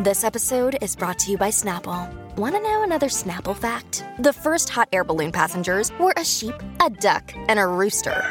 This 0.00 0.22
episode 0.22 0.78
is 0.80 0.94
brought 0.94 1.18
to 1.18 1.32
you 1.32 1.36
by 1.36 1.50
Snapple. 1.50 2.08
Want 2.36 2.54
to 2.54 2.60
know 2.60 2.84
another 2.84 3.08
Snapple 3.08 3.56
fact? 3.56 4.04
The 4.20 4.32
first 4.32 4.68
hot 4.68 4.88
air 4.92 5.02
balloon 5.02 5.32
passengers 5.32 5.90
were 5.98 6.14
a 6.16 6.24
sheep, 6.24 6.54
a 6.80 6.88
duck, 6.88 7.34
and 7.48 7.58
a 7.58 7.66
rooster. 7.66 8.22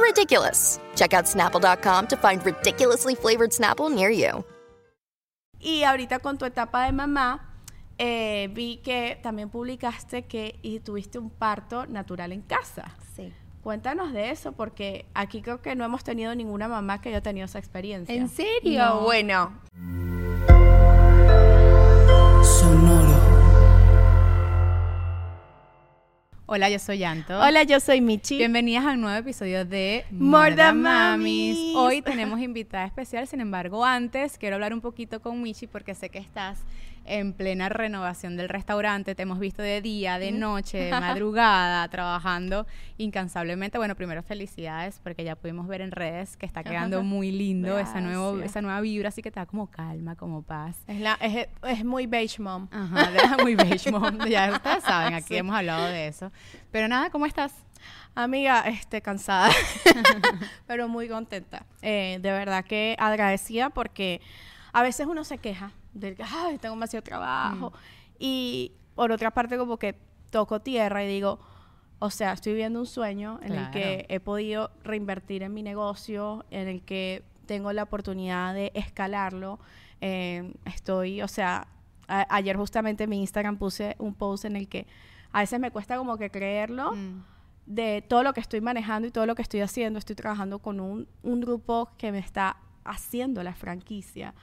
Ridiculous. 0.00 0.80
Check 0.96 1.12
out 1.12 1.26
snapple.com 1.26 2.06
to 2.06 2.16
find 2.16 2.42
ridiculously 2.46 3.14
flavored 3.14 3.50
Snapple 3.50 3.94
near 3.94 4.08
you. 4.08 4.42
Y 5.60 5.84
ahorita 5.84 6.20
con 6.20 6.38
tu 6.38 6.46
etapa 6.46 6.86
de 6.86 6.92
mamá, 6.92 7.46
eh, 7.98 8.48
vi 8.54 8.78
que 8.78 9.20
también 9.22 9.50
publicaste 9.50 10.22
que 10.22 10.58
y 10.62 10.80
tuviste 10.80 11.18
un 11.18 11.28
parto 11.28 11.84
natural 11.84 12.32
en 12.32 12.40
casa. 12.40 12.96
Cuéntanos 13.62 14.14
de 14.14 14.30
eso, 14.30 14.52
porque 14.52 15.04
aquí 15.12 15.42
creo 15.42 15.60
que 15.60 15.74
no 15.74 15.84
hemos 15.84 16.02
tenido 16.02 16.34
ninguna 16.34 16.66
mamá 16.66 17.02
que 17.02 17.10
haya 17.10 17.20
tenido 17.20 17.44
esa 17.44 17.58
experiencia. 17.58 18.14
¿En 18.14 18.28
serio? 18.28 18.82
No. 18.82 19.00
Bueno. 19.02 19.52
Hola, 26.46 26.70
yo 26.70 26.78
soy 26.78 26.98
Yanto. 26.98 27.38
Hola, 27.38 27.62
yo 27.64 27.78
soy 27.80 28.00
Michi. 28.00 28.38
Bienvenidas 28.38 28.84
a 28.86 28.92
un 28.92 29.02
nuevo 29.02 29.18
episodio 29.18 29.66
de 29.66 30.06
More 30.10 30.56
Than 30.56 30.80
Mamis. 30.80 31.56
Mamis. 31.56 31.76
Hoy 31.76 32.02
tenemos 32.02 32.40
invitada 32.40 32.86
especial, 32.86 33.28
sin 33.28 33.40
embargo, 33.40 33.84
antes 33.84 34.38
quiero 34.38 34.56
hablar 34.56 34.72
un 34.72 34.80
poquito 34.80 35.20
con 35.20 35.40
Michi 35.42 35.66
porque 35.66 35.94
sé 35.94 36.08
que 36.08 36.18
estás 36.18 36.58
en 37.04 37.32
plena 37.32 37.68
renovación 37.68 38.36
del 38.36 38.48
restaurante. 38.48 39.14
Te 39.14 39.22
hemos 39.22 39.38
visto 39.38 39.62
de 39.62 39.80
día, 39.80 40.18
de 40.18 40.32
noche, 40.32 40.78
de 40.78 40.90
madrugada, 41.00 41.88
trabajando 41.88 42.66
incansablemente. 42.98 43.78
Bueno, 43.78 43.94
primero 43.96 44.22
felicidades 44.22 45.00
porque 45.02 45.24
ya 45.24 45.34
pudimos 45.36 45.66
ver 45.66 45.80
en 45.80 45.90
redes 45.90 46.36
que 46.36 46.46
está 46.46 46.62
quedando 46.62 47.02
muy 47.04 47.30
lindo 47.32 47.78
esa, 47.78 48.00
nuevo, 48.00 48.40
esa 48.40 48.62
nueva 48.62 48.80
vibra, 48.80 49.08
así 49.08 49.22
que 49.22 49.30
te 49.30 49.40
da 49.40 49.46
como 49.46 49.68
calma, 49.70 50.14
como 50.16 50.42
paz. 50.42 50.76
Es, 50.86 51.00
la, 51.00 51.14
es, 51.20 51.48
es 51.62 51.84
muy 51.84 52.06
beige 52.06 52.40
mom. 52.42 52.68
Ajá, 52.70 53.10
de- 53.10 53.42
muy 53.42 53.54
beige 53.54 53.90
mom. 53.90 54.18
Ya 54.28 54.50
ustedes 54.52 54.84
saben, 54.84 55.14
aquí 55.14 55.28
Sí. 55.28 55.36
hemos 55.36 55.56
hablado 55.56 55.86
de 55.86 56.06
eso. 56.08 56.30
Pero 56.70 56.86
nada, 56.88 57.10
¿cómo 57.10 57.26
estás? 57.26 57.52
Amiga, 58.14 58.60
este, 58.66 59.00
cansada, 59.00 59.50
pero 60.66 60.88
muy 60.88 61.08
contenta. 61.08 61.64
Eh, 61.82 62.18
de 62.20 62.30
verdad 62.32 62.64
que 62.64 62.96
agradecida 62.98 63.70
porque 63.70 64.20
a 64.72 64.82
veces 64.82 65.06
uno 65.06 65.24
se 65.24 65.38
queja 65.38 65.70
del 65.92 66.14
que, 66.16 66.22
ay, 66.22 66.58
tengo 66.58 66.74
demasiado 66.74 67.02
trabajo. 67.02 67.72
Y 68.18 68.72
por 68.94 69.12
otra 69.12 69.30
parte, 69.30 69.56
como 69.58 69.78
que 69.78 69.96
toco 70.30 70.60
tierra 70.60 71.04
y 71.04 71.08
digo, 71.08 71.40
o 71.98 72.10
sea, 72.10 72.32
estoy 72.32 72.52
viviendo 72.52 72.80
un 72.80 72.86
sueño 72.86 73.40
en 73.42 73.52
el 73.52 73.70
que 73.70 74.06
he 74.08 74.20
podido 74.20 74.70
reinvertir 74.84 75.42
en 75.42 75.52
mi 75.52 75.62
negocio, 75.62 76.44
en 76.50 76.68
el 76.68 76.82
que 76.82 77.24
tengo 77.46 77.72
la 77.72 77.82
oportunidad 77.82 78.54
de 78.54 78.70
escalarlo. 78.74 79.58
Eh, 80.00 80.54
estoy, 80.64 81.20
o 81.22 81.28
sea, 81.28 81.66
a- 82.08 82.26
ayer 82.34 82.56
justamente 82.56 83.04
en 83.04 83.10
mi 83.10 83.20
Instagram 83.20 83.56
puse 83.58 83.96
un 83.98 84.14
post 84.14 84.44
en 84.44 84.56
el 84.56 84.68
que 84.68 84.86
a 85.32 85.40
veces 85.40 85.60
me 85.60 85.70
cuesta 85.70 85.96
como 85.98 86.16
que 86.16 86.30
creerlo 86.30 86.92
Mm. 86.92 87.22
de 87.66 88.02
todo 88.08 88.22
lo 88.22 88.32
que 88.32 88.40
estoy 88.40 88.60
manejando 88.60 89.06
y 89.08 89.10
todo 89.10 89.26
lo 89.26 89.34
que 89.34 89.42
estoy 89.42 89.60
haciendo. 89.60 89.98
Estoy 89.98 90.16
trabajando 90.16 90.58
con 90.60 90.80
un, 90.80 91.06
un 91.22 91.40
grupo 91.40 91.90
que 91.98 92.12
me 92.12 92.18
está 92.18 92.56
haciendo 92.84 93.42
la 93.42 93.54
franquicia. 93.54 94.34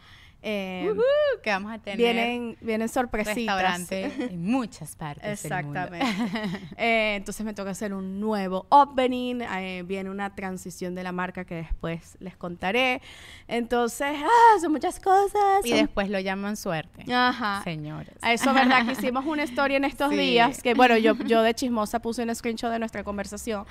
Eh, 0.49 0.87
Ujú, 0.93 1.01
que 1.43 1.49
vamos 1.49 1.73
a 1.73 1.77
tener 1.79 1.97
vienen, 1.97 2.57
vienen 2.61 2.87
sorpresitas. 2.87 3.35
restaurante 3.35 4.11
en 4.31 4.41
muchas 4.49 4.95
partes 4.95 5.43
del 5.43 5.63
mundo. 5.65 5.79
Exactamente. 5.81 6.67
Eh, 6.77 7.15
entonces 7.17 7.45
me 7.45 7.53
toca 7.53 7.71
hacer 7.71 7.93
un 7.93 8.19
nuevo 8.21 8.65
opening. 8.69 9.41
eh, 9.41 9.83
viene 9.85 10.09
una 10.09 10.33
transición 10.35 10.95
de 10.95 11.03
la 11.03 11.11
marca 11.11 11.43
que 11.43 11.55
después 11.55 12.15
les 12.21 12.37
contaré. 12.37 13.01
Entonces, 13.47 14.07
ah, 14.23 14.59
son 14.61 14.71
muchas 14.71 14.99
cosas. 15.01 15.65
y 15.65 15.69
son- 15.69 15.77
después 15.79 16.09
lo 16.09 16.19
llaman 16.19 16.55
suerte. 16.55 17.11
Ajá. 17.13 17.61
Señores. 17.63 18.13
A 18.21 18.31
Eso, 18.31 18.53
¿verdad? 18.53 18.85
Que 18.85 18.91
hicimos 19.11 19.25
una 19.25 19.43
historia 19.43 19.77
en 19.77 19.83
estos 19.83 20.11
Sí. 20.11 20.17
días, 20.17 20.61
que 20.63 20.73
bueno, 20.75 20.95
yo, 20.97 21.15
yo 21.25 21.41
de 21.41 21.53
chismosa 21.53 21.99
puse 21.99 22.23
un 22.23 22.33
screenshot 22.33 22.71
de 22.71 22.79
nuestra 22.79 23.03
conversación, 23.03 23.65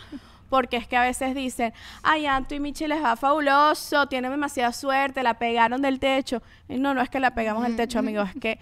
porque 0.48 0.76
es 0.76 0.86
que 0.86 0.96
a 0.96 1.02
veces 1.02 1.34
dicen, 1.34 1.72
ay, 2.02 2.26
Anto 2.26 2.54
y 2.54 2.60
Michi 2.60 2.86
les 2.86 3.02
va 3.02 3.16
fabuloso, 3.16 4.06
tienen 4.06 4.30
demasiada 4.30 4.72
suerte, 4.72 5.22
la 5.22 5.34
pegaron 5.34 5.82
del 5.82 5.98
techo. 5.98 6.42
Y 6.68 6.78
no, 6.78 6.94
no 6.94 7.00
es 7.00 7.08
que 7.08 7.20
la 7.20 7.34
pegamos 7.34 7.62
del 7.62 7.76
techo, 7.76 7.98
amigos, 7.98 8.28
es 8.34 8.40
que, 8.40 8.58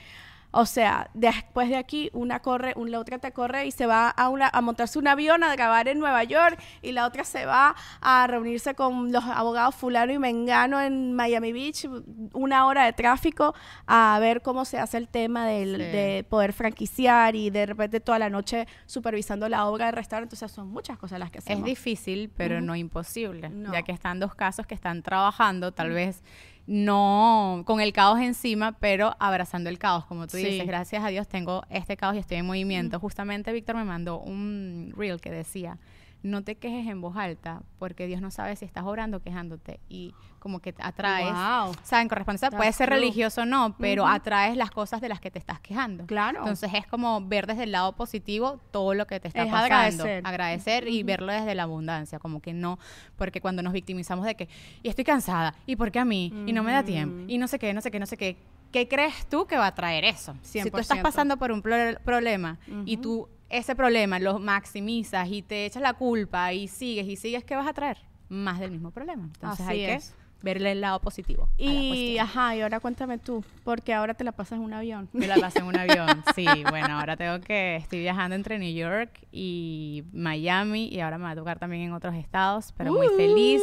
o 0.56 0.66
sea, 0.66 1.10
después 1.14 1.68
de 1.68 1.76
aquí, 1.76 2.10
una 2.12 2.40
corre, 2.40 2.74
la 2.76 2.98
otra 3.00 3.18
te 3.18 3.32
corre 3.32 3.66
y 3.66 3.70
se 3.72 3.86
va 3.86 4.08
a, 4.08 4.28
una, 4.28 4.48
a 4.48 4.60
montarse 4.60 4.98
un 4.98 5.08
avión 5.08 5.42
a 5.42 5.54
grabar 5.56 5.88
en 5.88 5.98
Nueva 5.98 6.22
York, 6.24 6.58
y 6.80 6.92
la 6.92 7.06
otra 7.06 7.24
se 7.24 7.44
va 7.44 7.74
a 8.00 8.26
reunirse 8.26 8.74
con 8.74 9.10
los 9.12 9.24
abogados 9.24 9.74
fulano 9.74 10.12
y 10.12 10.18
mengano 10.18 10.80
en 10.80 11.12
Miami 11.14 11.52
Beach, 11.52 11.86
una 12.32 12.66
hora 12.66 12.84
de 12.84 12.92
tráfico, 12.92 13.54
a 13.86 14.16
ver 14.20 14.42
cómo 14.42 14.64
se 14.64 14.78
hace 14.78 14.96
el 14.98 15.08
tema 15.08 15.46
del, 15.46 15.76
Sí. 15.76 15.82
de 15.82 16.26
poder 16.28 16.52
franquiciar 16.52 17.34
y 17.36 17.50
de 17.50 17.66
repente 17.66 18.00
toda 18.00 18.18
la 18.18 18.30
noche 18.30 18.66
supervisando 18.86 19.48
la 19.48 19.66
obra 19.66 19.86
del 19.86 19.94
restaurante. 19.96 20.34
Entonces 20.34 20.54
son 20.54 20.68
muchas 20.68 20.98
cosas 20.98 21.18
las 21.18 21.30
que 21.30 21.38
Es 21.38 21.44
hacemos. 21.44 21.64
difícil, 21.64 22.30
pero 22.36 22.60
no 22.60 22.76
imposible, 22.76 23.48
No. 23.50 23.72
ya 23.72 23.82
que 23.82 23.92
están 23.92 24.20
dos 24.20 24.34
casos 24.34 24.66
que 24.66 24.74
están 24.74 25.02
trabajando, 25.02 25.72
tal 25.72 25.90
vez 25.90 26.22
no 26.66 27.62
con 27.66 27.80
el 27.80 27.92
caos 27.92 28.20
encima, 28.20 28.72
pero 28.78 29.16
abrazando 29.18 29.68
el 29.70 29.78
caos, 29.78 30.06
como 30.06 30.26
tú 30.26 30.36
Sí. 30.36 30.44
dices. 30.44 30.66
Gracias 30.66 31.04
a 31.04 31.08
Dios 31.08 31.28
tengo 31.28 31.64
este 31.70 31.96
caos 31.96 32.16
y 32.16 32.18
estoy 32.18 32.38
en 32.38 32.46
movimiento. 32.46 32.98
Justamente 33.00 33.52
Víctor 33.52 33.76
me 33.76 33.84
mandó 33.84 34.18
un 34.20 34.92
reel 34.96 35.20
que 35.20 35.30
decía, 35.30 35.78
no 36.24 36.42
te 36.42 36.56
quejes 36.56 36.88
en 36.88 37.00
voz 37.00 37.16
alta, 37.16 37.62
porque 37.78 38.06
Dios 38.06 38.20
no 38.20 38.30
sabe 38.30 38.56
si 38.56 38.64
estás 38.64 38.84
orando 38.84 39.18
o 39.18 39.20
quejándote 39.20 39.78
y 39.88 40.14
como 40.38 40.58
que 40.58 40.74
atraes. 40.78 41.32
Wow. 41.32 41.70
O 41.70 41.84
sea, 41.84 42.00
en 42.02 42.08
correspondencia 42.08 42.50
puede 42.50 42.72
ser 42.72 42.88
true. 42.88 42.98
religioso 42.98 43.42
o 43.42 43.44
no, 43.44 43.76
pero 43.78 44.06
atraes 44.06 44.56
las 44.56 44.70
cosas 44.70 45.00
de 45.00 45.08
las 45.10 45.20
que 45.20 45.30
te 45.30 45.38
estás 45.38 45.60
quejando. 45.60 46.06
Claro. 46.06 46.40
Entonces 46.40 46.70
es 46.74 46.86
como 46.86 47.20
ver 47.26 47.46
desde 47.46 47.64
el 47.64 47.72
lado 47.72 47.92
positivo 47.92 48.58
todo 48.70 48.94
lo 48.94 49.06
que 49.06 49.20
te 49.20 49.28
está 49.28 49.42
Es 49.44 49.50
pasando. 49.50 49.74
agradecer. 49.74 50.22
Agradecer 50.26 50.88
y 50.88 51.02
verlo 51.02 51.32
desde 51.32 51.54
la 51.54 51.62
abundancia, 51.64 52.18
como 52.18 52.40
que 52.40 52.52
no, 52.54 52.78
porque 53.16 53.40
cuando 53.40 53.62
nos 53.62 53.72
victimizamos 53.74 54.24
de 54.24 54.34
que, 54.34 54.48
y 54.82 54.88
estoy 54.88 55.04
cansada, 55.04 55.54
y 55.66 55.76
por 55.76 55.92
qué 55.92 55.98
a 55.98 56.04
mí, 56.04 56.32
y 56.46 56.52
no 56.52 56.62
me 56.62 56.72
da 56.72 56.82
tiempo, 56.82 57.24
y 57.28 57.36
no 57.38 57.48
sé 57.48 57.58
qué, 57.58 57.72
no 57.74 57.80
sé 57.82 57.90
qué, 57.90 58.00
no 58.00 58.06
sé 58.06 58.16
qué, 58.16 58.36
¿qué 58.72 58.88
crees 58.88 59.26
tú 59.28 59.46
que 59.46 59.56
va 59.56 59.66
a 59.68 59.74
traer 59.74 60.04
eso? 60.04 60.34
Si 60.42 60.60
tú 60.70 60.78
estás 60.78 60.98
100%. 60.98 61.02
pasando 61.02 61.36
por 61.36 61.52
un 61.52 61.62
pro- 61.62 61.98
problema 62.04 62.58
y 62.86 62.96
tú 62.96 63.28
ese 63.48 63.74
problema 63.74 64.18
lo 64.18 64.38
maximizas 64.38 65.28
y 65.30 65.42
te 65.42 65.66
echas 65.66 65.82
la 65.82 65.94
culpa 65.94 66.52
y 66.52 66.68
sigues 66.68 67.06
y 67.06 67.16
sigues, 67.16 67.44
¿qué 67.44 67.56
vas 67.56 67.66
a 67.66 67.72
traer? 67.72 67.98
Más 68.28 68.58
del 68.58 68.70
mismo 68.70 68.90
problema. 68.90 69.24
Entonces 69.24 69.66
Así 69.66 69.72
hay 69.72 69.84
es. 69.84 70.10
que 70.10 70.24
verle 70.44 70.72
el 70.72 70.80
lado 70.80 71.00
positivo. 71.00 71.48
Y, 71.56 72.18
ajá, 72.18 72.54
y 72.54 72.60
ahora 72.60 72.78
cuéntame 72.78 73.18
tú, 73.18 73.42
porque 73.64 73.94
ahora 73.94 74.14
te 74.14 74.24
la 74.24 74.32
pasas 74.32 74.58
en 74.58 74.64
un 74.64 74.74
avión. 74.74 75.08
Me 75.12 75.26
la 75.26 75.36
pasé 75.36 75.60
en 75.60 75.66
un 75.66 75.76
avión. 75.76 76.22
Sí, 76.34 76.46
bueno, 76.68 76.98
ahora 76.98 77.16
tengo 77.16 77.40
que. 77.40 77.76
Estoy 77.76 78.00
viajando 78.00 78.34
entre 78.36 78.58
New 78.58 78.72
York 78.74 79.10
y 79.32 80.04
Miami 80.12 80.88
y 80.88 81.00
ahora 81.00 81.16
me 81.18 81.24
va 81.24 81.30
a 81.30 81.36
tocar 81.36 81.58
también 81.58 81.82
en 81.82 81.92
otros 81.92 82.14
estados, 82.14 82.72
pero 82.76 82.92
muy 82.92 83.08
feliz 83.16 83.62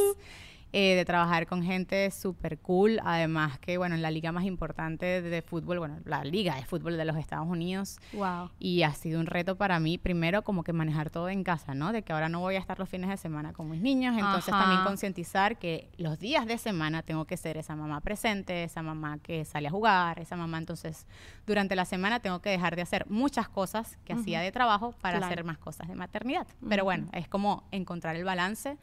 eh, 0.73 0.95
de 0.95 1.03
trabajar 1.05 1.47
con 1.47 1.63
gente 1.63 2.09
súper 2.11 2.57
cool. 2.59 2.99
Además, 3.03 3.59
que 3.59 3.77
bueno, 3.77 3.95
en 3.95 4.01
la 4.01 4.11
liga 4.11 4.31
más 4.31 4.45
importante 4.45 5.05
de, 5.05 5.29
de 5.29 5.41
fútbol, 5.41 5.79
bueno, 5.79 5.99
la 6.05 6.23
liga 6.23 6.55
de 6.55 6.65
fútbol 6.65 6.97
de 6.97 7.05
los 7.05 7.17
Estados 7.17 7.47
Unidos. 7.47 7.97
Wow. 8.13 8.49
Y 8.59 8.83
ha 8.83 8.93
sido 8.93 9.19
un 9.19 9.25
reto 9.25 9.57
para 9.57 9.79
mí, 9.79 9.97
primero, 9.97 10.43
como 10.43 10.63
que 10.63 10.73
manejar 10.73 11.09
todo 11.09 11.29
en 11.29 11.43
casa, 11.43 11.73
¿no? 11.73 11.91
De 11.91 12.03
que 12.03 12.13
ahora 12.13 12.29
no 12.29 12.39
voy 12.39 12.55
a 12.55 12.59
estar 12.59 12.79
los 12.79 12.87
fines 12.89 13.09
de 13.09 13.17
semana 13.17 13.53
con 13.53 13.69
mis 13.69 13.81
niños, 13.81 14.15
entonces 14.17 14.53
Ajá. 14.53 14.63
también 14.63 14.83
concientizar 14.83 15.57
que 15.59 15.89
los 15.97 16.19
días 16.19 16.45
de 16.45 16.57
semana 16.57 17.01
tengo 17.03 17.25
que 17.25 17.37
ser 17.37 17.57
esa 17.57 17.75
mamá 17.75 17.99
presente, 18.01 18.63
esa 18.63 18.81
mamá 18.81 19.17
que 19.21 19.43
sale 19.45 19.67
a 19.67 19.71
jugar, 19.71 20.19
esa 20.19 20.35
mamá, 20.37 20.57
entonces, 20.57 21.05
durante 21.45 21.75
la 21.75 21.85
semana 21.85 22.19
tengo 22.21 22.39
que 22.41 22.49
dejar 22.49 22.75
de 22.75 22.81
hacer 22.81 23.05
muchas 23.09 23.49
cosas 23.49 23.97
que 24.05 24.13
hacía 24.13 24.39
de 24.41 24.51
trabajo 24.51 24.93
para 25.01 25.17
Claro. 25.17 25.31
hacer 25.33 25.43
más 25.43 25.57
cosas 25.57 25.87
de 25.87 25.95
maternidad. 25.95 26.47
Pero 26.69 26.83
bueno, 26.83 27.07
es 27.13 27.27
como 27.27 27.63
encontrar 27.71 28.15
el 28.15 28.23
balance 28.23 28.77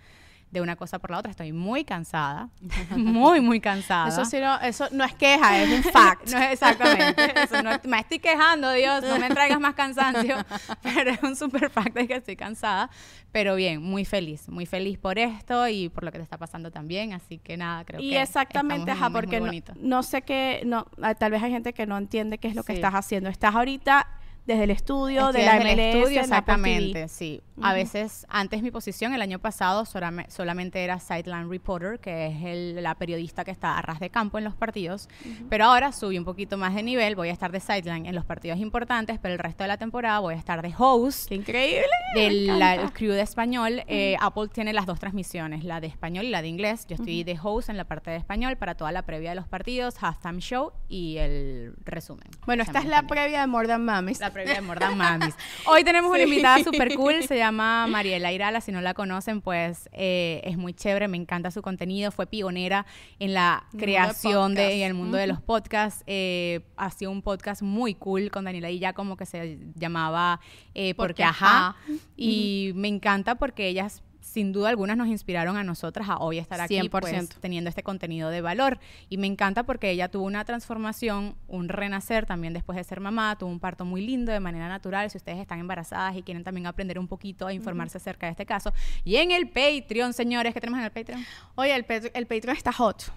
de 0.51 0.61
una 0.61 0.77
cosa 0.77 0.99
por 0.99 1.11
la 1.11 1.19
otra. 1.19 1.31
Estoy 1.31 1.53
muy 1.53 1.85
cansada, 1.85 2.49
muy, 2.97 3.41
muy 3.41 3.61
cansada. 3.61 4.09
Eso 4.09 4.25
sí, 4.25 4.39
no, 4.41 4.59
eso 4.61 4.89
no 4.93 5.05
es 5.05 5.15
queja, 5.15 5.61
es 5.63 5.69
un 5.71 5.83
fact. 5.93 6.29
No 6.31 6.39
es 6.39 6.53
exactamente. 6.53 7.41
Eso 7.43 7.63
no- 7.63 7.79
me 7.85 8.01
estoy 8.01 8.19
quejando, 8.19 8.73
Dios, 8.73 9.03
no 9.03 9.19
me 9.19 9.29
traigas 9.29 9.61
más 9.61 9.75
cansancio. 9.75 10.37
Pero 10.83 11.11
es 11.11 11.23
un 11.23 11.37
super 11.37 11.71
fact 11.71 11.95
de 11.95 12.07
que 12.07 12.15
estoy 12.15 12.37
cansada. 12.37 12.91
Pero 13.31 13.57
bien, 13.57 13.83
muy 13.83 14.05
feliz, 14.07 14.49
muy 14.49 14.65
feliz 14.65 14.99
por 14.99 15.19
esto 15.19 15.69
y 15.69 15.91
por 15.91 16.03
lo 16.05 16.11
que 16.13 16.19
te 16.19 16.25
está 16.25 16.39
pasando 16.39 16.71
también. 16.71 17.13
Así 17.13 17.39
que 17.39 17.57
nada, 17.57 17.85
creo 17.85 18.01
y 18.01 18.11
que. 18.11 18.23
exactamente, 18.23 18.91
estamos 18.91 18.99
en 18.99 19.05
ajá, 19.05 19.11
porque 19.13 19.41
no, 19.41 19.53
no 19.81 20.03
sé 20.03 20.23
qué, 20.23 20.63
no, 20.65 20.87
ah, 21.03 21.15
tal 21.15 21.33
vez 21.33 21.43
hay 21.43 21.51
gente 21.51 21.75
que 21.75 21.87
no 21.87 21.99
entiende 21.99 22.39
qué 22.39 22.49
es 22.49 22.55
lo 22.55 22.63
que 22.63 22.73
estás 22.73 22.95
haciendo. 22.95 23.29
Estás 23.29 23.55
ahorita 23.55 24.07
desde 24.49 24.65
el 24.65 24.71
estudio, 24.71 25.31
de 25.31 25.41
Estoy 25.41 25.45
la 25.45 25.53
desde 25.59 25.73
el 25.73 25.79
MLS, 25.79 25.97
estudio, 25.99 26.21
exactamente, 26.23 27.09
sí. 27.09 27.41
A 27.61 27.73
veces, 27.75 28.25
antes 28.31 28.63
mi 28.63 28.71
posición, 28.71 29.13
el 29.15 29.21
año 29.21 29.41
pasado, 29.41 29.85
solame- 29.85 30.29
solamente 30.31 30.85
era 30.85 31.01
sideline 31.01 31.51
reporter, 31.51 31.99
que 31.99 32.29
es 32.29 32.45
el- 32.45 32.83
la 32.83 32.95
periodista 32.95 33.45
que 33.45 33.51
está 33.51 33.77
a 33.77 33.83
ras 33.83 33.99
de 34.01 34.11
campo 34.11 34.39
en 34.39 34.45
los 34.45 34.55
partidos. 34.55 35.09
Pero 35.51 35.65
ahora 35.65 35.91
subí 35.93 36.17
un 36.19 36.25
poquito 36.25 36.57
más 36.57 36.75
de 36.77 36.83
nivel, 36.85 37.17
voy 37.17 37.31
a 37.31 37.33
estar 37.33 37.51
de 37.51 37.59
sideline 37.61 38.07
en 38.07 38.15
los 38.15 38.25
partidos 38.25 38.59
importantes, 38.61 39.19
pero 39.21 39.35
el 39.35 39.41
resto 39.41 39.65
de 39.65 39.69
la 39.69 39.77
temporada 39.77 40.21
voy 40.21 40.35
a 40.35 40.37
estar 40.39 40.63
de 40.63 40.73
host 40.79 41.29
¡Qué 41.29 41.35
increíble! 41.35 41.87
del 42.15 42.59
la- 42.59 42.77
el 42.77 42.93
crew 42.93 43.13
de 43.13 43.23
español. 43.23 43.83
Eh, 43.89 44.17
Apple 44.21 44.49
tiene 44.53 44.73
las 44.73 44.87
dos 44.87 44.99
transmisiones, 45.01 45.65
la 45.65 45.81
de 45.81 45.89
español 45.89 46.25
y 46.27 46.31
la 46.31 46.43
de 46.43 46.49
inglés. 46.49 46.87
Yo 46.87 46.95
estoy 46.95 47.25
de 47.25 47.37
host 47.43 47.69
en 47.71 47.77
la 47.77 47.85
parte 47.85 48.11
de 48.13 48.17
español 48.19 48.57
para 48.57 48.77
toda 48.77 48.93
la 48.93 49.03
previa 49.03 49.31
de 49.31 49.37
los 49.37 49.49
partidos, 49.49 49.97
halftime 50.01 50.41
show 50.41 50.73
y 50.89 51.17
el 51.19 51.75
resumen. 51.85 52.29
Bueno, 52.47 52.63
esta 52.63 52.79
es 52.79 52.85
la 52.87 52.99
español. 53.01 53.09
previa 53.11 53.41
de 53.41 53.47
More 53.49 53.67
Than 53.67 53.85
Mamis. 53.85 54.21
La 54.21 54.31
previa 54.39 54.55
de 54.55 54.61
Mordan 54.61 54.97
Mamis. 54.97 55.35
Hoy 55.67 55.83
tenemos 55.83 56.13
una 56.13 56.23
invitada 56.23 56.63
súper 56.63 56.95
cool, 56.95 57.25
se 57.25 57.37
llama 57.37 57.89
Mariela 57.89 58.31
Irala. 58.31 58.61
Si 58.61 58.71
no 58.71 58.81
la 58.81 58.95
conocen, 58.95 59.41
pues 59.41 59.89
eh, 59.93 60.41
es 60.45 60.57
muy 60.57 60.75
chévere, 60.75 61.09
me 61.09 61.17
encanta 61.17 61.51
su 61.51 61.61
contenido. 61.61 62.13
Fue 62.13 62.27
pionera 62.27 62.87
en 63.19 63.35
la 63.35 63.65
creación 63.77 64.55
de, 64.55 64.83
en 64.83 64.87
el 64.87 64.95
mundo 64.95 65.17
de 65.17 65.27
los 65.27 65.41
podcasts. 65.41 66.05
Eh, 66.07 66.61
hacía 66.77 67.11
un 67.11 67.23
podcast 67.23 67.63
muy 67.63 67.95
cool 67.95 68.31
con 68.31 68.45
Daniela 68.45 68.71
y 68.71 68.79
ya 68.79 68.93
como 68.93 69.17
que 69.17 69.27
se 69.27 69.59
llamaba 69.75 70.39
eh, 70.73 70.95
Porque, 70.95 71.09
Porque 71.09 71.25
Ajá. 71.25 71.69
Ajá. 71.71 71.77
Y 72.17 72.71
me 72.77 72.87
encanta 72.87 73.35
porque 73.35 73.67
ellas 73.67 74.03
sin 74.29 74.53
duda 74.53 74.69
algunas 74.69 74.97
nos 74.97 75.09
inspiraron 75.09 75.57
a 75.57 75.65
nosotras 75.65 76.09
a 76.09 76.19
hoy 76.19 76.39
estar 76.39 76.61
aquí 76.61 76.79
100%. 76.79 76.91
pues, 76.91 77.29
teniendo 77.41 77.69
este 77.71 77.83
contenido 77.83 78.31
de 78.31 78.41
valor. 78.41 78.79
Y 79.09 79.17
me 79.17 79.27
encanta 79.27 79.63
porque 79.65 79.91
ella 79.91 80.09
tuvo 80.11 80.25
una 80.27 80.45
transformación, 80.45 81.35
un 81.49 81.69
renacer 81.69 82.27
también 82.27 82.53
después 82.53 82.77
de 82.77 82.85
ser 82.85 83.01
mamá, 83.01 83.37
tuvo 83.39 83.51
un 83.51 83.59
parto 83.61 83.85
muy 83.85 84.05
lindo 84.07 84.31
de 84.33 84.41
manera 84.41 84.69
natural. 84.69 85.11
Si 85.11 85.17
ustedes 85.17 85.39
están 85.39 85.59
embarazadas 85.61 86.17
y 86.17 86.23
quieren 86.23 86.45
también 86.45 86.67
aprender 86.67 86.99
un 86.99 87.09
poquito 87.09 87.47
a 87.47 87.53
informarse 87.53 87.97
acerca 87.99 88.27
de 88.27 88.33
este 88.33 88.47
caso. 88.47 88.73
Y 89.05 89.17
en 89.17 89.31
el 89.31 89.49
Patreon, 89.49 90.13
señores, 90.13 90.53
¿qué 90.55 90.61
tenemos 90.61 90.79
en 90.79 90.85
el 90.85 90.93
Patreon? 90.93 91.25
Oye, 91.55 91.75
el, 91.75 91.87
el 92.15 92.27
Patreon 92.27 92.57
está 92.57 92.73
hot. 92.73 93.11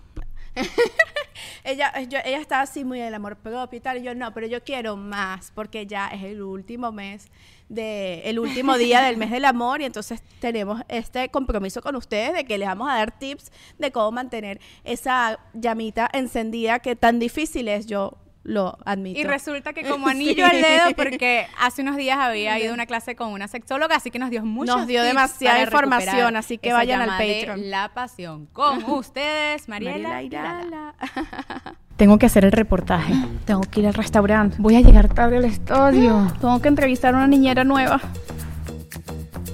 ella, 1.64 1.92
yo- 2.02 2.20
ella 2.26 2.40
está 2.40 2.62
así 2.62 2.84
muy 2.84 3.00
del 3.00 3.14
amor 3.14 3.38
propio 3.38 3.78
y 3.78 3.82
tal. 3.82 3.98
Y 4.00 4.04
yo 4.04 4.16
no, 4.16 4.34
pero 4.34 4.48
yo 4.48 4.64
quiero 4.64 4.96
más 4.98 5.52
porque 5.54 5.86
ya 5.88 6.08
es 6.10 6.24
el 6.24 6.42
último 6.42 6.92
mes 6.92 7.28
de 7.72 8.22
el 8.26 8.38
último 8.38 8.78
día 8.78 9.02
del 9.02 9.16
mes 9.18 9.32
del 9.32 9.46
amor 9.46 9.82
y 9.82 9.86
entonces 9.86 10.22
tenemos 10.40 10.82
este 10.90 11.30
compromiso 11.30 11.82
con 11.82 11.96
ustedes 11.96 12.34
de 12.34 12.44
que 12.44 12.58
les 12.58 12.68
vamos 12.68 12.90
a 12.90 12.96
dar 12.96 13.18
tips 13.18 13.52
de 13.80 13.92
cómo 13.92 14.12
mantener 14.12 14.60
esa 14.84 15.40
llamita 15.54 16.10
encendida 16.12 16.80
que 16.80 16.96
tan 16.98 17.18
difícil 17.20 17.68
es. 17.70 17.86
Yo 17.88 18.18
lo 18.44 18.78
admito. 18.86 19.20
Y 19.20 19.24
resulta 19.24 19.72
que 19.72 19.84
como 19.84 20.08
anillo 20.10 20.34
Sí. 20.50 20.56
al 20.56 20.62
dedo, 20.62 20.96
porque 20.98 21.48
hace 21.60 21.82
unos 21.84 21.96
días 21.96 22.18
había 22.18 22.60
ido 22.60 22.72
a 22.72 22.74
una 22.74 22.88
clase 22.88 23.16
con 23.16 23.30
una 23.30 23.48
sexóloga, 23.48 23.96
así 23.96 24.12
que 24.12 24.20
nos 24.20 24.32
dio 24.32 24.44
muchos 24.44 24.76
Nos 24.76 24.88
dio 24.88 25.02
tips 25.02 25.10
demasiada 25.10 25.62
información, 25.62 26.36
así 26.36 26.58
que 26.58 26.74
vayan 26.74 27.02
al 27.02 27.18
de 27.20 27.36
Patreon. 27.36 27.70
La 27.70 27.94
pasión. 27.94 28.48
Con 28.48 28.84
ustedes, 28.90 29.70
Mariela. 29.70 30.10
Mariela 30.10 30.24
Irala. 30.24 30.66
Irala. 30.68 31.76
Tengo 32.02 32.18
que 32.18 32.26
hacer 32.26 32.46
el 32.46 32.52
reportaje. 32.52 33.14
Tengo 33.46 33.62
que 33.62 33.82
ir 33.82 33.86
al 33.86 33.94
restaurante. 33.94 34.58
Voy 34.58 34.76
a 34.76 34.82
llegar 34.82 35.08
tarde 35.08 35.38
al 35.38 35.46
estadio. 35.46 36.34
Tengo 36.42 36.60
que 36.60 36.68
entrevistar 36.68 37.14
a 37.14 37.18
una 37.18 37.28
niñera 37.28 37.64
nueva. 37.64 38.02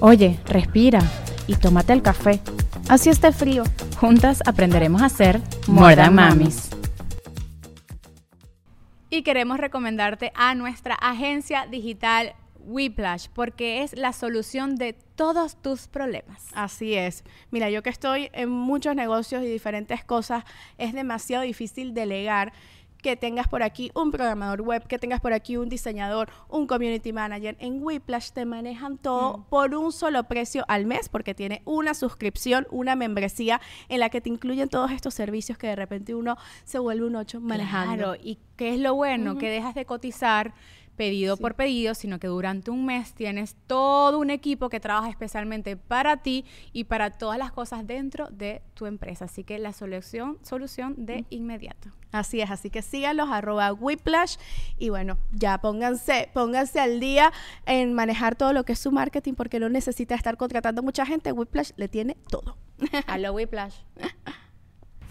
Oye, 0.00 0.40
respira 0.46 1.00
Y 1.46 1.56
tómate 1.56 1.92
el 1.92 2.00
café. 2.00 2.40
Así 2.88 3.10
está 3.10 3.32
frío. 3.32 3.64
Juntas 4.00 4.42
aprenderemos 4.46 5.02
a 5.02 5.04
hacer 5.04 5.42
More 5.66 5.94
Than 5.94 6.14
Mamis. 6.14 6.70
Y 9.10 9.20
queremos 9.20 9.58
recomendarte 9.58 10.32
a 10.34 10.54
nuestra 10.54 10.94
agencia 10.94 11.66
digital 11.66 12.32
Whiplash 12.60 13.28
porque 13.32 13.82
es 13.82 13.96
la 13.96 14.12
solución 14.12 14.76
de 14.76 14.92
todos 14.92 15.60
tus 15.60 15.88
problemas. 15.88 16.46
Así 16.52 16.94
es. 16.94 17.24
Mira, 17.50 17.70
yo 17.70 17.82
que 17.82 17.90
estoy 17.90 18.30
en 18.32 18.50
muchos 18.50 18.94
negocios 18.94 19.42
y 19.42 19.46
diferentes 19.46 20.04
cosas, 20.04 20.44
es 20.78 20.92
demasiado 20.92 21.44
difícil 21.44 21.94
delegar 21.94 22.52
que 23.02 23.16
tengas 23.16 23.48
por 23.48 23.62
aquí 23.62 23.90
un 23.94 24.10
programador 24.10 24.62
web, 24.62 24.86
que 24.86 24.98
tengas 24.98 25.20
por 25.20 25.32
aquí 25.32 25.56
un 25.56 25.68
diseñador, 25.68 26.30
un 26.48 26.66
community 26.66 27.12
manager. 27.12 27.56
En 27.60 27.82
Whiplash 27.82 28.30
te 28.32 28.44
manejan 28.44 28.98
todo 28.98 29.46
por 29.48 29.74
un 29.74 29.92
solo 29.92 30.24
precio 30.24 30.64
al 30.68 30.84
mes 30.84 31.08
porque 31.08 31.34
tiene 31.34 31.62
una 31.64 31.94
suscripción, 31.94 32.66
una 32.70 32.96
membresía 32.96 33.60
en 33.88 34.00
la 34.00 34.10
que 34.10 34.20
te 34.20 34.28
incluyen 34.28 34.68
todos 34.68 34.90
estos 34.90 35.14
servicios 35.14 35.58
que 35.58 35.68
de 35.68 35.76
repente 35.76 36.14
uno 36.14 36.36
se 36.64 36.78
vuelve 36.78 37.06
un 37.06 37.16
ocho 37.16 37.40
manejando. 37.40 37.94
Claro, 37.94 38.14
y 38.20 38.38
qué 38.56 38.74
es 38.74 38.80
lo 38.80 38.94
bueno, 38.94 39.38
que 39.38 39.48
dejas 39.48 39.74
de 39.74 39.84
cotizar 39.84 40.54
pedido 40.98 41.36
por 41.36 41.54
pedido, 41.54 41.94
sino 41.94 42.18
que 42.18 42.26
durante 42.26 42.72
un 42.72 42.84
mes 42.84 43.14
tienes 43.14 43.56
todo 43.66 44.18
un 44.18 44.30
equipo 44.30 44.68
que 44.68 44.80
trabaja 44.80 45.08
especialmente 45.08 45.76
para 45.76 46.18
ti 46.18 46.44
y 46.72 46.84
para 46.84 47.10
todas 47.10 47.38
las 47.38 47.52
cosas 47.52 47.86
dentro 47.86 48.26
de 48.30 48.60
tu 48.74 48.84
empresa. 48.84 49.26
Así 49.26 49.44
que 49.44 49.58
la 49.58 49.72
solución, 49.72 50.38
solución 50.42 50.94
de 50.98 51.24
inmediato. 51.30 51.88
Así 52.10 52.40
es, 52.40 52.50
así 52.50 52.68
que 52.68 52.82
síganlos, 52.82 53.28
arroba 53.30 53.72
Whiplash. 53.72 54.36
Y 54.76 54.88
bueno, 54.88 55.18
ya 55.32 55.58
pónganse, 55.58 56.30
pónganse 56.34 56.80
al 56.80 56.98
día 56.98 57.32
en 57.64 57.94
manejar 57.94 58.34
todo 58.34 58.52
lo 58.52 58.64
que 58.64 58.72
es 58.72 58.78
su 58.80 58.90
marketing, 58.90 59.34
porque 59.34 59.60
no 59.60 59.68
necesita 59.68 60.16
estar 60.16 60.36
contratando 60.36 60.82
mucha 60.82 61.06
gente. 61.06 61.30
Whiplash 61.30 61.70
le 61.76 61.88
tiene 61.88 62.16
todo. 62.28 62.56
Hello 63.06 63.32
Whiplash. 63.32 63.76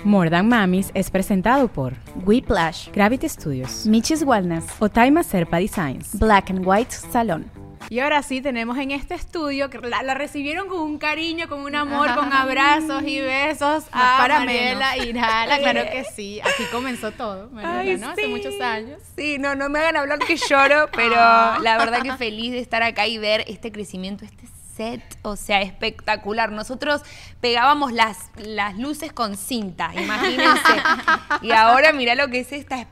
More 0.04 0.30
Than 0.30 0.48
Mamis 0.48 0.92
es 0.94 1.10
presentado 1.10 1.68
por 1.68 1.94
Whiplash, 2.26 2.90
Gravity 2.92 3.28
Studios, 3.28 3.86
Michis 3.86 4.24
Wellness, 4.24 4.66
Otaima 4.80 5.24
Serpa 5.24 5.58
Designs. 5.58 6.18
Black 6.18 6.50
and 6.50 6.66
White 6.66 6.92
Salon. 6.92 7.50
Y 7.90 8.00
ahora 8.00 8.22
sí, 8.22 8.42
tenemos 8.42 8.78
en 8.78 8.92
este 8.92 9.16
estudio 9.16 9.70
que 9.70 9.80
la, 9.80 10.04
la 10.04 10.14
recibieron 10.14 10.68
con 10.68 10.82
un 10.82 10.98
cariño, 10.98 11.48
con 11.48 11.62
un 11.62 11.74
amor, 11.74 12.14
con 12.16 12.34
abrazos 12.34 13.04
y 13.04 13.22
besos 13.22 13.86
a 13.92 14.18
para 14.20 14.40
Mariela 14.40 14.92
menos. 14.92 15.08
Irala. 15.08 15.58
Claro 15.58 15.82
que 15.92 16.04
sí, 16.04 16.42
así 16.42 16.64
comenzó 16.72 17.12
todo, 17.12 17.50
Mariela, 17.50 17.80
Ay, 17.80 17.98
¿no? 17.98 18.10
Hace 18.10 18.28
muchos 18.28 18.60
años. 18.60 19.02
Sí, 19.16 19.38
no, 19.40 19.56
no 19.56 19.70
me 19.70 19.80
hagan 19.80 19.98
hablar 19.98 20.20
que 20.20 20.36
lloro, 20.36 20.90
pero 20.92 21.16
la 21.62 21.78
verdad 21.78 22.02
que 22.02 22.14
feliz 22.18 22.52
de 22.52 22.60
estar 22.60 22.84
acá 22.84 23.08
y 23.08 23.18
ver 23.20 23.46
este 23.48 23.72
crecimiento, 23.72 24.26
este 24.26 24.48
set, 24.77 25.01
o 25.24 25.35
sea, 25.35 25.62
espectacular. 25.62 26.51
Nosotros 26.51 27.01
pegábamos 27.41 27.91
las, 27.91 28.29
las 28.38 28.77
luces 28.77 29.12
con 29.12 29.35
cinta, 29.35 29.91
imagínense. 30.01 30.81
y 31.41 31.51
ahora 31.51 31.91
mirá 31.91 32.15
lo 32.15 32.29
que 32.29 32.39
es 32.39 32.51
esta 32.51 32.88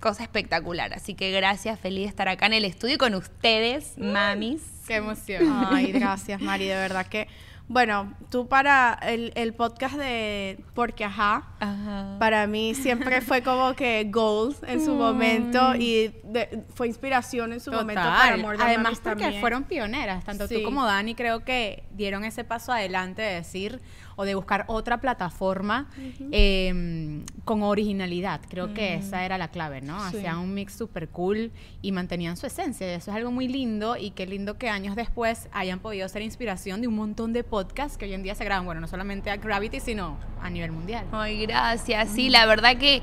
cosa 0.00 0.22
espectacular. 0.22 0.94
Así 0.94 1.14
que 1.14 1.30
gracias, 1.30 1.78
feliz 1.78 2.04
de 2.04 2.08
estar 2.08 2.28
acá 2.28 2.46
en 2.46 2.54
el 2.54 2.64
estudio 2.64 2.98
con 2.98 3.14
ustedes, 3.14 3.96
mamis. 3.98 4.62
Qué 4.86 4.96
emoción. 4.96 5.66
Ay, 5.70 5.92
gracias, 5.92 6.40
Mari, 6.40 6.66
de 6.66 6.74
verdad 6.74 7.06
que. 7.06 7.28
Bueno, 7.72 8.12
tú 8.30 8.48
para 8.48 8.98
el, 9.00 9.30
el 9.36 9.54
podcast 9.54 9.94
de 9.94 10.58
Porque 10.74 11.04
Ajá, 11.04 11.44
Ajá. 11.60 12.16
para 12.18 12.48
mí 12.48 12.74
siempre 12.74 13.20
fue 13.20 13.42
como 13.44 13.74
que 13.74 14.08
goals 14.10 14.56
en 14.66 14.84
su 14.84 14.92
momento 14.92 15.76
y 15.76 16.12
de- 16.24 16.64
fue 16.74 16.88
inspiración 16.88 17.52
en 17.52 17.60
su 17.60 17.70
momento 17.70 18.02
para. 18.02 18.36
More 18.38 18.58
Than 18.58 18.66
Además, 18.66 18.98
porque 19.00 19.20
también. 19.22 19.40
fueron 19.40 19.62
pioneras, 19.62 20.24
tanto 20.24 20.48
Sí. 20.48 20.56
tú 20.56 20.62
como 20.64 20.84
Dani, 20.84 21.14
creo 21.14 21.44
que 21.44 21.84
dieron 21.92 22.24
ese 22.24 22.42
paso 22.42 22.72
adelante 22.72 23.22
de 23.22 23.34
decir 23.34 23.80
o 24.20 24.26
de 24.26 24.34
buscar 24.34 24.66
otra 24.66 25.00
plataforma 25.00 25.88
eh, 26.30 27.24
con 27.46 27.62
originalidad. 27.62 28.42
Creo 28.50 28.74
que 28.74 28.96
esa 28.96 29.24
era 29.24 29.38
la 29.38 29.48
clave, 29.48 29.80
¿no? 29.80 29.98
Sí. 30.10 30.18
Hacían 30.18 30.36
un 30.36 30.52
mix 30.52 30.74
súper 30.74 31.08
cool 31.08 31.52
y 31.80 31.90
mantenían 31.92 32.36
su 32.36 32.44
esencia. 32.46 32.86
Eso 32.94 33.12
es 33.12 33.16
algo 33.16 33.30
muy 33.30 33.48
lindo 33.48 33.96
y 33.96 34.10
qué 34.10 34.26
lindo 34.26 34.58
que 34.58 34.68
años 34.68 34.94
después 34.94 35.48
hayan 35.52 35.78
podido 35.78 36.06
ser 36.10 36.20
inspiración 36.20 36.82
de 36.82 36.88
un 36.88 36.96
montón 36.96 37.32
de 37.32 37.44
podcasts 37.44 37.96
que 37.96 38.04
hoy 38.04 38.12
en 38.12 38.22
día 38.22 38.34
se 38.34 38.44
graban, 38.44 38.66
bueno, 38.66 38.82
no 38.82 38.88
solamente 38.88 39.30
a 39.30 39.38
Gravity, 39.38 39.80
sino 39.80 40.18
a 40.42 40.50
nivel 40.50 40.70
mundial. 40.70 41.06
Ay, 41.12 41.40
gracias. 41.46 42.10
Sí, 42.10 42.28
la 42.28 42.44
verdad 42.44 42.76
que 42.76 43.00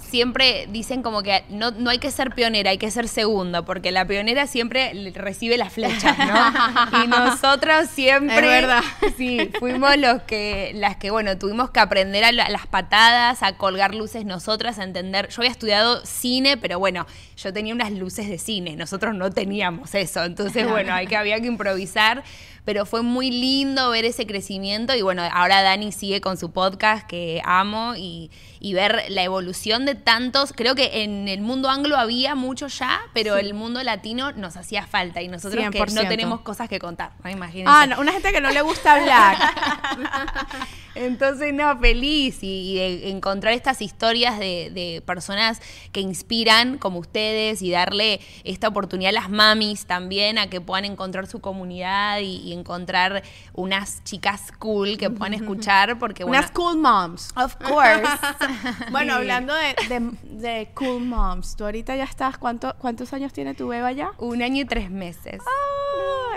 siempre 0.00 0.66
dicen 0.70 1.02
como 1.02 1.22
que 1.22 1.44
no, 1.48 1.70
no 1.72 1.90
hay 1.90 1.98
que 1.98 2.10
ser 2.10 2.30
pionera, 2.34 2.70
hay 2.70 2.78
que 2.78 2.90
ser 2.90 3.08
segunda, 3.08 3.62
porque 3.62 3.90
la 3.92 4.04
pionera 4.06 4.46
siempre 4.46 4.92
recibe 5.14 5.56
las 5.56 5.72
flechas, 5.72 6.16
¿no? 6.18 7.04
y 7.04 7.06
nosotros 7.08 7.88
siempre 7.88 8.36
Es 8.36 8.42
verdad. 8.42 8.82
sí, 9.16 9.50
fuimos 9.58 9.96
los 9.96 10.22
que, 10.22 10.72
las 10.74 10.96
que, 10.96 11.10
bueno, 11.10 11.36
tuvimos 11.38 11.70
que 11.70 11.80
aprender 11.80 12.24
a 12.24 12.32
la- 12.32 12.48
las 12.48 12.66
patadas, 12.66 13.42
a 13.42 13.56
colgar 13.56 13.94
luces 13.94 14.24
nosotras, 14.24 14.78
a 14.78 14.84
entender. 14.84 15.28
Yo 15.28 15.42
había 15.42 15.50
estudiado 15.52 16.04
cine, 16.04 16.56
pero 16.56 16.78
bueno, 16.78 17.06
yo 17.42 17.52
tenía 17.52 17.74
unas 17.74 17.92
luces 17.92 18.28
de 18.28 18.38
cine, 18.38 18.76
nosotros 18.76 19.14
no 19.14 19.30
teníamos 19.30 19.94
eso. 19.94 20.24
Entonces, 20.24 20.68
bueno, 20.68 20.92
hay 20.92 21.06
que, 21.06 21.16
había 21.16 21.40
que 21.40 21.46
improvisar. 21.46 22.22
pero 22.64 22.86
fue 22.86 23.02
muy 23.02 23.30
lindo 23.30 23.90
ver 23.90 24.04
ese 24.04 24.26
crecimiento 24.26 24.94
y 24.94 25.02
bueno, 25.02 25.22
ahora 25.32 25.62
Dani 25.62 25.92
sigue 25.92 26.20
con 26.20 26.36
su 26.36 26.52
podcast 26.52 27.06
que 27.06 27.40
amo 27.44 27.94
y, 27.96 28.30
y 28.60 28.74
ver 28.74 29.04
la 29.08 29.22
evolución 29.22 29.86
de 29.86 29.94
tantos, 29.94 30.52
creo 30.54 30.74
que 30.74 31.02
en 31.02 31.28
el 31.28 31.40
mundo 31.40 31.70
anglo 31.70 31.96
había 31.96 32.34
mucho 32.34 32.68
ya, 32.68 33.00
pero 33.14 33.38
el 33.38 33.54
mundo 33.54 33.82
latino 33.82 34.32
nos 34.32 34.56
hacía 34.56 34.86
falta 34.86 35.22
y 35.22 35.28
nosotros 35.28 35.64
que 35.70 35.78
no 35.78 35.86
100%. 35.86 36.08
tenemos 36.08 36.40
cosas 36.42 36.68
que 36.68 36.78
contar, 36.78 37.12
¿no? 37.24 37.30
Imagínense. 37.30 37.72
Ah, 37.74 37.86
no, 37.86 38.00
una 38.00 38.12
gente 38.12 38.30
que 38.32 38.40
no 38.40 38.50
le 38.50 38.60
gusta 38.60 38.94
hablar. 38.94 39.36
Entonces, 40.94 41.54
no, 41.54 41.78
feliz 41.78 42.42
y, 42.42 42.72
y 42.72 42.74
de 42.74 43.10
encontrar 43.10 43.54
estas 43.54 43.80
historias 43.80 44.38
de, 44.38 44.70
de 44.72 45.02
personas 45.06 45.62
que 45.92 46.00
inspiran 46.00 46.78
como 46.78 46.98
ustedes 46.98 47.29
y 47.30 47.70
darle 47.70 48.20
esta 48.44 48.68
oportunidad 48.68 49.10
a 49.10 49.12
las 49.12 49.30
mamis 49.30 49.86
también 49.86 50.38
a 50.38 50.48
que 50.48 50.60
puedan 50.60 50.84
encontrar 50.84 51.26
su 51.26 51.40
comunidad 51.40 52.18
y, 52.20 52.36
y 52.38 52.52
encontrar 52.52 53.22
unas 53.54 54.02
chicas 54.04 54.52
cool 54.58 54.98
que 54.98 55.10
puedan 55.10 55.34
escuchar 55.34 55.98
porque 55.98 56.24
bueno, 56.24 56.38
Unas 56.38 56.50
cool 56.50 56.76
moms. 56.78 57.32
of 57.36 57.56
course. 57.56 58.02
Bueno, 58.90 59.14
hablando 59.14 59.54
de, 59.54 59.74
de- 59.88 60.10
de 60.22 60.70
cool 60.74 61.04
moms, 61.04 61.56
tú 61.56 61.64
ahorita 61.64 61.94
ya 61.96 62.04
estás, 62.04 62.38
¿cuánto, 62.38 62.74
¿cuántos 62.78 63.12
años 63.12 63.32
tiene 63.32 63.54
tu 63.54 63.68
beba 63.68 63.92
ya? 63.92 64.10
Un 64.18 64.42
año 64.42 64.62
y 64.62 64.64
tres 64.64 64.90
meses. 64.90 65.40
Ah, 65.40 65.79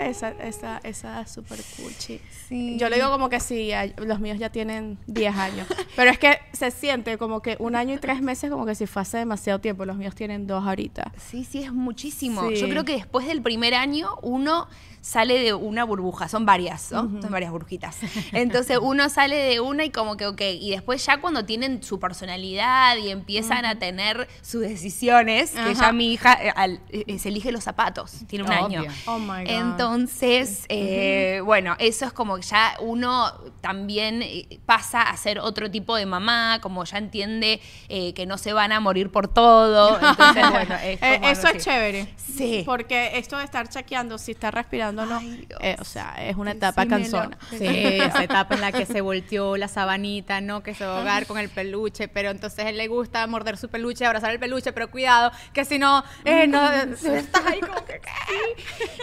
esa, 0.08 0.30
esa, 0.30 0.80
esa 0.84 1.20
es 1.22 1.30
súper 1.30 1.58
cool, 1.76 1.92
chi. 1.98 2.20
Sí. 2.48 2.76
Yo 2.78 2.88
le 2.88 2.96
digo 2.96 3.10
como 3.10 3.28
que 3.28 3.40
sí, 3.40 3.70
los 3.98 4.20
míos 4.20 4.38
ya 4.38 4.50
tienen 4.50 4.98
10 5.06 5.36
años. 5.36 5.66
Pero 5.96 6.10
es 6.10 6.18
que 6.18 6.38
se 6.52 6.70
siente 6.70 7.18
como 7.18 7.40
que 7.40 7.56
un 7.58 7.76
año 7.76 7.94
y 7.94 7.98
tres 7.98 8.22
meses 8.22 8.50
como 8.50 8.66
que 8.66 8.74
si 8.74 8.86
fue 8.86 9.02
hace 9.02 9.18
demasiado 9.18 9.60
tiempo. 9.60 9.84
Los 9.84 9.96
míos 9.96 10.14
tienen 10.14 10.46
dos 10.46 10.64
ahorita. 10.66 11.12
Sí, 11.30 11.44
sí, 11.44 11.62
es 11.62 11.72
muchísimo. 11.72 12.48
Sí. 12.48 12.56
Yo 12.56 12.68
creo 12.68 12.84
que 12.84 12.92
después 12.92 13.26
del 13.26 13.42
primer 13.42 13.74
año 13.74 14.08
uno 14.22 14.68
sale 15.04 15.38
de 15.38 15.52
una 15.52 15.84
burbuja, 15.84 16.28
son 16.30 16.46
varias, 16.46 16.90
¿no? 16.90 17.02
Son 17.20 17.30
varias 17.30 17.50
burbujitas. 17.52 17.98
Entonces 18.32 18.78
uno 18.80 19.10
sale 19.10 19.36
de 19.36 19.60
una 19.60 19.84
y 19.84 19.90
como 19.90 20.16
que, 20.16 20.26
ok, 20.26 20.40
y 20.58 20.70
después 20.70 21.04
ya 21.04 21.20
cuando 21.20 21.44
tienen 21.44 21.82
su 21.82 22.00
personalidad 22.00 22.96
y 22.96 23.10
empiezan 23.10 23.66
a 23.66 23.78
tener 23.78 24.26
sus 24.40 24.62
decisiones, 24.62 25.50
que 25.50 25.74
ya 25.74 25.92
mi 25.92 26.10
hija 26.14 26.38
eh, 26.42 26.52
al- 26.56 26.80
eh, 26.88 27.18
se 27.18 27.28
elige 27.28 27.52
los 27.52 27.62
zapatos, 27.64 28.12
tiene 28.26 28.46
un 28.46 28.50
Obvio. 28.52 28.80
año. 28.80 28.90
Oh 29.04 29.18
my 29.18 29.44
God. 29.44 29.50
Entonces, 29.50 30.64
eh, 30.70 31.42
bueno, 31.44 31.76
eso 31.78 32.06
es 32.06 32.12
como 32.14 32.36
que 32.36 32.42
ya 32.42 32.74
uno 32.80 33.30
también 33.60 34.22
eh, 34.22 34.58
pasa 34.64 35.02
a 35.02 35.16
ser 35.18 35.38
otro 35.38 35.70
tipo 35.70 35.96
de 35.96 36.06
mamá, 36.06 36.60
como 36.62 36.82
ya 36.84 36.96
entiende 36.96 37.60
eh, 37.90 38.14
que 38.14 38.24
no 38.24 38.38
se 38.38 38.54
van 38.54 38.72
a 38.72 38.80
morir 38.80 39.10
por 39.12 39.28
todo. 39.28 39.98
Entonces, 40.02 40.50
bueno, 40.50 40.74
es 40.76 40.98
como, 40.98 41.28
eso 41.28 41.42
no 41.42 41.48
es 41.50 41.64
chévere. 41.64 42.08
Sí. 42.16 42.62
Porque 42.64 43.18
esto 43.18 43.36
de 43.36 43.44
estar 43.44 43.68
chequeando 43.68 44.16
si 44.16 44.32
está 44.32 44.50
respirando 44.50 44.93
Ay, 45.02 45.46
eh, 45.60 45.76
o 45.80 45.84
sea, 45.84 46.14
es 46.18 46.36
una 46.36 46.52
etapa 46.52 46.86
cansona. 46.86 47.36
Sí, 47.50 47.66
esa 47.66 48.22
etapa 48.24 48.54
en 48.54 48.60
la 48.60 48.72
que 48.72 48.86
se 48.86 49.00
volteó 49.00 49.56
la 49.56 49.68
sabanita, 49.68 50.40
¿no? 50.40 50.62
Que 50.62 50.74
se 50.74 50.84
va 50.86 50.94
a 50.94 50.96
ahogar 50.98 51.26
con 51.26 51.38
el 51.38 51.48
peluche, 51.48 52.08
pero 52.08 52.30
entonces 52.30 52.66
él 52.66 52.76
le 52.78 52.88
gusta 52.88 53.26
morder 53.26 53.56
su 53.56 53.68
peluche, 53.68 54.06
abrazar 54.06 54.30
el 54.30 54.38
peluche, 54.38 54.72
pero 54.72 54.90
cuidado, 54.90 55.32
que 55.52 55.64
si 55.64 55.78
no, 55.78 56.04
eh, 56.24 56.46
no, 56.46 56.70
estás 56.72 57.46
ahí 57.46 57.60
como 57.60 57.84
que... 57.84 58.00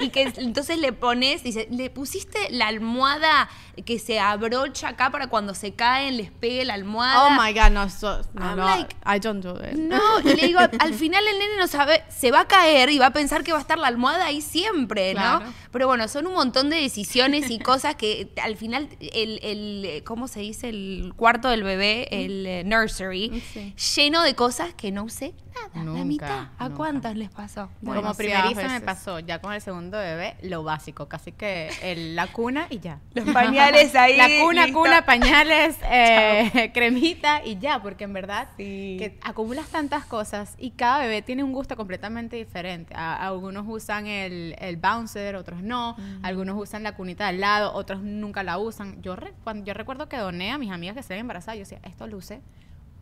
Y 0.02 0.10
que 0.10 0.24
entonces 0.38 0.78
le 0.78 0.94
pones, 0.94 1.44
dice, 1.44 1.68
le 1.72 1.90
pusiste 1.90 2.50
la 2.52 2.68
almohada 2.68 3.50
que 3.86 4.00
se 4.00 4.20
abrocha 4.20 4.90
acá 4.90 5.10
para 5.12 5.28
cuando 5.28 5.56
se 5.56 5.74
caen 5.74 6.18
les 6.18 6.30
pegue 6.30 6.66
la 6.66 6.74
almohada. 6.74 7.26
Oh 7.26 7.42
my 7.42 7.54
God, 7.54 7.70
no, 7.72 7.90
so- 7.90 8.22
no, 8.34 8.56
no, 8.56 8.66
like- 8.66 8.96
I 9.06 9.20
don't 9.20 9.44
do 9.44 9.56
it. 9.66 9.74
No, 9.74 10.20
y 10.20 10.36
le 10.36 10.48
digo, 10.48 10.60
al 10.60 10.94
final 10.94 11.26
el 11.26 11.40
nene 11.40 11.54
no 11.58 11.68
sabe, 11.68 12.04
se 12.10 12.32
va 12.32 12.42
a 12.42 12.48
caer 12.48 12.90
y 12.90 13.00
va 13.00 13.08
a 13.08 13.12
pensar 13.14 13.44
que 13.44 13.52
va 13.52 13.58
a 13.58 13.62
estar 13.62 13.78
la 13.78 13.88
almohada 13.88 14.26
ahí 14.26 14.42
siempre, 14.42 15.14
¿no? 15.14 15.22
Claro. 15.22 15.46
Pero 15.72 15.81
bueno, 15.88 16.08
son 16.08 16.28
un 16.28 16.34
montón 16.34 16.70
de 16.70 16.78
decisiones 16.78 17.50
y 17.50 17.60
cosas 17.60 17.96
que 17.96 18.30
al 18.42 18.58
final 18.58 18.90
el, 19.00 19.40
el 19.44 20.04
¿cómo 20.04 20.28
se 20.28 20.42
dice? 20.42 20.70
El 20.70 21.14
cuarto 21.16 21.50
del 21.50 21.64
bebé, 21.64 22.08
el 22.12 22.46
eh, 22.46 22.64
nursery, 22.64 23.42
Sí. 23.54 23.74
lleno 23.96 24.22
de 24.24 24.36
cosas 24.36 24.74
que 24.74 24.92
no 24.92 25.04
usé 25.04 25.34
nada, 25.54 25.70
la 25.74 25.84
Nunca, 25.84 26.04
mitad. 26.06 26.48
¿A 26.58 26.64
nunca. 26.66 26.76
cuántas 26.78 27.16
les 27.16 27.30
pasó? 27.30 27.70
Bueno, 27.82 28.02
como 28.02 28.14
primeriza 28.16 28.68
me 28.68 28.82
pasó, 28.82 29.20
ya 29.20 29.40
con 29.40 29.54
el 29.54 29.62
segundo 29.62 29.98
bebé, 29.98 30.36
lo 30.44 30.64
básico, 30.64 31.08
casi 31.08 31.32
que 31.32 31.70
el- 31.82 32.16
la 32.16 32.28
cuna 32.28 32.68
y 32.70 32.80
ya. 32.80 33.00
Los 33.14 33.30
pañales 33.30 33.94
ahí. 33.96 34.18
La 34.18 34.28
cuna, 34.44 34.66
listo. 34.66 34.80
cuna, 34.80 35.06
pañales, 35.06 35.78
eh, 35.92 36.72
cremita 36.74 37.42
y 37.46 37.58
ya, 37.60 37.82
porque 37.82 38.04
en 38.06 38.14
verdad 38.14 38.48
Sí. 38.58 38.96
que 39.00 39.20
acumulas 39.24 39.68
tantas 39.68 40.06
cosas 40.06 40.56
y 40.58 40.72
cada 40.72 41.00
bebé 41.00 41.22
tiene 41.22 41.44
un 41.44 41.54
gusto 41.54 41.76
completamente 41.78 42.36
diferente. 42.36 42.94
A- 42.96 43.28
algunos 43.28 43.66
usan 43.68 44.08
el, 44.08 44.56
el 44.60 44.78
bouncer, 44.78 45.36
otros 45.36 45.62
no. 45.62 45.96
Algunos 46.24 46.58
usan 46.60 46.84
la 46.84 46.96
cunita 46.96 47.28
al 47.28 47.40
lado, 47.40 47.74
otros 47.74 48.02
nunca 48.02 48.44
la 48.44 48.58
usan. 48.58 49.02
Yo, 49.02 49.16
re- 49.16 49.34
cuando, 49.44 49.66
yo 49.66 49.74
recuerdo 49.74 50.08
que 50.10 50.18
doné 50.18 50.52
a 50.52 50.58
mis 50.58 50.72
amigas 50.72 50.96
que 50.96 51.04
se 51.04 51.14
ven 51.14 51.22
embarazadas, 51.22 51.56
yo 51.58 51.62
decía, 51.62 51.80
esto 51.84 52.08
lo 52.08 52.18
usé 52.18 52.42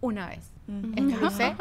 una 0.01 0.27
vez. 0.27 0.51
Lo 0.67 1.27
usé 1.27 1.55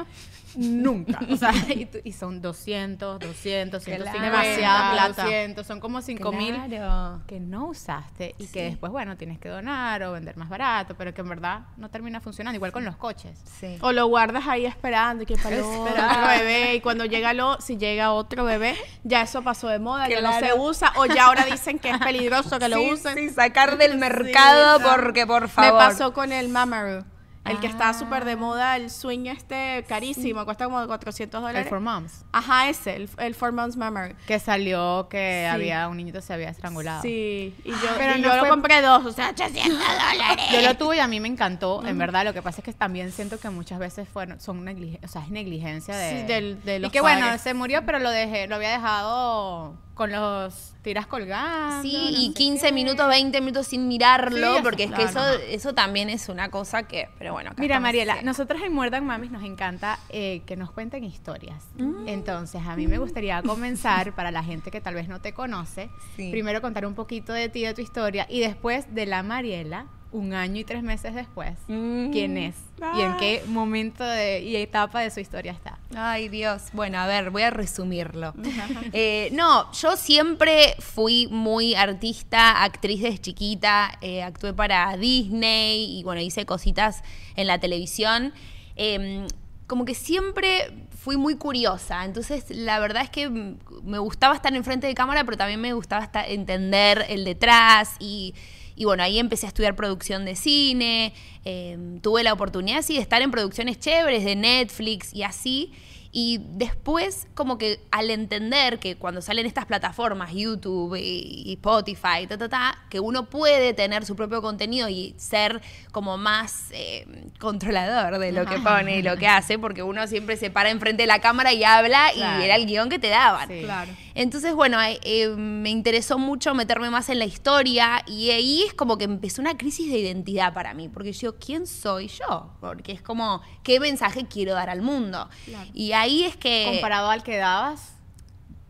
nunca. 0.54 1.18
O 1.30 1.36
sea, 1.36 1.50
y, 1.74 1.86
tú- 1.86 1.98
y 2.04 2.12
son 2.12 2.42
200, 2.42 3.18
200, 3.20 3.82
150, 3.82 4.20
Demasiada 4.22 4.92
plata. 4.92 5.22
200, 5.22 5.66
son 5.66 5.80
como 5.80 6.02
5 6.02 6.30
mil 6.32 6.54
Claro. 6.68 7.22
que 7.26 7.40
no 7.40 7.68
usaste 7.68 8.34
y 8.38 8.46
Sí. 8.46 8.52
que 8.52 8.64
después, 8.64 8.92
bueno, 8.92 9.16
tienes 9.16 9.38
que 9.38 9.48
donar 9.48 10.02
o 10.02 10.12
vender 10.12 10.36
más 10.36 10.48
barato, 10.50 10.94
pero 10.96 11.14
que 11.14 11.22
en 11.22 11.28
verdad 11.28 11.60
no 11.78 11.88
termina 11.90 12.20
funcionando. 12.20 12.56
Igual 12.56 12.72
con 12.72 12.84
los 12.84 12.96
coches. 12.96 13.38
Sí. 13.60 13.78
O 13.80 13.92
lo 13.92 14.06
guardas 14.08 14.46
ahí 14.46 14.66
esperando 14.66 15.22
y 15.22 15.26
que 15.26 15.36
para 15.36 15.56
otro 15.64 16.26
bebé 16.28 16.74
y 16.74 16.80
cuando 16.80 17.04
llega 17.06 17.32
lo, 17.32 17.58
si 17.62 17.78
llega 17.78 18.12
otro 18.12 18.44
bebé, 18.44 18.76
ya 19.04 19.22
eso 19.22 19.42
pasó 19.42 19.68
de 19.68 19.78
moda, 19.78 20.06
ya 20.08 20.20
no 20.20 20.38
se 20.38 20.52
usa 20.52 20.92
o 20.96 21.06
ya 21.06 21.26
ahora 21.26 21.44
dicen 21.46 21.78
que 21.78 21.90
es 21.90 21.98
peligroso 21.98 22.58
que 22.58 22.68
lo 22.68 22.76
Sí, 22.76 22.90
usen. 22.92 23.14
sí, 23.16 23.30
sacar 23.30 23.78
del 23.78 23.96
mercado 23.96 24.78
Sí, 24.80 24.84
porque, 24.90 25.26
por 25.26 25.48
favor. 25.48 25.72
Me 25.72 25.78
pasó 25.78 26.12
con 26.12 26.30
el 26.32 26.48
Mamaru. 26.50 27.04
El 27.48 27.60
que 27.60 27.66
está 27.66 27.92
súper 27.94 28.24
de 28.24 28.36
moda, 28.36 28.76
el 28.76 28.90
swing 28.90 29.26
este 29.26 29.84
carísimo, 29.88 30.44
cuesta 30.44 30.64
como 30.66 30.86
400 30.86 31.38
El 31.38 31.42
dólares. 31.46 31.68
For 31.68 31.80
Moms. 31.80 32.24
Ajá, 32.32 32.68
ese, 32.68 32.96
el, 32.96 33.10
el 33.18 33.34
Four 33.34 33.52
Months 33.52 33.76
Mamaru. 33.76 34.14
Que 34.26 34.38
salió 34.38 35.08
que 35.08 35.46
Sí. 35.48 35.54
había 35.54 35.88
un 35.88 35.96
niñito 35.96 36.20
se 36.20 36.32
había 36.34 36.50
estrangulado. 36.50 37.02
Sí, 37.02 37.54
y 37.64 37.70
yo, 37.70 37.78
Pero 37.96 38.16
y 38.16 38.20
no 38.20 38.28
yo 38.28 38.42
lo 38.44 38.48
compré 38.50 38.80
dos, 38.82 39.04
o 39.06 39.12
sea, 39.12 39.30
800 39.30 39.78
dólares. 39.78 40.44
Yo 40.52 40.60
lo 40.62 40.74
tuve 40.76 40.96
y 40.96 41.00
a 41.00 41.08
mí 41.08 41.20
me 41.20 41.28
encantó, 41.28 41.84
en 41.86 41.96
verdad. 41.98 42.24
Lo 42.24 42.32
que 42.34 42.42
pasa 42.42 42.60
es 42.60 42.64
que 42.64 42.72
también 42.72 43.12
siento 43.12 43.38
que 43.38 43.50
muchas 43.50 43.78
veces 43.78 44.08
fueron, 44.08 44.40
son 44.40 44.64
negligencia, 44.64 45.06
o 45.08 45.10
sea, 45.10 45.22
es 45.22 45.30
negligencia 45.30 45.96
de, 45.96 46.20
Sí, 46.20 46.26
del- 46.26 46.62
de 46.64 46.76
y 46.76 46.78
los 46.80 46.92
que 46.92 47.00
bueno, 47.00 47.38
se 47.38 47.54
murió, 47.54 47.84
pero 47.86 47.98
lo 47.98 48.10
dejé, 48.10 48.46
lo 48.46 48.56
había 48.56 48.70
dejado 48.70 49.74
con 49.98 50.10
los 50.12 50.72
tiras 50.82 51.06
colgando. 51.06 51.82
Sí, 51.82 51.92
no 51.92 52.18
y 52.20 52.26
sé 52.28 52.34
15 52.34 52.66
qué. 52.68 52.72
minutos, 52.72 53.06
20 53.08 53.40
minutos 53.40 53.66
sin 53.66 53.86
mirarlo, 53.88 54.56
Sí, 54.56 54.60
porque 54.62 54.84
es 54.84 54.92
que 54.92 55.02
eso, 55.02 55.20
eso 55.48 55.74
también 55.74 56.08
es 56.08 56.30
una 56.30 56.50
cosa 56.50 56.84
que, 56.84 57.10
pero 57.18 57.32
bueno. 57.32 57.50
Mira, 57.58 57.80
Mariela, 57.80 58.22
nosotros 58.22 58.62
en 58.62 58.72
Muerdan 58.72 59.04
Mamis 59.04 59.30
nos 59.30 59.42
encanta 59.42 59.98
eh, 60.08 60.40
que 60.46 60.56
nos 60.56 60.70
cuenten 60.70 61.04
historias. 61.04 61.62
Mm. 61.76 62.08
Entonces, 62.08 62.62
a 62.66 62.76
mí 62.76 62.86
me 62.86 62.96
gustaría 62.98 63.42
comenzar, 63.42 64.12
para 64.16 64.30
la 64.30 64.42
gente 64.42 64.70
que 64.70 64.80
tal 64.80 64.94
vez 64.94 65.08
no 65.08 65.20
te 65.20 65.34
conoce, 65.34 65.90
Sí. 66.16 66.30
primero 66.30 66.62
contar 66.62 66.86
un 66.86 66.94
poquito 66.94 67.32
de 67.34 67.48
ti, 67.50 67.62
de 67.64 67.74
tu 67.74 67.82
historia, 67.82 68.26
y 68.30 68.40
después 68.40 68.94
de 68.94 69.04
la 69.04 69.22
Mariela, 69.22 69.86
un 70.10 70.32
año 70.32 70.60
y 70.60 70.64
tres 70.64 70.82
meses 70.82 71.14
después, 71.14 71.52
Mm. 71.68 72.10
quién 72.12 72.38
es 72.38 72.54
y 72.96 73.00
en 73.02 73.16
qué 73.18 73.42
momento 73.46 74.04
de- 74.04 74.40
y 74.42 74.56
etapa 74.56 75.00
de 75.00 75.10
su 75.10 75.20
historia 75.20 75.52
está. 75.52 75.78
Ay, 75.94 76.28
Dios. 76.28 76.62
Bueno, 76.72 76.98
a 76.98 77.06
ver, 77.06 77.30
voy 77.30 77.42
a 77.42 77.50
resumirlo. 77.50 78.32
Eh, 78.94 79.28
no, 79.32 79.70
yo 79.72 79.96
siempre 79.96 80.74
fui 80.78 81.26
muy 81.30 81.74
artista, 81.74 82.62
actriz 82.64 83.02
desde 83.02 83.18
chiquita. 83.18 83.98
eh, 84.00 84.22
actué 84.22 84.54
para 84.54 84.96
Disney 84.96 85.98
y 85.98 86.02
bueno, 86.04 86.20
hice 86.22 86.46
cositas 86.46 87.02
en 87.36 87.46
la 87.46 87.58
televisión. 87.58 88.32
Eh, 88.76 89.26
como 89.66 89.84
que 89.84 89.94
siempre 89.94 90.72
fui 90.96 91.16
muy 91.18 91.36
curiosa. 91.36 92.04
Entonces, 92.06 92.46
la 92.48 92.78
verdad 92.80 93.02
es 93.02 93.10
que 93.10 93.28
me 93.28 93.98
gustaba 93.98 94.34
estar 94.34 94.54
enfrente 94.54 94.86
de 94.86 94.94
cámara, 94.94 95.24
pero 95.24 95.36
también 95.36 95.60
me 95.60 95.74
gustaba 95.74 96.02
hasta 96.02 96.24
entender 96.26 97.04
el 97.10 97.24
detrás 97.26 97.96
y. 97.98 98.34
Y 98.78 98.84
bueno, 98.84 99.02
ahí 99.02 99.18
empecé 99.18 99.46
a 99.46 99.48
estudiar 99.48 99.74
producción 99.74 100.24
de 100.24 100.36
cine, 100.36 101.12
eh, 101.44 101.76
tuve 102.00 102.22
la 102.22 102.32
oportunidad 102.32 102.82
sí, 102.82 102.94
de 102.94 103.00
estar 103.00 103.20
en 103.22 103.30
producciones 103.32 103.80
chéveres 103.80 104.24
de 104.24 104.36
Netflix 104.36 105.12
y 105.12 105.24
así. 105.24 105.72
Y 106.10 106.40
después, 106.52 107.26
como 107.34 107.58
que 107.58 107.80
al 107.90 108.10
entender 108.10 108.78
que 108.78 108.96
cuando 108.96 109.20
salen 109.20 109.44
estas 109.44 109.66
plataformas, 109.66 110.32
YouTube 110.32 110.94
y, 110.96 111.42
y 111.44 111.52
Spotify, 111.54 112.26
ta, 112.26 112.38
ta, 112.38 112.48
ta, 112.48 112.78
que 112.88 112.98
uno 112.98 113.26
puede 113.28 113.74
tener 113.74 114.06
su 114.06 114.16
propio 114.16 114.40
contenido 114.40 114.88
y 114.88 115.14
ser 115.18 115.60
como 115.92 116.16
más 116.16 116.68
eh, 116.70 117.04
controlador 117.38 118.18
de 118.18 118.32
lo 118.32 118.46
que 118.46 118.58
pone 118.58 118.98
y 118.98 119.02
lo 119.02 119.18
que 119.18 119.26
hace, 119.28 119.58
porque 119.58 119.82
uno 119.82 120.06
siempre 120.06 120.38
se 120.38 120.50
para 120.50 120.70
enfrente 120.70 121.02
de 121.02 121.06
la 121.08 121.20
cámara 121.20 121.52
y 121.52 121.62
habla 121.64 122.10
Claro. 122.14 122.40
y 122.40 122.44
era 122.44 122.56
el 122.56 122.66
guion 122.66 122.88
que 122.88 122.98
te 122.98 123.08
daban. 123.08 123.48
Sí. 123.48 123.60
Claro. 123.64 123.92
Entonces, 124.18 124.52
bueno, 124.52 124.82
eh, 124.82 124.98
eh, 125.04 125.28
me 125.28 125.70
interesó 125.70 126.18
mucho 126.18 126.52
meterme 126.52 126.90
más 126.90 127.08
en 127.08 127.20
la 127.20 127.24
historia 127.24 128.02
y 128.04 128.30
ahí 128.30 128.64
es 128.64 128.74
como 128.74 128.98
que 128.98 129.04
empezó 129.04 129.40
una 129.40 129.56
crisis 129.56 129.92
de 129.92 130.00
identidad 130.00 130.52
para 130.52 130.74
mí, 130.74 130.88
porque 130.88 131.12
yo, 131.12 131.38
¿quién 131.38 131.68
soy 131.68 132.08
yo? 132.08 132.50
Porque 132.60 132.90
es 132.90 133.00
como, 133.00 133.42
¿qué 133.62 133.78
mensaje 133.78 134.26
quiero 134.26 134.54
dar 134.54 134.70
al 134.70 134.82
mundo? 134.82 135.28
Claro. 135.44 135.70
Y 135.72 135.92
ahí 135.92 136.24
es 136.24 136.36
que... 136.36 136.64
Comparado 136.68 137.10
al 137.10 137.22
que 137.22 137.36
dabas, 137.36 137.97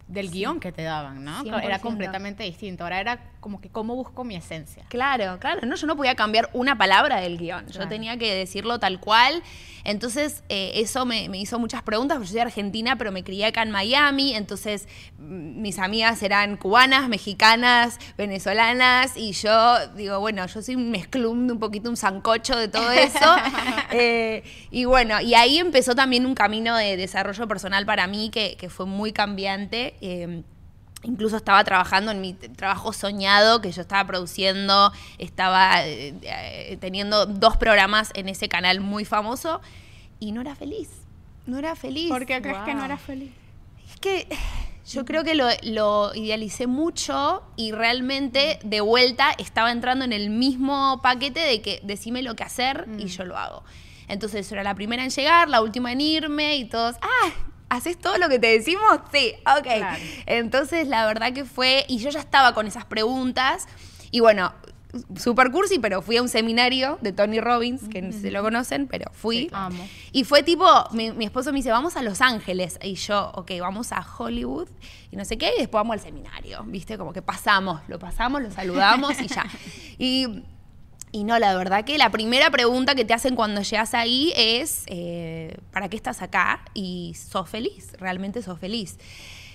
del 0.09 0.31
guion 0.31 0.59
que 0.59 0.73
te 0.73 0.83
daban, 0.83 1.23
¿no? 1.25 1.45
100%. 1.45 1.63
Era 1.65 1.79
completamente 1.79 2.43
distinto. 2.43 2.83
Ahora 2.85 3.01
era 3.01 3.21
como 3.41 3.61
que 3.61 3.69
cómo 3.69 3.95
busco 3.95 4.25
mi 4.25 4.35
esencia. 4.37 4.85
Claro, 4.89 5.39
claro. 5.39 5.67
No, 5.67 5.77
yo 5.77 5.87
no 5.87 5.97
podía 5.97 6.15
cambiar 6.15 6.49
una 6.55 6.77
palabra 6.77 7.21
del 7.21 7.37
guion. 7.39 7.67
Yo 7.67 7.73
Claro. 7.75 7.89
tenía 7.89 8.17
que 8.17 8.35
decirlo 8.35 8.79
tal 8.81 9.01
cual. 9.01 9.43
Entonces, 9.85 10.43
eh, 10.49 10.73
eso 10.77 11.07
me, 11.07 11.29
me 11.29 11.39
hizo 11.39 11.59
muchas 11.59 11.83
preguntas. 11.83 12.17
porque 12.17 12.27
Yo 12.29 12.33
soy 12.33 12.41
argentina, 12.41 12.97
pero 12.97 13.13
me 13.13 13.23
crié 13.23 13.47
acá 13.47 13.63
en 13.63 13.71
Miami. 13.71 14.35
Entonces, 14.35 14.89
mm, 15.19 15.61
mis 15.63 15.79
amigas 15.79 16.23
eran 16.23 16.57
cubanas, 16.57 17.09
mexicanas, 17.09 17.99
venezolanas. 18.17 19.17
Y 19.17 19.33
yo 19.33 19.89
digo, 19.95 20.19
bueno, 20.21 20.45
yo 20.47 20.63
soy 20.63 20.75
un 20.75 20.91
mezclum, 20.91 21.51
un 21.51 21.59
poquito 21.59 21.91
un 21.91 21.97
sancocho 21.97 22.57
de 22.57 22.69
todo 22.69 22.91
eso. 22.91 23.19
Eh, 23.91 24.43
y 24.71 24.85
bueno, 24.85 25.19
y 25.23 25.33
ahí 25.35 25.59
empezó 25.59 25.95
también 25.95 26.27
un 26.27 26.35
camino 26.35 26.77
de 26.77 26.99
desarrollo 26.99 27.49
personal 27.49 27.87
para 27.87 28.07
mí 28.07 28.29
que, 28.31 28.57
que 28.59 28.69
fue 28.69 28.85
muy 28.85 29.13
cambiante. 29.13 29.95
Eh, 30.01 30.43
Incluso 31.05 31.37
estaba 31.37 31.63
trabajando 31.63 32.11
en 32.11 32.21
mi 32.21 32.35
trabajo 32.35 32.93
soñado 32.93 33.61
que 33.61 33.71
yo 33.71 33.83
estaba 33.83 34.05
produciendo, 34.05 34.93
estaba 35.19 35.87
eh, 35.87 36.13
eh, 36.23 36.77
teniendo 36.81 37.25
dos 37.25 37.57
programas 37.57 38.11
en 38.15 38.29
ese 38.29 38.49
canal 38.49 38.81
muy 38.81 39.05
famoso 39.05 39.61
y 40.19 40.33
no 40.33 40.41
era 40.41 40.57
feliz. 40.57 40.91
No 41.47 41.57
era 41.59 41.77
feliz. 41.77 42.09
¿Por 42.09 42.27
qué 42.27 42.43
crees 42.43 42.59
que 42.65 42.75
no 42.75 42.85
eras 42.85 43.01
feliz? 43.01 43.31
Es 43.89 44.01
que 44.01 44.27
yo 44.89 45.05
creo 45.05 45.23
que 45.23 45.37
lo, 45.37 45.47
lo 45.63 46.13
idealicé 46.17 46.67
mucho 46.67 47.45
y 47.55 47.71
realmente 47.71 48.59
de 48.65 48.81
vuelta 48.81 49.31
estaba 49.39 49.71
entrando 49.71 50.05
en 50.05 50.13
el 50.13 50.31
mismo 50.31 51.01
paquete 51.01 51.41
de 51.41 51.63
que 51.63 51.81
decime 51.85 52.23
lo 52.23 52.35
que 52.35 52.43
hacer 52.43 52.89
y 52.99 53.07
yo 53.07 53.25
lo 53.25 53.39
hago. 53.39 53.63
Entonces 54.09 54.51
era 54.51 54.65
la 54.65 54.75
primera 54.75 55.05
en 55.05 55.11
llegar, 55.11 55.49
la 55.49 55.63
última 55.63 55.93
en 55.93 56.01
irme 56.01 56.57
y 56.57 56.65
todos, 56.65 56.97
ah, 57.03 57.31
¿haces 57.69 57.99
todo 57.99 58.19
lo 58.19 58.29
que 58.29 58.39
te 58.39 58.49
decimos? 58.49 59.01
Sí, 59.13 59.35
ok. 59.47 59.63
Claro. 59.63 60.03
Entonces 60.27 60.89
la 60.89 61.07
verdad 61.07 61.33
que 61.33 61.45
fue, 61.45 61.85
y 61.89 61.99
yo 61.99 62.11
ya 62.11 62.21
estaba 62.21 62.55
con 62.55 62.67
esas 62.67 62.85
preguntas 62.85 63.67
y 64.11 64.21
bueno, 64.21 64.53
super 65.17 65.51
cursi, 65.51 65.79
pero 65.79 66.03
fui 66.03 66.17
a 66.17 66.23
un 66.23 66.29
seminario 66.29 66.99
de 67.01 67.13
Tony 67.13 67.41
Robbins, 67.41 67.89
que 67.89 68.01
no 68.01 68.13
sé 68.13 68.21
si 68.21 68.31
lo 68.31 68.43
conocen, 68.43 68.87
pero 68.87 69.11
fui. 69.13 69.51
Y 70.13 70.25
fue 70.25 70.43
tipo, 70.43 70.67
mi, 70.93 71.13
mi 71.13 71.25
esposo 71.25 71.53
me 71.53 71.59
dice, 71.59 71.71
vamos 71.71 71.97
a 71.97 72.03
Los 72.03 72.21
Ángeles. 72.21 72.79
Y 72.83 72.95
yo, 72.95 73.31
ok, 73.35 73.53
vamos 73.61 73.93
a 73.93 74.05
Hollywood 74.19 74.69
y 75.11 75.17
no 75.17 75.25
sé 75.25 75.37
qué, 75.39 75.53
y 75.57 75.61
después 75.61 75.81
vamos 75.81 75.95
al 75.95 76.01
seminario. 76.01 76.65
¿Viste? 76.65 76.97
Como 76.97 77.13
que 77.13 77.23
pasamos, 77.23 77.81
lo 77.89 77.99
pasamos, 77.99 78.43
lo 78.43 78.51
saludamos 78.51 79.21
y 79.21 79.29
ya. 79.29 79.47
Y, 80.01 80.45
y 81.13 81.25
no, 81.25 81.39
la 81.39 81.57
verdad 81.57 81.85
que 81.85 81.97
la 81.99 82.11
primera 82.11 82.51
pregunta 82.51 82.95
que 82.95 83.05
te 83.05 83.15
hacen 83.15 83.35
cuando 83.37 83.63
llegas 83.63 83.95
ahí 83.95 84.33
es, 84.37 84.85
eh, 84.87 85.57
¿para 85.73 85.89
qué 85.89 85.97
estás 85.97 86.21
acá? 86.23 86.63
Y 86.75 87.15
sos 87.15 87.49
feliz, 87.49 87.93
realmente 87.99 88.43
sos 88.43 88.59
feliz. 88.59 88.99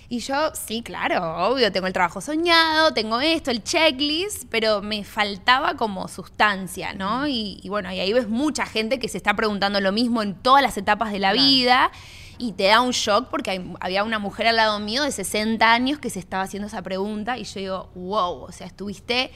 Y 0.08 0.18
yo, 0.18 0.52
sí, 0.54 0.82
claro, 0.82 1.48
obvio, 1.48 1.72
tengo 1.72 1.86
el 1.86 1.92
trabajo 1.94 2.20
soñado, 2.20 2.92
tengo 2.92 3.20
esto, 3.20 3.50
el 3.50 3.62
checklist, 3.64 4.44
pero 4.50 4.82
me 4.82 5.02
faltaba 5.02 5.76
como 5.76 6.08
sustancia, 6.08 6.92
¿no? 6.92 7.26
Y, 7.26 7.58
y 7.62 7.68
bueno, 7.70 7.90
y 7.90 8.00
ahí 8.00 8.12
ves 8.12 8.28
mucha 8.28 8.66
gente 8.66 8.98
que 8.98 9.08
se 9.08 9.16
está 9.16 9.34
preguntando 9.34 9.80
lo 9.80 9.92
mismo 9.92 10.22
en 10.22 10.34
todas 10.34 10.62
las 10.62 10.76
etapas 10.76 11.10
de 11.10 11.20
la 11.20 11.32
Claro. 11.32 11.48
vida 11.48 11.90
y 12.36 12.52
te 12.52 12.64
da 12.64 12.80
un 12.82 12.90
shock 12.90 13.28
porque 13.30 13.52
hay- 13.52 13.74
había 13.80 14.04
una 14.04 14.18
mujer 14.18 14.46
al 14.48 14.56
lado 14.56 14.78
mío 14.78 15.02
de 15.04 15.10
60 15.10 15.72
años 15.72 15.98
que 15.98 16.10
se 16.10 16.18
estaba 16.18 16.42
haciendo 16.42 16.66
esa 16.66 16.82
pregunta 16.82 17.38
y 17.38 17.44
yo 17.44 17.60
digo, 17.60 17.90
wow, 17.94 18.42
o 18.42 18.52
sea, 18.52 18.66
estuviste 18.66 19.30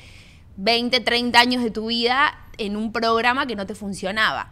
20, 0.59 1.01
30 1.01 1.39
años 1.41 1.63
de 1.63 1.71
tu 1.71 1.87
vida 1.87 2.37
en 2.59 2.77
un 2.77 2.91
programa 2.93 3.47
que 3.47 3.55
no 3.55 3.67
te 3.67 3.77
funcionaba. 3.77 4.51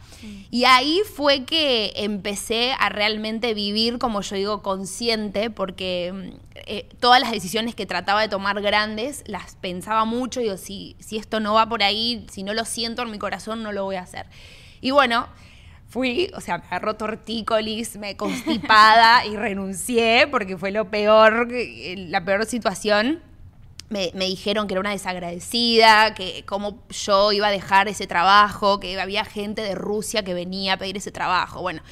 Y 0.53 0.65
ahí 0.65 1.01
fue 1.17 1.45
que 1.45 1.93
empecé 1.97 2.73
a 2.79 2.89
realmente 2.89 3.53
vivir, 3.53 3.99
como 3.99 4.21
yo 4.21 4.37
digo, 4.37 4.63
consciente, 4.63 5.51
porque 5.51 6.13
mm, 6.15 6.37
eh, 6.67 6.89
todas 7.01 7.21
las 7.21 7.33
decisiones 7.33 7.75
que 7.75 7.85
trataba 7.85 8.21
de 8.23 8.29
tomar 8.29 8.61
grandes 8.63 9.25
las 9.27 9.57
pensaba 9.57 10.05
mucho 10.05 10.41
y 10.41 10.45
digo, 10.45 10.57
si, 10.57 10.95
si 11.01 11.17
esto 11.17 11.41
no 11.41 11.55
va 11.55 11.69
por 11.69 11.83
ahí, 11.83 12.25
si 12.31 12.45
no 12.45 12.55
lo 12.55 12.65
siento 12.65 13.03
en 13.03 13.11
mi 13.11 13.19
corazón, 13.19 13.65
no 13.65 13.73
lo 13.73 13.83
voy 13.83 13.97
a 13.97 14.03
hacer. 14.03 14.27
Y 14.81 14.93
bueno, 14.93 15.27
fui, 15.89 16.31
o 16.37 16.41
sea, 16.41 16.59
me 16.59 16.65
agarró 16.67 16.95
tortícolis, 16.95 17.97
me 17.97 18.17
constipada 18.17 19.27
y 19.27 19.37
renuncié 19.37 20.29
porque 20.31 20.57
fue 20.57 20.71
lo 20.71 20.91
peor, 20.93 21.49
que- 21.49 22.07
la 22.09 22.25
peor 22.25 22.47
situación. 22.47 23.21
Me, 23.89 24.11
me 24.15 24.25
dijeron 24.25 24.67
que 24.67 24.75
era 24.75 24.81
una 24.81 24.91
desagradecida, 24.91 26.15
que 26.15 26.45
cómo 26.47 26.83
yo 26.91 27.31
iba 27.33 27.47
a 27.49 27.51
dejar 27.51 27.87
ese 27.89 28.07
trabajo, 28.07 28.81
que 28.81 29.01
había 29.01 29.25
gente 29.25 29.63
de 29.63 29.75
Rusia 29.75 30.25
que 30.25 30.35
venía 30.35 30.73
a 30.73 30.77
pedir 30.77 30.97
ese 30.97 31.13
trabajo. 31.13 31.61
Bueno, 31.63 31.83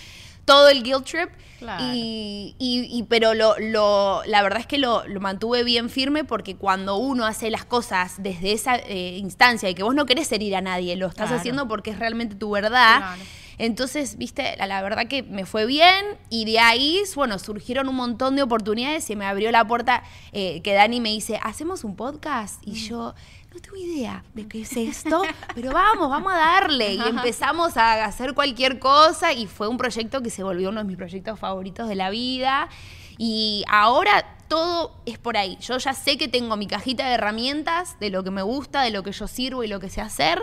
todo 0.45 0.69
el 0.69 0.83
guilt 0.83 1.05
trip. 1.05 1.29
Claro. 1.61 1.85
Y, 1.85 2.57
y- 2.59 2.89
y- 2.99 3.03
pero 3.05 3.33
lo, 3.33 3.55
lo- 3.59 4.23
la 4.27 4.43
verdad 4.43 4.59
es 4.61 4.67
que 4.67 4.77
lo, 4.77 5.07
lo 5.07 5.21
mantuve 5.21 5.63
bien 5.65 5.89
firme 5.89 6.25
porque 6.25 6.57
cuando 6.57 6.97
uno 6.97 7.25
hace 7.27 7.49
las 7.49 7.65
cosas 7.65 8.15
desde 8.23 8.53
esa 8.53 8.75
eh, 8.77 9.17
instancia 9.17 9.71
y 9.71 9.75
que 9.75 9.83
vos 9.85 9.95
no 9.95 10.05
querés 10.05 10.31
herir 10.33 10.57
a 10.57 10.61
nadie, 10.61 10.97
lo 10.97 11.07
estás 11.07 11.29
Claro. 11.29 11.41
haciendo 11.41 11.69
porque 11.69 11.91
es 11.93 11.99
realmente 11.99 12.35
tu 12.35 12.51
verdad. 12.51 12.99
Claro. 12.99 13.23
Entonces, 13.59 14.17
viste, 14.17 14.57
la, 14.57 14.83
verdad 14.83 15.07
que 15.07 15.23
me 15.23 15.47
fue 15.47 15.67
bien 15.67 16.05
y 16.31 16.45
de 16.45 16.59
ahí, 16.59 17.03
bueno, 17.15 17.39
surgieron 17.39 17.89
un 17.89 17.97
montón 17.97 18.37
de 18.37 18.43
oportunidades 18.43 19.09
y 19.11 19.17
me 19.17 19.27
abrió 19.27 19.51
la 19.51 19.67
puerta 19.67 20.03
eh, 20.33 20.61
que 20.63 20.75
Dani 20.75 21.01
me 21.01 21.11
dice, 21.11 21.39
¿hacemos 21.43 21.85
un 21.85 21.97
podcast? 21.97 22.61
Y 22.67 22.75
yo, 22.75 23.15
no 23.55 23.61
tengo 23.61 23.77
idea 23.77 24.25
de 24.35 24.49
qué 24.49 24.63
es 24.63 24.77
esto, 24.77 25.23
pero 25.55 25.73
vamos, 25.73 26.11
vamos 26.11 26.33
a 26.33 26.37
darle. 26.37 26.95
Y 26.95 27.01
empezamos 27.01 27.77
a 27.77 28.05
hacer 28.05 28.35
cualquier 28.35 28.79
cosa 28.79 29.33
y 29.33 29.47
fue 29.47 29.69
un 29.69 29.77
proyecto 29.77 30.23
que 30.23 30.31
se 30.31 30.43
volvió 30.43 30.71
uno 30.71 30.81
de 30.81 30.85
mis 30.85 30.97
proyectos 30.97 31.39
favoritos 31.39 31.89
de 31.89 31.95
la 31.95 32.11
vida. 32.11 32.69
Y 33.17 33.65
ahora 33.69 34.25
todo 34.49 35.01
es 35.07 35.19
por 35.19 35.37
ahí. 35.37 35.57
Yo 35.61 35.79
ya 35.79 35.95
sé 35.95 36.19
que 36.19 36.27
tengo 36.27 36.57
mi 36.57 36.67
cajita 36.67 37.07
de 37.07 37.15
herramientas, 37.15 37.99
de 38.01 38.11
lo 38.11 38.25
que 38.25 38.31
me 38.31 38.43
gusta, 38.43 38.83
de 38.83 38.91
lo 38.91 39.03
que 39.03 39.13
yo 39.13 39.29
sirvo 39.29 39.63
y 39.63 39.69
lo 39.69 39.79
que 39.79 39.89
sé 39.89 40.01
hacer. 40.01 40.43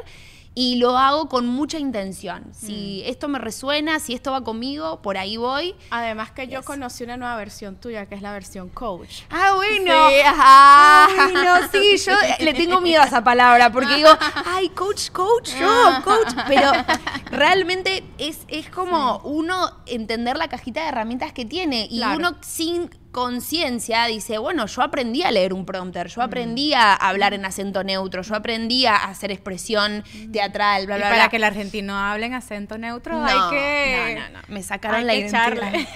Y 0.54 0.76
lo 0.76 0.98
hago 0.98 1.30
con 1.30 1.48
mucha 1.48 1.80
intención. 1.80 2.44
Si 2.54 3.04
esto 3.06 3.30
me 3.30 3.40
resuena, 3.40 4.00
si 4.00 4.14
esto 4.14 4.34
va 4.34 4.44
conmigo, 4.44 5.02
por 5.02 5.18
ahí 5.18 5.38
voy. 5.38 5.76
Además 5.92 6.32
que 6.32 6.50
yo 6.50 6.62
conocí 6.64 7.06
una 7.06 7.16
nueva 7.16 7.38
versión 7.38 7.78
tuya, 7.78 8.06
que 8.08 8.16
es 8.16 8.22
la 8.22 8.34
versión 8.34 8.68
coach. 8.68 9.22
Ah, 9.30 9.54
bueno. 9.56 10.10
Sí, 10.10 10.20
ajá. 10.26 11.06
Ay, 11.06 11.34
no, 11.34 11.70
sí, 11.72 11.96
yo 12.06 12.14
le 12.40 12.54
tengo 12.54 12.82
miedo 12.82 13.02
a 13.02 13.06
esa 13.06 13.24
palabra 13.24 13.72
porque 13.72 13.96
digo, 13.96 14.10
ay, 14.46 14.68
coach, 14.70 15.10
coach, 15.12 15.52
yo, 15.58 15.70
coach. 16.04 16.34
Pero 16.50 16.70
realmente 17.32 18.04
es, 18.18 18.40
es 18.50 18.70
como 18.70 19.20
uno 19.24 19.72
entender 19.86 20.36
la 20.38 20.50
cajita 20.50 20.82
de 20.82 20.90
herramientas 20.90 21.32
que 21.32 21.46
tiene 21.46 21.88
y 21.90 21.98
Claro. 21.98 22.18
uno 22.18 22.36
sin 22.42 22.90
conciencia 23.12 24.06
dice, 24.06 24.38
bueno, 24.38 24.65
yo 24.67 24.82
aprendí 24.82 25.24
a 25.24 25.32
leer 25.32 25.54
un 25.54 25.65
prompter, 25.65 26.08
yo 26.08 26.21
aprendí 26.21 26.74
a 26.74 26.93
hablar 26.93 27.34
en 27.34 27.45
acento 27.45 27.84
neutro, 27.84 28.21
yo 28.21 28.36
aprendí 28.36 28.86
a 28.86 28.95
hacer 28.95 29.32
expresión 29.32 30.04
teatral, 30.32 30.86
bla, 30.86 30.95
y 30.95 31.00
bla, 31.00 31.10
para 31.10 31.24
bla. 31.24 31.30
que 31.30 31.38
el 31.38 31.43
argentino 31.43 31.97
hable 31.97 32.28
en 32.28 32.34
acento 32.34 32.78
neutro, 32.78 33.19
No, 33.19 33.26
hay 33.26 33.50
que... 33.50 34.15
no, 34.15 34.30
no, 34.30 34.30
no. 34.39 34.39
Me 34.47 34.63
sacaron 34.63 35.00
hay 35.00 35.06
la 35.06 35.13
que 35.13 35.19
identidad. 35.19 35.88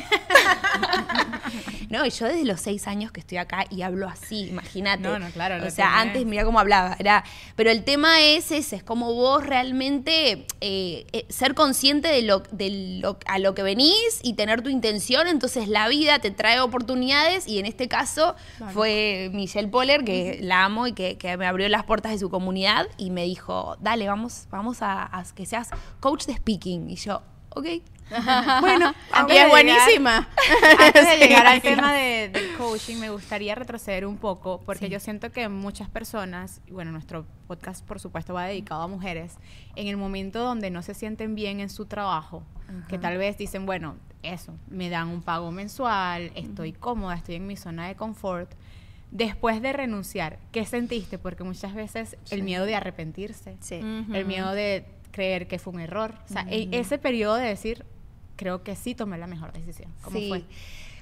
No, 1.96 2.06
y 2.06 2.10
yo 2.10 2.26
desde 2.26 2.44
los 2.44 2.60
seis 2.60 2.88
años 2.88 3.12
que 3.14 3.22
estoy 3.22 3.38
acá 3.38 3.66
y 3.70 3.82
hablo 3.82 4.10
así, 4.10 4.50
imagínate. 4.50 5.04
No, 5.04 5.18
no, 5.18 5.30
claro, 5.30 5.56
O 5.66 5.70
sea, 5.70 5.88
tenés. 5.88 6.02
antes 6.02 6.26
mira 6.26 6.44
cómo 6.44 6.60
hablaba. 6.60 6.98
Era, 7.00 7.24
pero 7.56 7.72
el 7.72 7.86
tema 7.86 8.20
es 8.22 8.52
ese, 8.52 8.76
es 8.76 8.84
como 8.84 9.14
vos 9.14 9.46
realmente 9.46 10.46
eh, 10.60 11.08
eh, 11.14 11.26
ser 11.30 11.54
consciente 11.54 12.10
de 12.10 12.22
lo, 12.22 12.44
de 12.52 13.00
lo 13.02 13.18
a 13.28 13.40
lo 13.40 13.56
que 13.56 13.64
venís 13.64 14.20
y 14.24 14.34
tener 14.34 14.62
tu 14.62 14.70
intención. 14.70 15.28
Entonces 15.28 15.70
la 15.70 15.88
vida 15.88 16.20
te 16.20 16.32
trae 16.32 16.60
oportunidades 16.60 17.48
y 17.48 17.60
en 17.60 17.66
este 17.66 17.88
caso 17.88 18.36
fue 18.74 19.30
Michelle 19.34 19.70
Poller, 19.70 20.04
que 20.04 20.40
la 20.42 20.66
amo 20.66 20.88
y 20.88 20.94
que, 20.94 21.18
que 21.18 21.38
me 21.38 21.48
abrió 21.48 21.70
las 21.70 21.86
puertas 21.86 22.12
de 22.12 22.20
su 22.20 22.30
comunidad 22.30 22.88
y 22.98 23.10
me 23.10 23.24
dijo, 23.24 23.78
dale, 23.80 24.08
vamos, 24.08 24.48
vamos 24.50 24.82
a, 24.82 25.04
a 25.04 25.24
que 25.34 25.46
seas 25.46 25.70
coach 26.02 26.26
de 26.26 26.36
speaking. 26.36 26.90
Y 26.90 26.96
yo, 26.98 27.22
ok. 27.52 27.68
bueno, 28.62 28.94
Y 29.28 29.32
es 29.38 29.50
buenísima. 29.50 30.28
Antes 30.80 31.06
de 31.08 31.14
Sí, 31.16 31.20
llegar 31.28 31.48
al 31.48 31.62
tema 31.62 31.94
de- 31.94 32.30
del 32.30 32.56
coaching, 32.56 32.98
me 32.98 33.10
gustaría 33.10 33.56
retroceder 33.56 34.06
un 34.06 34.18
poco, 34.18 34.62
porque 34.66 34.90
yo 34.90 35.00
siento 35.00 35.32
que 35.32 35.50
muchas 35.50 35.90
personas, 35.90 36.62
y 36.68 36.72
bueno, 36.72 36.92
nuestro 36.92 37.26
podcast 37.48 37.86
por 37.86 38.00
supuesto 38.00 38.34
va 38.34 38.46
dedicado 38.46 38.82
a 38.84 38.88
mujeres, 38.88 39.38
en 39.76 39.88
el 39.88 39.98
momento 39.98 40.40
donde 40.40 40.70
no 40.70 40.82
se 40.82 40.94
sienten 40.94 41.36
bien 41.36 41.60
en 41.60 41.70
su 41.70 41.86
trabajo, 41.86 42.44
que 42.90 42.98
tal 42.98 43.18
vez 43.18 43.38
dicen, 43.38 43.66
bueno, 43.66 43.96
eso, 44.24 44.54
me 44.70 44.90
dan 44.90 45.10
un 45.10 45.22
pago 45.22 45.52
mensual, 45.52 46.32
estoy 46.36 46.74
cómoda, 46.74 47.16
estoy 47.16 47.36
en 47.36 47.46
mi 47.48 47.56
zona 47.58 47.88
de 47.88 47.96
confort. 47.96 48.52
Después 49.12 49.62
de 49.62 49.72
renunciar, 49.72 50.40
¿qué 50.52 50.66
sentiste? 50.66 51.18
Porque 51.20 51.44
muchas 51.44 51.74
veces 51.76 52.18
el 52.32 52.42
miedo 52.44 52.66
de 52.66 52.76
arrepentirse, 52.76 53.56
Sí. 53.62 53.76
el 53.76 54.26
miedo 54.26 54.52
de 54.52 54.84
creer 55.12 55.48
que 55.48 55.60
fue 55.60 55.74
un 55.74 55.80
error, 55.80 56.16
o 56.30 56.34
sea, 56.34 56.46
e- 56.50 56.68
ese 56.72 56.98
periodo 56.98 57.36
de 57.36 57.48
decir, 57.48 57.86
creo 58.36 58.64
que 58.64 58.76
sí 58.76 58.96
tomé 58.96 59.18
la 59.18 59.28
mejor 59.28 59.52
decisión. 59.54 59.92
¿Cómo 60.04 60.20
Sí. 60.20 60.28
fue? 60.30 60.44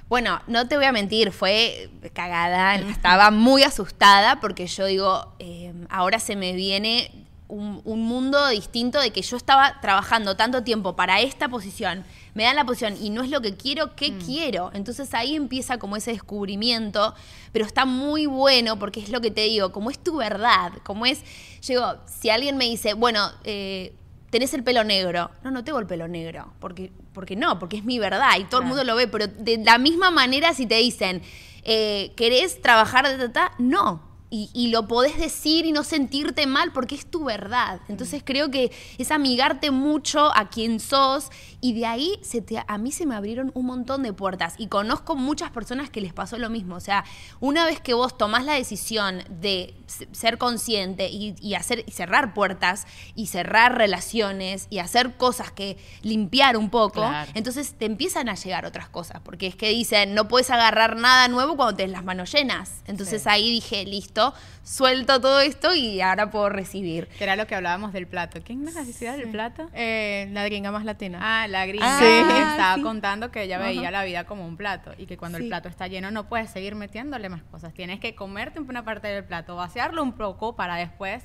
Bueno, 0.10 0.42
no 0.48 0.68
te 0.68 0.76
voy 0.76 0.86
a 0.86 0.92
mentir, 0.92 1.32
fue 1.32 1.90
cagada, 2.14 2.76
estaba 2.90 3.32
muy 3.32 3.64
asustada 3.64 4.40
porque 4.40 4.68
yo 4.68 4.86
digo, 4.86 5.34
eh, 5.40 5.74
ahora 5.90 6.20
se 6.20 6.36
me 6.36 6.54
viene 6.54 7.10
un, 7.48 7.82
un 7.86 8.02
mundo 8.02 8.48
distinto 8.50 9.00
de 9.00 9.12
que 9.12 9.22
yo 9.22 9.38
estaba 9.38 9.80
trabajando 9.82 10.36
tanto 10.36 10.64
tiempo 10.64 10.96
para 10.96 11.22
esta 11.22 11.50
posición, 11.50 12.04
me 12.34 12.44
dan 12.44 12.56
la 12.56 12.66
posición 12.66 12.96
y 13.00 13.12
no 13.12 13.22
es 13.24 13.30
lo 13.30 13.42
que 13.42 13.56
quiero, 13.56 13.96
¿qué 13.96 14.12
Mm. 14.12 14.20
quiero? 14.26 14.72
Entonces 14.74 15.14
ahí 15.14 15.36
empieza 15.36 15.78
como 15.78 15.96
ese 15.96 16.12
descubrimiento, 16.12 17.14
pero 17.52 17.66
está 17.66 17.86
muy 17.86 18.26
bueno 18.26 18.80
porque 18.80 19.00
es 19.02 19.10
lo 19.10 19.22
que 19.22 19.30
te 19.32 19.42
digo, 19.42 19.72
como 19.72 19.90
es 19.92 20.00
tu 20.00 20.18
verdad, 20.18 20.74
como 20.84 21.06
es, 21.06 21.22
yo, 21.62 21.98
si 22.06 22.30
alguien 22.30 22.58
me 22.58 22.66
dice, 22.66 22.94
bueno, 22.94 23.30
eh, 23.44 23.94
tenés 24.32 24.54
el 24.56 24.64
pelo 24.64 24.84
negro, 24.84 25.30
no, 25.44 25.52
no 25.52 25.64
tengo 25.64 25.78
el 25.80 25.86
pelo 25.86 26.08
negro, 26.08 26.52
porque, 26.60 26.92
porque 27.14 27.36
no, 27.36 27.60
porque 27.60 27.78
es 27.78 27.84
mi 27.84 28.00
verdad 28.00 28.32
y 28.40 28.46
todo 28.46 28.62
el 28.62 28.68
mundo 28.68 28.84
lo 28.84 28.96
ve, 28.96 29.08
pero 29.08 29.28
de 29.28 29.58
la 29.58 29.78
misma 29.78 30.12
manera 30.12 30.54
si 30.54 30.66
te 30.66 30.76
dicen, 30.76 31.22
eh, 31.64 32.12
¿querés 32.16 32.62
trabajar 32.62 33.08
de 33.08 33.18
tata? 33.18 33.54
No. 33.58 34.12
Y, 34.30 34.50
y 34.54 34.70
lo 34.70 34.88
podés 34.88 35.18
decir 35.20 35.66
y 35.66 35.72
no 35.72 35.84
sentirte 35.84 36.48
mal 36.48 36.72
porque 36.74 36.96
es 36.96 37.06
tu 37.06 37.26
verdad. 37.26 37.82
Entonces 37.88 38.24
creo 38.26 38.50
que 38.50 38.72
es 38.98 39.12
amigarte 39.12 39.70
mucho 39.70 40.36
a 40.36 40.50
quien 40.50 40.80
sos 40.80 41.30
y 41.64 41.72
de 41.74 41.86
ahí 41.86 42.20
se 42.24 42.42
te, 42.42 42.62
a 42.68 42.78
mí 42.78 42.92
se 42.92 43.06
me 43.06 43.16
abrieron 43.16 43.52
un 43.56 43.66
montón 43.68 44.04
de 44.04 44.12
puertas 44.12 44.56
y 44.58 44.68
conozco 44.68 45.16
muchas 45.16 45.50
personas 45.50 45.90
que 45.90 46.02
les 46.02 46.12
pasó 46.12 46.38
lo 46.38 46.50
mismo. 46.50 46.76
O 46.76 46.80
sea, 46.82 47.06
una 47.40 47.66
vez 47.66 47.80
que 47.80 47.94
vos 47.94 48.18
tomás 48.18 48.44
la 48.44 48.54
decisión 48.54 49.24
de 49.30 49.74
ser 50.12 50.38
consciente 50.38 51.08
y, 51.10 51.36
y 51.40 51.54
hacer, 51.54 51.86
y 51.88 51.92
cerrar 51.92 52.34
puertas 52.34 52.86
y 53.16 53.28
cerrar 53.28 53.78
relaciones 53.78 54.68
y 54.70 54.80
hacer 54.80 55.16
cosas 55.16 55.52
que 55.52 55.78
limpiar 56.02 56.58
un 56.58 56.70
poco, 56.70 57.02
Claro. 57.08 57.32
entonces 57.34 57.74
te 57.76 57.86
empiezan 57.86 58.28
a 58.28 58.36
llegar 58.36 58.66
otras 58.66 58.90
cosas, 58.90 59.22
porque 59.24 59.48
es 59.48 59.56
que 59.56 59.70
dicen, 59.70 60.14
no 60.16 60.28
puedes 60.28 60.50
agarrar 60.50 60.98
nada 60.98 61.30
nuevo 61.30 61.56
cuando 61.56 61.78
tenés 61.78 61.94
las 61.94 62.04
manos 62.04 62.30
llenas. 62.34 62.82
Entonces 62.88 63.24
Sí. 63.24 63.30
ahí 63.32 63.50
dije, 63.50 63.86
listo, 63.86 64.34
suelto 64.64 65.22
todo 65.22 65.40
esto 65.40 65.74
y 65.74 66.02
ahora 66.02 66.30
puedo 66.30 66.50
recibir. 66.50 67.08
Que 67.18 67.24
era 67.24 67.38
lo 67.38 67.48
que 67.48 67.56
hablábamos 67.56 67.94
del 67.94 68.06
plato. 68.08 68.42
¿Quién 68.44 68.68
es 68.68 68.74
la 68.74 68.82
necesidad 68.82 69.16
del 69.16 69.30
plato? 69.30 69.70
Eh, 69.74 70.28
la 70.34 70.44
gringa 70.44 70.70
más 70.72 70.84
latina. 70.84 71.20
Ah, 71.22 71.48
la 71.54 71.66
gringa 71.66 71.86
Ah, 72.00 72.52
estaba 72.52 72.76
sí. 72.76 72.82
contando 72.82 73.32
que 73.32 73.44
ella 73.44 73.58
veía 73.60 73.82
Ajá. 73.84 73.92
la 73.92 74.04
vida 74.04 74.26
como 74.26 74.46
un 74.46 74.58
plato 74.58 74.92
y 74.98 75.06
que 75.06 75.16
cuando 75.16 75.38
Sí. 75.38 75.46
el 75.46 75.50
plato 75.50 75.70
está 75.70 75.88
lleno 75.88 76.12
no 76.12 76.28
puedes 76.28 76.50
seguir 76.50 76.76
metiéndole 76.76 77.30
más 77.30 77.44
cosas. 77.44 77.74
Tienes 77.74 78.00
que 78.02 78.16
comerte 78.16 78.60
una 78.60 78.84
parte 78.84 79.08
del 79.08 79.24
plato, 79.24 79.56
vaciarlo 79.56 80.04
un 80.04 80.14
poco 80.14 80.56
para 80.58 80.76
después 80.76 81.24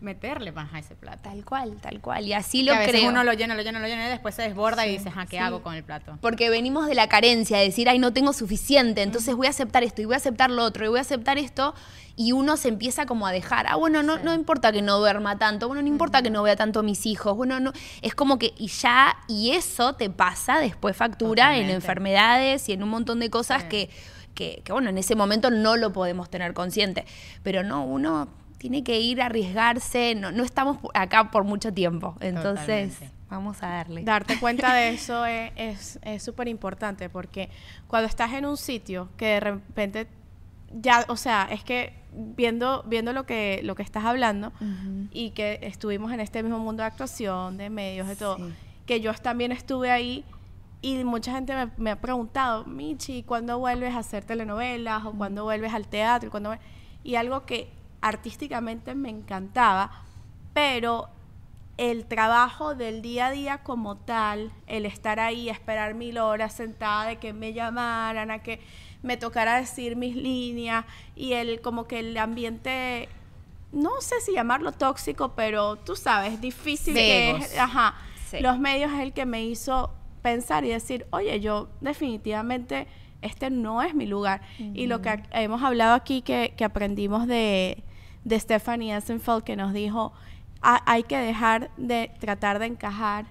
meterle 0.00 0.52
más 0.52 0.72
a 0.72 0.78
ese 0.78 0.94
plato. 0.94 1.20
Tal 1.22 1.44
cual, 1.44 1.76
tal 1.80 2.00
cual. 2.00 2.26
Y 2.26 2.32
así 2.32 2.58
Que 2.58 2.64
lo 2.64 2.74
a 2.74 2.78
veces 2.78 2.94
creo. 2.94 3.10
uno 3.10 3.22
lo 3.24 3.32
llena, 3.34 3.54
lo 3.54 3.62
llena, 3.62 3.78
lo 3.80 3.86
llena 3.86 4.06
y 4.06 4.10
después 4.10 4.34
se 4.34 4.42
desborda 4.42 4.86
y 4.86 4.92
dices, 4.92 5.12
ah, 5.16 5.26
¿qué 5.26 5.36
sí. 5.36 5.42
hago 5.42 5.62
con 5.62 5.74
el 5.74 5.84
plato? 5.84 6.18
Porque 6.20 6.48
venimos 6.50 6.86
de 6.86 6.94
la 6.94 7.08
carencia, 7.08 7.58
de 7.58 7.64
decir, 7.64 7.88
ay, 7.88 7.98
no 7.98 8.12
tengo 8.12 8.32
suficiente, 8.32 9.02
entonces 9.02 9.34
voy 9.34 9.46
a 9.46 9.50
aceptar 9.50 9.84
esto 9.84 10.02
y 10.02 10.06
voy 10.06 10.14
a 10.14 10.16
aceptar 10.16 10.50
lo 10.50 10.64
otro 10.64 10.84
y 10.84 10.88
voy 10.88 10.98
a 10.98 11.02
aceptar 11.02 11.38
esto. 11.38 11.74
Y 12.16 12.32
uno 12.32 12.56
se 12.56 12.68
empieza 12.68 13.06
como 13.06 13.26
a 13.26 13.32
dejar, 13.32 13.66
ah, 13.66 13.76
bueno, 13.76 14.02
no, 14.02 14.18
no 14.18 14.34
importa 14.34 14.72
que 14.72 14.82
no 14.82 14.98
duerma 14.98 15.38
tanto, 15.38 15.68
bueno, 15.68 15.82
no 15.82 15.88
importa 15.88 16.22
que 16.22 16.30
no 16.30 16.42
vea 16.42 16.56
tanto 16.56 16.80
a 16.80 16.82
mis 16.82 17.06
hijos, 17.06 17.36
bueno, 17.36 17.60
no, 17.60 17.72
es 18.02 18.14
como 18.14 18.38
que, 18.38 18.52
y 18.58 18.68
ya, 18.68 19.16
y 19.28 19.52
eso 19.52 19.94
te 19.94 20.10
pasa 20.10 20.60
después 20.60 20.96
factura 20.96 21.56
en 21.56 21.70
enfermedades 21.70 22.68
y 22.68 22.72
en 22.72 22.82
un 22.82 22.90
montón 22.90 23.20
de 23.20 23.30
cosas 23.30 23.64
que, 23.64 23.88
que, 24.34 24.62
que, 24.64 24.72
bueno, 24.72 24.90
en 24.90 24.98
ese 24.98 25.14
momento 25.14 25.50
no 25.50 25.76
lo 25.76 25.92
podemos 25.92 26.28
tener 26.30 26.52
consciente. 26.52 27.04
Pero 27.42 27.62
no, 27.62 27.84
uno 27.84 28.28
tiene 28.60 28.84
que 28.84 29.00
ir 29.00 29.22
a 29.22 29.26
arriesgarse, 29.26 30.14
no, 30.14 30.30
no 30.32 30.44
estamos 30.44 30.76
acá 30.92 31.30
por 31.30 31.44
mucho 31.44 31.72
tiempo, 31.72 32.14
entonces 32.20 32.92
Totalmente. 32.92 33.10
vamos 33.30 33.62
a 33.62 33.68
darle. 33.68 34.04
Darte 34.04 34.38
cuenta 34.38 34.74
de 34.74 34.90
eso 34.94 35.24
es- 35.24 35.52
es 35.56 35.98
es 36.02 36.22
súper 36.22 36.46
importante 36.46 37.08
porque 37.08 37.48
cuando 37.88 38.06
estás 38.06 38.34
en 38.34 38.44
un 38.44 38.58
sitio 38.58 39.08
que 39.16 39.24
de 39.26 39.40
repente 39.40 40.06
ya, 40.82 41.06
o 41.08 41.16
sea, 41.16 41.48
es 41.50 41.64
que 41.64 41.94
viendo, 42.12 42.84
viendo 42.86 43.14
lo 43.14 43.24
que, 43.24 43.60
lo 43.64 43.74
que 43.74 43.82
estás 43.82 44.04
hablando 44.04 44.52
y 45.10 45.30
que 45.30 45.58
estuvimos 45.62 46.12
en 46.12 46.20
este 46.20 46.42
mismo 46.42 46.58
mundo 46.58 46.82
de 46.82 46.88
actuación, 46.88 47.56
de 47.56 47.70
medios, 47.70 48.06
de 48.08 48.16
todo, 48.16 48.36
Sí. 48.36 48.44
que 48.84 49.00
yo 49.00 49.14
también 49.14 49.52
estuve 49.52 49.90
ahí 49.90 50.22
y 50.82 51.02
mucha 51.04 51.32
gente 51.32 51.54
me, 51.54 51.70
me 51.78 51.90
ha 51.92 51.96
preguntado, 52.00 52.66
Michi, 52.66 53.22
¿cuándo 53.22 53.58
vuelves 53.58 53.94
a 53.94 54.00
hacer 54.00 54.22
telenovelas 54.24 55.04
o 55.06 55.12
cuándo 55.12 55.44
vuelves 55.44 55.72
al 55.72 55.86
teatro? 55.88 56.28
y 56.28 56.30
cuándo 56.30 56.50
vuel-?" 56.50 56.60
Y 57.04 57.14
algo 57.14 57.46
que 57.46 57.68
artísticamente 58.00 58.94
me 58.94 59.10
encantaba, 59.10 59.90
pero 60.54 61.08
el 61.76 62.04
trabajo 62.04 62.74
del 62.74 63.00
día 63.00 63.26
a 63.28 63.30
día 63.30 63.58
como 63.58 63.96
tal, 63.96 64.52
el 64.66 64.84
estar 64.84 65.18
ahí, 65.18 65.48
esperar 65.48 65.94
mil 65.94 66.18
horas 66.18 66.52
sentada, 66.52 67.06
de 67.06 67.16
que 67.16 67.32
me 67.32 67.52
llamaran, 67.54 68.30
a 68.30 68.40
que 68.40 68.60
me 69.02 69.16
tocara 69.16 69.56
decir 69.56 69.96
mis 69.96 70.14
líneas 70.14 70.84
y 71.16 71.32
el 71.32 71.62
como 71.62 71.86
que 71.86 72.00
el 72.00 72.16
ambiente, 72.18 73.08
no 73.72 74.00
sé 74.00 74.20
si 74.20 74.34
llamarlo 74.34 74.72
tóxico, 74.72 75.32
pero 75.34 75.76
tú 75.76 75.96
sabes, 75.96 76.40
difícil 76.40 76.94
que 76.94 77.30
es, 77.30 77.58
ajá, 77.58 77.94
Sí. 78.30 78.40
los 78.40 78.58
medios 78.58 78.92
es 78.92 79.00
el 79.00 79.12
que 79.12 79.24
me 79.26 79.42
hizo 79.44 79.90
pensar 80.22 80.64
y 80.64 80.68
decir, 80.68 81.06
oye, 81.10 81.40
yo 81.40 81.68
definitivamente 81.80 82.86
este 83.22 83.50
no 83.50 83.82
es 83.82 83.94
mi 83.94 84.06
lugar. 84.06 84.40
Y 84.58 84.86
lo 84.86 85.02
que 85.02 85.22
hemos 85.32 85.62
hablado 85.62 85.94
aquí 85.94 86.22
que, 86.22 86.54
que 86.56 86.64
aprendimos 86.64 87.26
de, 87.26 87.82
de 88.24 88.38
Stephanie 88.38 88.94
Essenfeld, 88.96 89.44
que 89.44 89.56
nos 89.56 89.72
dijo, 89.72 90.12
"Ha- 90.62 90.82
hay 90.86 91.02
que 91.04 91.16
dejar 91.18 91.70
de 91.76 92.10
tratar 92.20 92.58
de 92.58 92.66
encajar 92.66 93.26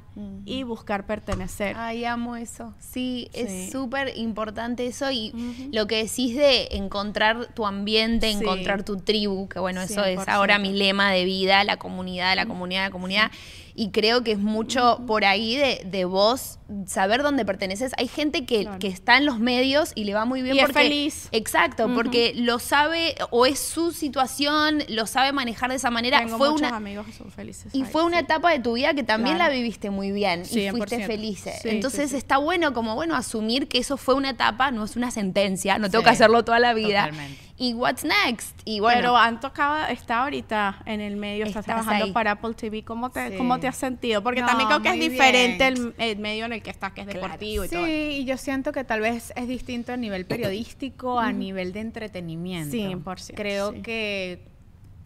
y 0.45 0.63
buscar 0.63 1.05
pertenecer. 1.05 1.75
Ay, 1.77 2.03
amo 2.03 2.35
eso. 2.35 2.73
Sí, 2.79 3.29
Sí. 3.33 3.39
es 3.41 3.71
súper 3.71 4.17
importante 4.17 4.85
eso 4.85 5.09
y 5.11 5.31
lo 5.71 5.87
que 5.87 6.03
decís 6.03 6.35
de 6.35 6.67
encontrar 6.71 7.53
tu 7.53 7.65
ambiente, 7.65 8.29
Sí. 8.31 8.37
encontrar 8.39 8.83
tu 8.83 8.97
tribu, 8.97 9.47
que 9.47 9.59
bueno, 9.59 9.81
eso 9.81 10.03
es 10.03 10.17
100%. 10.19 10.27
ahora 10.35 10.59
mi 10.59 10.73
lema 10.73 11.11
de 11.11 11.23
vida, 11.23 11.63
la 11.63 11.77
comunidad, 11.77 12.35
la 12.35 12.45
comunidad, 12.47 12.85
la 12.85 12.91
comunidad. 12.91 13.31
Y 13.75 13.91
creo 13.91 14.25
que 14.25 14.33
es 14.33 14.39
mucho 14.39 15.03
por 15.07 15.23
ahí 15.23 15.55
de, 15.55 15.81
de 15.85 16.03
vos 16.03 16.59
saber 16.85 17.23
dónde 17.23 17.45
perteneces. 17.45 17.93
Hay 17.97 18.09
gente 18.09 18.45
que, 18.45 18.63
Claro. 18.63 18.79
que 18.79 18.87
está 18.89 19.15
en 19.15 19.25
los 19.25 19.39
medios 19.39 19.93
y 19.95 20.03
le 20.03 20.13
va 20.13 20.25
muy 20.25 20.41
bien 20.41 20.55
Y 20.57 20.59
es 20.59 20.65
porque... 20.65 20.81
feliz. 20.81 21.29
Exacto, 21.31 21.89
porque 21.93 22.33
lo 22.35 22.59
sabe 22.59 23.15
o 23.29 23.45
es 23.45 23.57
su 23.57 23.93
situación, 23.93 24.83
lo 24.89 25.07
sabe 25.07 25.31
manejar 25.31 25.69
de 25.69 25.77
esa 25.77 25.91
manera. 25.91 26.19
Tengo 26.19 26.37
fue 26.37 26.49
muchos 26.49 26.67
una, 26.67 26.75
amigos 26.75 27.05
que 27.05 27.13
son 27.13 27.31
felices. 27.31 27.73
y 27.73 27.83
ahí, 27.83 27.89
fue 27.89 28.03
una 28.03 28.17
sí. 28.17 28.23
etapa 28.25 28.51
de 28.51 28.59
tu 28.59 28.73
vida 28.73 28.93
que 28.93 29.03
también 29.03 29.37
Claro. 29.37 29.53
la 29.53 29.57
viviste 29.57 29.89
muy 29.91 30.08
bien 30.11 30.41
y 30.41 30.45
100%. 30.45 30.71
fuiste 30.71 31.05
feliz. 31.05 31.39
Sí, 31.61 31.69
Entonces 31.69 32.05
sí, 32.05 32.11
sí. 32.11 32.17
está 32.17 32.37
bueno 32.37 32.73
como 32.73 32.95
bueno 32.95 33.15
asumir 33.15 33.67
que 33.67 33.77
eso 33.79 33.97
fue 33.97 34.15
una 34.15 34.31
etapa, 34.31 34.71
no 34.71 34.83
es 34.85 34.95
una 34.95 35.11
sentencia, 35.11 35.77
no 35.77 35.89
tengo 35.89 36.01
Sí, 36.01 36.05
que 36.05 36.09
hacerlo 36.11 36.43
toda 36.43 36.59
la 36.59 36.73
vida. 36.73 37.05
totalmente. 37.05 37.49
Y 37.61 37.73
what's 37.73 38.05
next? 38.05 38.57
Y 38.63 38.79
bueno, 38.79 39.01
Pero 39.01 39.17
han 39.17 39.41
tocado, 39.41 39.85
está 39.87 40.23
ahorita 40.23 40.81
en 40.85 41.01
el 41.01 41.17
medio, 41.17 41.45
estás, 41.45 41.61
Estás 41.63 41.65
trabajando 41.65 42.05
ahí. 42.05 42.11
para 42.13 42.31
Apple 42.31 42.53
TV. 42.53 42.83
¿Cómo 42.85 43.09
te, 43.09 43.31
Sí. 43.31 43.35
¿Cómo 43.37 43.59
te 43.59 43.67
has 43.67 43.75
sentido? 43.75 44.23
Porque 44.23 44.39
No, 44.39 44.47
también 44.47 44.69
creo 44.69 44.81
que 44.81 44.87
es 44.89 44.95
muy 44.95 45.09
diferente 45.09 45.67
el, 45.67 45.93
el 45.97 46.17
medio 46.19 46.45
en 46.45 46.53
el 46.53 46.61
que 46.61 46.69
estás, 46.69 46.93
que 46.93 47.01
es 47.01 47.07
deportivo 47.07 47.65
y 47.65 47.67
sí, 47.67 47.75
todo. 47.75 47.85
y 47.87 48.23
yo 48.23 48.37
siento 48.37 48.71
que 48.71 48.85
tal 48.85 49.01
vez 49.01 49.33
es 49.35 49.47
distinto 49.49 49.91
a 49.91 49.97
nivel 49.97 50.25
periodístico, 50.25 51.19
a 51.19 51.33
nivel 51.33 51.73
de 51.73 51.81
entretenimiento. 51.81 52.75
100%, 52.77 53.33
Creo 53.35 53.73
sí. 53.73 53.81
que 53.81 54.48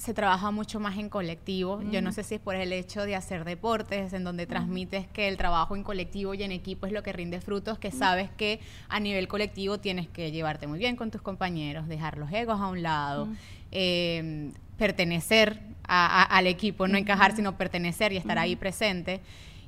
se 0.03 0.13
trabaja 0.13 0.51
mucho 0.51 0.81
más 0.81 0.97
en 0.97 1.07
colectivo. 1.07 1.81
Yo 1.91 2.01
no 2.01 2.11
sé 2.11 2.23
si 2.23 2.35
es 2.35 2.41
por 2.41 2.55
el 2.55 2.73
hecho 2.73 3.05
de 3.05 3.15
hacer 3.15 3.45
deportes, 3.45 4.11
en 4.11 4.25
donde 4.25 4.45
transmites 4.45 5.07
que 5.07 5.29
el 5.29 5.37
trabajo 5.37 5.77
en 5.77 5.83
colectivo 5.83 6.33
y 6.33 6.43
en 6.43 6.51
equipo 6.51 6.85
es 6.87 6.91
lo 6.91 7.03
que 7.03 7.13
rinde 7.13 7.39
frutos, 7.39 7.79
que 7.79 7.89
sabes 7.89 8.29
que 8.31 8.59
a 8.89 8.99
nivel 8.99 9.29
colectivo 9.29 9.77
tienes 9.79 10.09
que 10.09 10.31
llevarte 10.31 10.67
muy 10.67 10.77
bien 10.77 10.97
con 10.97 11.09
tus 11.09 11.21
compañeros, 11.21 11.87
dejar 11.87 12.17
los 12.17 12.29
egos 12.33 12.59
a 12.59 12.67
un 12.67 12.81
lado, 12.83 13.29
eh, 13.71 14.51
pertenecer 14.77 15.59
a- 15.87 16.21
a- 16.23 16.37
al 16.37 16.47
equipo, 16.47 16.87
no 16.87 16.97
encajar, 16.97 17.33
sino 17.35 17.57
pertenecer 17.57 18.11
y 18.11 18.17
estar 18.17 18.37
ahí 18.39 18.55
presente. 18.57 19.21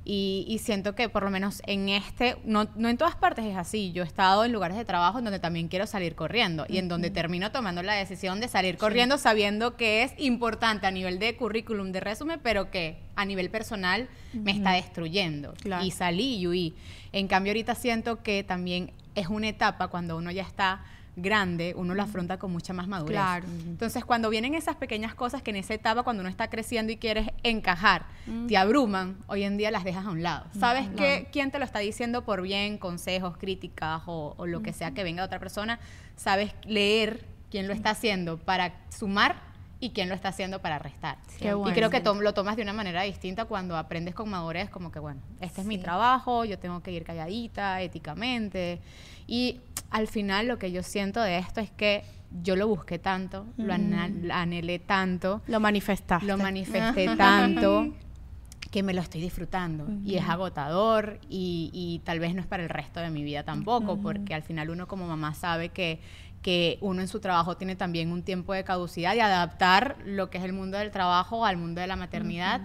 Y, 0.07 0.45
y 0.47 0.59
siento 0.59 0.93
que 0.93 1.09
por 1.09 1.23
lo 1.23 1.31
menos 1.31 1.63
en 1.65 1.89
este, 1.89 2.37
no, 2.45 2.67
no 2.75 2.89
en 2.89 2.97
todas 2.97 3.15
partes 3.15 3.43
es 3.45 3.57
así. 3.57 3.91
Yo 3.91 4.03
he 4.03 4.05
estado 4.05 4.45
en 4.45 4.51
lugares 4.51 4.77
de 4.77 4.85
trabajo 4.85 5.17
en 5.17 5.25
donde 5.25 5.39
también 5.39 5.67
quiero 5.67 5.87
salir 5.87 6.15
corriendo 6.15 6.65
y 6.69 6.77
en 6.77 6.87
donde 6.87 7.09
termino 7.09 7.51
tomando 7.51 7.81
la 7.81 7.93
decisión 7.93 8.39
de 8.39 8.47
salir 8.47 8.77
corriendo 8.77 9.17
sabiendo 9.17 9.75
que 9.75 10.03
es 10.03 10.13
importante 10.17 10.85
a 10.85 10.91
nivel 10.91 11.17
de 11.17 11.35
currículum, 11.35 11.91
de 11.91 12.01
resumen, 12.01 12.39
pero 12.43 12.69
que 12.69 12.99
a 13.15 13.25
nivel 13.25 13.49
personal 13.49 14.07
me 14.33 14.51
está 14.51 14.71
destruyendo. 14.71 15.53
Claro. 15.61 15.83
Y 15.83 15.91
salí 15.91 16.37
y 16.37 16.47
huí. 16.47 16.75
En 17.11 17.27
cambio 17.27 17.51
ahorita 17.51 17.73
siento 17.73 18.21
que 18.21 18.43
también 18.43 18.91
es 19.15 19.27
una 19.27 19.47
etapa 19.47 19.87
cuando 19.87 20.17
uno 20.17 20.29
ya 20.31 20.43
está 20.43 20.83
grande, 21.15 21.73
uno 21.77 21.93
lo 21.95 22.03
afronta 22.03 22.37
con 22.37 22.51
mucha 22.51 22.73
más 22.73 22.87
madurez. 22.87 23.13
Claro. 23.15 23.45
Entonces, 23.65 24.03
cuando 24.05 24.29
vienen 24.29 24.53
esas 24.55 24.75
pequeñas 24.75 25.15
cosas 25.15 25.41
que 25.41 25.51
en 25.51 25.57
esa 25.57 25.73
etapa, 25.73 26.03
cuando 26.03 26.21
uno 26.21 26.29
está 26.29 26.49
creciendo 26.49 26.91
y 26.91 26.97
quieres 26.97 27.29
encajar, 27.43 28.05
te 28.47 28.57
abruman, 28.57 29.17
hoy 29.27 29.43
en 29.43 29.57
día 29.57 29.71
las 29.71 29.83
dejas 29.83 30.05
a 30.05 30.09
un 30.09 30.23
lado. 30.23 30.45
¿Sabes 30.59 30.89
que 30.89 31.27
quién 31.31 31.51
te 31.51 31.59
lo 31.59 31.65
está 31.65 31.79
diciendo 31.79 32.23
por 32.23 32.41
bien, 32.41 32.77
consejos, 32.77 33.37
críticas 33.37 34.01
o, 34.05 34.33
o 34.37 34.45
lo 34.45 34.61
que 34.61 34.73
sea 34.73 34.91
que 34.91 35.03
venga 35.03 35.21
de 35.21 35.27
otra 35.27 35.39
persona? 35.39 35.79
Sabes 36.15 36.53
leer 36.65 37.25
quién 37.49 37.67
lo 37.67 37.73
está 37.73 37.91
haciendo 37.91 38.37
para 38.37 38.73
sumar 38.89 39.35
y 39.79 39.91
quién 39.91 40.09
lo 40.09 40.15
está 40.15 40.29
haciendo 40.29 40.61
para 40.61 40.79
restar. 40.79 41.17
Qué 41.39 41.49
Y 41.49 41.53
bueno. 41.53 41.73
creo 41.75 41.89
que 41.89 41.99
lo 42.01 42.33
tomas 42.33 42.55
de 42.55 42.63
una 42.63 42.73
manera 42.73 43.03
distinta 43.03 43.45
cuando 43.45 43.77
aprendes 43.77 44.15
con 44.15 44.29
madurez, 44.29 44.69
como 44.69 44.91
que, 44.91 44.99
bueno, 44.99 45.21
este 45.41 45.61
es 45.61 45.67
mi 45.67 45.77
trabajo, 45.77 46.45
yo 46.45 46.57
tengo 46.57 46.81
que 46.81 46.91
ir 46.91 47.03
calladita, 47.03 47.81
éticamente. 47.81 48.79
Y 49.27 49.59
al 49.95 50.07
final 50.07 50.47
lo 50.47 50.59
que 50.59 50.71
yo 50.71 50.83
siento 50.83 51.21
de 51.21 51.37
esto 51.37 51.61
es 51.61 51.71
que 51.71 52.03
yo 52.43 52.55
lo 52.55 52.67
busqué 52.67 52.99
tanto, 52.99 53.45
lo 53.57 53.73
ana- 53.73 54.09
anhelé 54.33 54.79
tanto, 54.79 55.41
Lo 55.47 55.59
manifestaste. 55.61 56.25
lo 56.25 56.37
manifesté 56.37 57.15
tanto 57.15 57.93
que 58.71 58.83
me 58.83 58.93
lo 58.93 58.99
estoy 58.99 59.21
disfrutando. 59.21 59.87
Y 60.03 60.15
es 60.15 60.25
agotador 60.27 61.19
y, 61.29 61.69
y 61.73 61.99
tal 62.03 62.19
vez 62.19 62.35
no 62.35 62.41
es 62.41 62.47
para 62.47 62.61
el 62.63 62.67
resto 62.69 62.99
de 62.99 63.09
mi 63.09 63.23
vida 63.23 63.43
tampoco, 63.43 63.97
porque 64.01 64.33
al 64.33 64.43
final 64.43 64.69
uno 64.69 64.85
como 64.87 65.07
mamá 65.07 65.33
sabe 65.33 65.69
que, 65.69 65.99
que 66.45 66.77
uno 66.79 67.01
en 67.01 67.07
su 67.07 67.19
trabajo 67.19 67.57
tiene 67.57 67.75
también 67.75 68.11
un 68.11 68.21
tiempo 68.21 68.53
de 68.53 68.63
caducidad 68.63 69.15
y 69.15 69.19
adaptar 69.19 69.95
lo 70.05 70.29
que 70.29 70.37
es 70.37 70.43
el 70.43 70.53
mundo 70.53 70.77
del 70.77 70.91
trabajo 70.91 71.43
al 71.43 71.57
mundo 71.57 71.81
de 71.81 71.87
la 71.87 71.95
maternidad, 71.95 72.61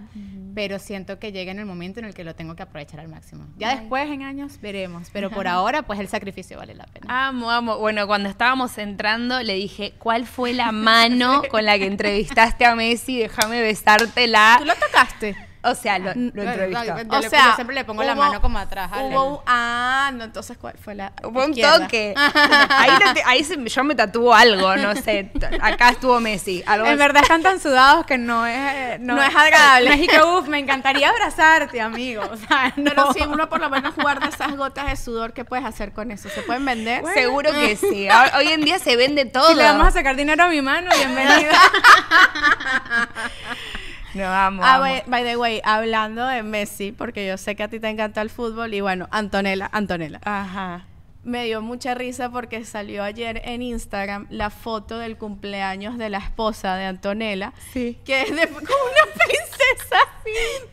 pero 0.53 0.77
siento 0.77 1.17
que 1.17 1.31
llega 1.31 1.51
en 1.51 1.57
el 1.57 1.65
momento 1.65 1.99
en 1.99 2.05
el 2.05 2.13
que 2.13 2.23
lo 2.23 2.35
tengo 2.35 2.55
que 2.55 2.61
aprovechar 2.61 2.99
al 2.99 3.07
máximo. 3.07 3.47
Ya 3.57 3.75
después 3.75 4.07
en 4.11 4.21
años 4.21 4.61
veremos, 4.61 5.07
pero 5.11 5.31
por 5.31 5.47
ahora 5.47 5.81
pues 5.81 5.99
el 5.99 6.07
sacrificio 6.07 6.59
vale 6.59 6.75
la 6.75 6.85
pena. 6.85 7.07
Amo, 7.27 7.49
amo. 7.49 7.79
Bueno, 7.79 8.05
cuando 8.05 8.29
estábamos 8.29 8.77
entrando 8.77 9.41
le 9.41 9.55
dije, 9.55 9.95
¿cuál 9.97 10.27
fue 10.27 10.53
la 10.53 10.71
mano 10.71 11.41
con 11.49 11.65
la 11.65 11.79
que 11.79 11.87
entrevistaste 11.87 12.65
a 12.65 12.75
Messi? 12.75 13.17
Déjame 13.17 13.61
besártela. 13.61 14.57
¿Tú 14.59 14.65
lo 14.65 14.75
tocaste? 14.75 15.35
O 15.63 15.75
sea, 15.75 15.99
lo, 15.99 16.05
lo 16.15 16.41
entrevistó. 16.43 16.85
Yo 16.85 17.17
O 17.17 17.21
sea, 17.21 17.45
yo 17.49 17.55
siempre 17.55 17.75
le 17.75 17.85
pongo 17.85 18.01
la 18.03 18.13
hubo- 18.13 18.21
mano 18.21 18.41
como 18.41 18.57
atrás. 18.57 18.89
al- 18.91 19.05
Hubo 19.05 19.23
un- 19.35 19.39
ah, 19.45 20.09
no, 20.13 20.23
entonces, 20.23 20.57
¿cuál 20.57 20.73
fue 20.83 20.95
la 20.95 21.11
Fue 21.21 21.45
un 21.45 21.53
toque. 21.53 22.13
Ahí, 22.69 22.91
no 23.05 23.13
te- 23.13 23.23
ahí 23.25 23.43
se- 23.43 23.63
yo 23.63 23.83
me 23.83 23.93
tatuó 23.93 24.33
algo, 24.33 24.75
no 24.77 24.95
sé. 24.95 25.31
Acá 25.61 25.89
estuvo 25.89 26.19
Messi. 26.19 26.63
Algo 26.65 26.85
En 26.87 26.93
así. 26.93 26.99
verdad 26.99 27.21
están 27.23 27.43
tan 27.43 27.59
sudados 27.59 28.05
que 28.07 28.17
no 28.17 28.45
es... 28.47 28.55
eh, 28.57 28.97
No 29.01 29.21
es 29.21 29.35
agradable. 29.35 29.89
No 29.95 30.01
es 30.03 30.09
que, 30.09 30.21
uf, 30.23 30.47
me 30.47 30.57
encantaría 30.59 31.09
abrazarte, 31.09 31.79
amigo. 31.79 32.23
O 32.31 32.37
sea, 32.37 32.73
Pero 32.75 33.05
no. 33.05 33.13
si 33.13 33.21
uno 33.21 33.47
por 33.49 33.59
lo 33.61 33.69
menos 33.69 33.95
guarda 33.95 34.27
esas 34.27 34.55
gotas 34.57 34.87
de 34.87 34.95
sudor, 34.95 35.33
¿qué 35.33 35.45
puedes 35.45 35.65
hacer 35.65 35.91
con 35.93 36.09
eso? 36.11 36.27
¿Se 36.29 36.41
pueden 36.41 36.65
vender? 36.65 37.03
Seguro 37.13 37.51
que 37.51 37.75
sí. 37.77 38.07
Hoy 38.37 38.47
en 38.47 38.61
día 38.61 38.79
se 38.79 38.95
vende 38.95 39.25
todo. 39.25 39.49
Si 39.49 39.55
le 39.55 39.63
vamos 39.63 39.87
a 39.87 39.91
sacar 39.91 40.15
dinero 40.15 40.43
a 40.43 40.47
mi 40.47 40.61
mano, 40.61 40.89
bienvenida. 40.97 41.51
No, 44.13 44.23
vamos. 44.23 44.65
Ah, 44.67 44.79
by, 44.79 45.03
by 45.07 45.23
the 45.23 45.37
way, 45.37 45.61
hablando 45.63 46.25
de 46.25 46.43
Messi, 46.43 46.91
porque 46.91 47.25
yo 47.27 47.37
sé 47.37 47.55
que 47.55 47.63
a 47.63 47.67
ti 47.67 47.79
te 47.79 47.89
encanta 47.89 48.21
el 48.21 48.29
fútbol, 48.29 48.73
y 48.73 48.81
bueno, 48.81 49.07
Antonella, 49.11 49.69
Antonella. 49.71 50.19
Ajá. 50.23 50.85
Me 51.23 51.45
dio 51.45 51.61
mucha 51.61 51.93
risa 51.93 52.31
porque 52.31 52.65
salió 52.65 53.03
ayer 53.03 53.41
en 53.45 53.61
Instagram 53.61 54.25
la 54.31 54.49
foto 54.49 54.97
del 54.97 55.17
cumpleaños 55.17 55.99
de 55.99 56.09
la 56.09 56.17
esposa 56.17 56.75
de 56.75 56.85
Antonella. 56.85 57.53
Sí. 57.71 57.99
Que 58.03 58.23
es 58.23 58.31
de, 58.31 58.47
como 58.47 58.61
una 58.63 59.13
princesa 59.27 59.97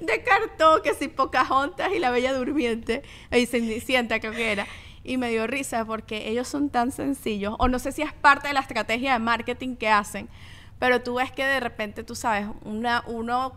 de 0.00 0.22
cartón, 0.22 0.80
que 0.82 0.94
si 0.94 1.08
Pocahontas 1.08 1.92
y 1.92 1.98
la 1.98 2.10
Bella 2.10 2.32
Durmiente, 2.32 3.02
y 3.30 3.46
Cenicienta 3.46 4.20
creo 4.20 4.32
que 4.32 4.52
era. 4.52 4.66
Y 5.04 5.16
me 5.16 5.30
dio 5.30 5.46
risa 5.46 5.84
porque 5.84 6.28
ellos 6.28 6.48
son 6.48 6.70
tan 6.70 6.92
sencillos, 6.92 7.54
o 7.58 7.68
no 7.68 7.78
sé 7.78 7.92
si 7.92 8.02
es 8.02 8.12
parte 8.12 8.48
de 8.48 8.54
la 8.54 8.60
estrategia 8.60 9.12
de 9.12 9.18
marketing 9.18 9.76
que 9.76 9.88
hacen, 9.88 10.28
pero 10.78 11.02
tú 11.02 11.14
ves 11.16 11.30
que 11.32 11.44
de 11.44 11.60
repente, 11.60 12.04
tú 12.04 12.14
sabes, 12.14 12.46
una, 12.64 13.02
uno 13.06 13.52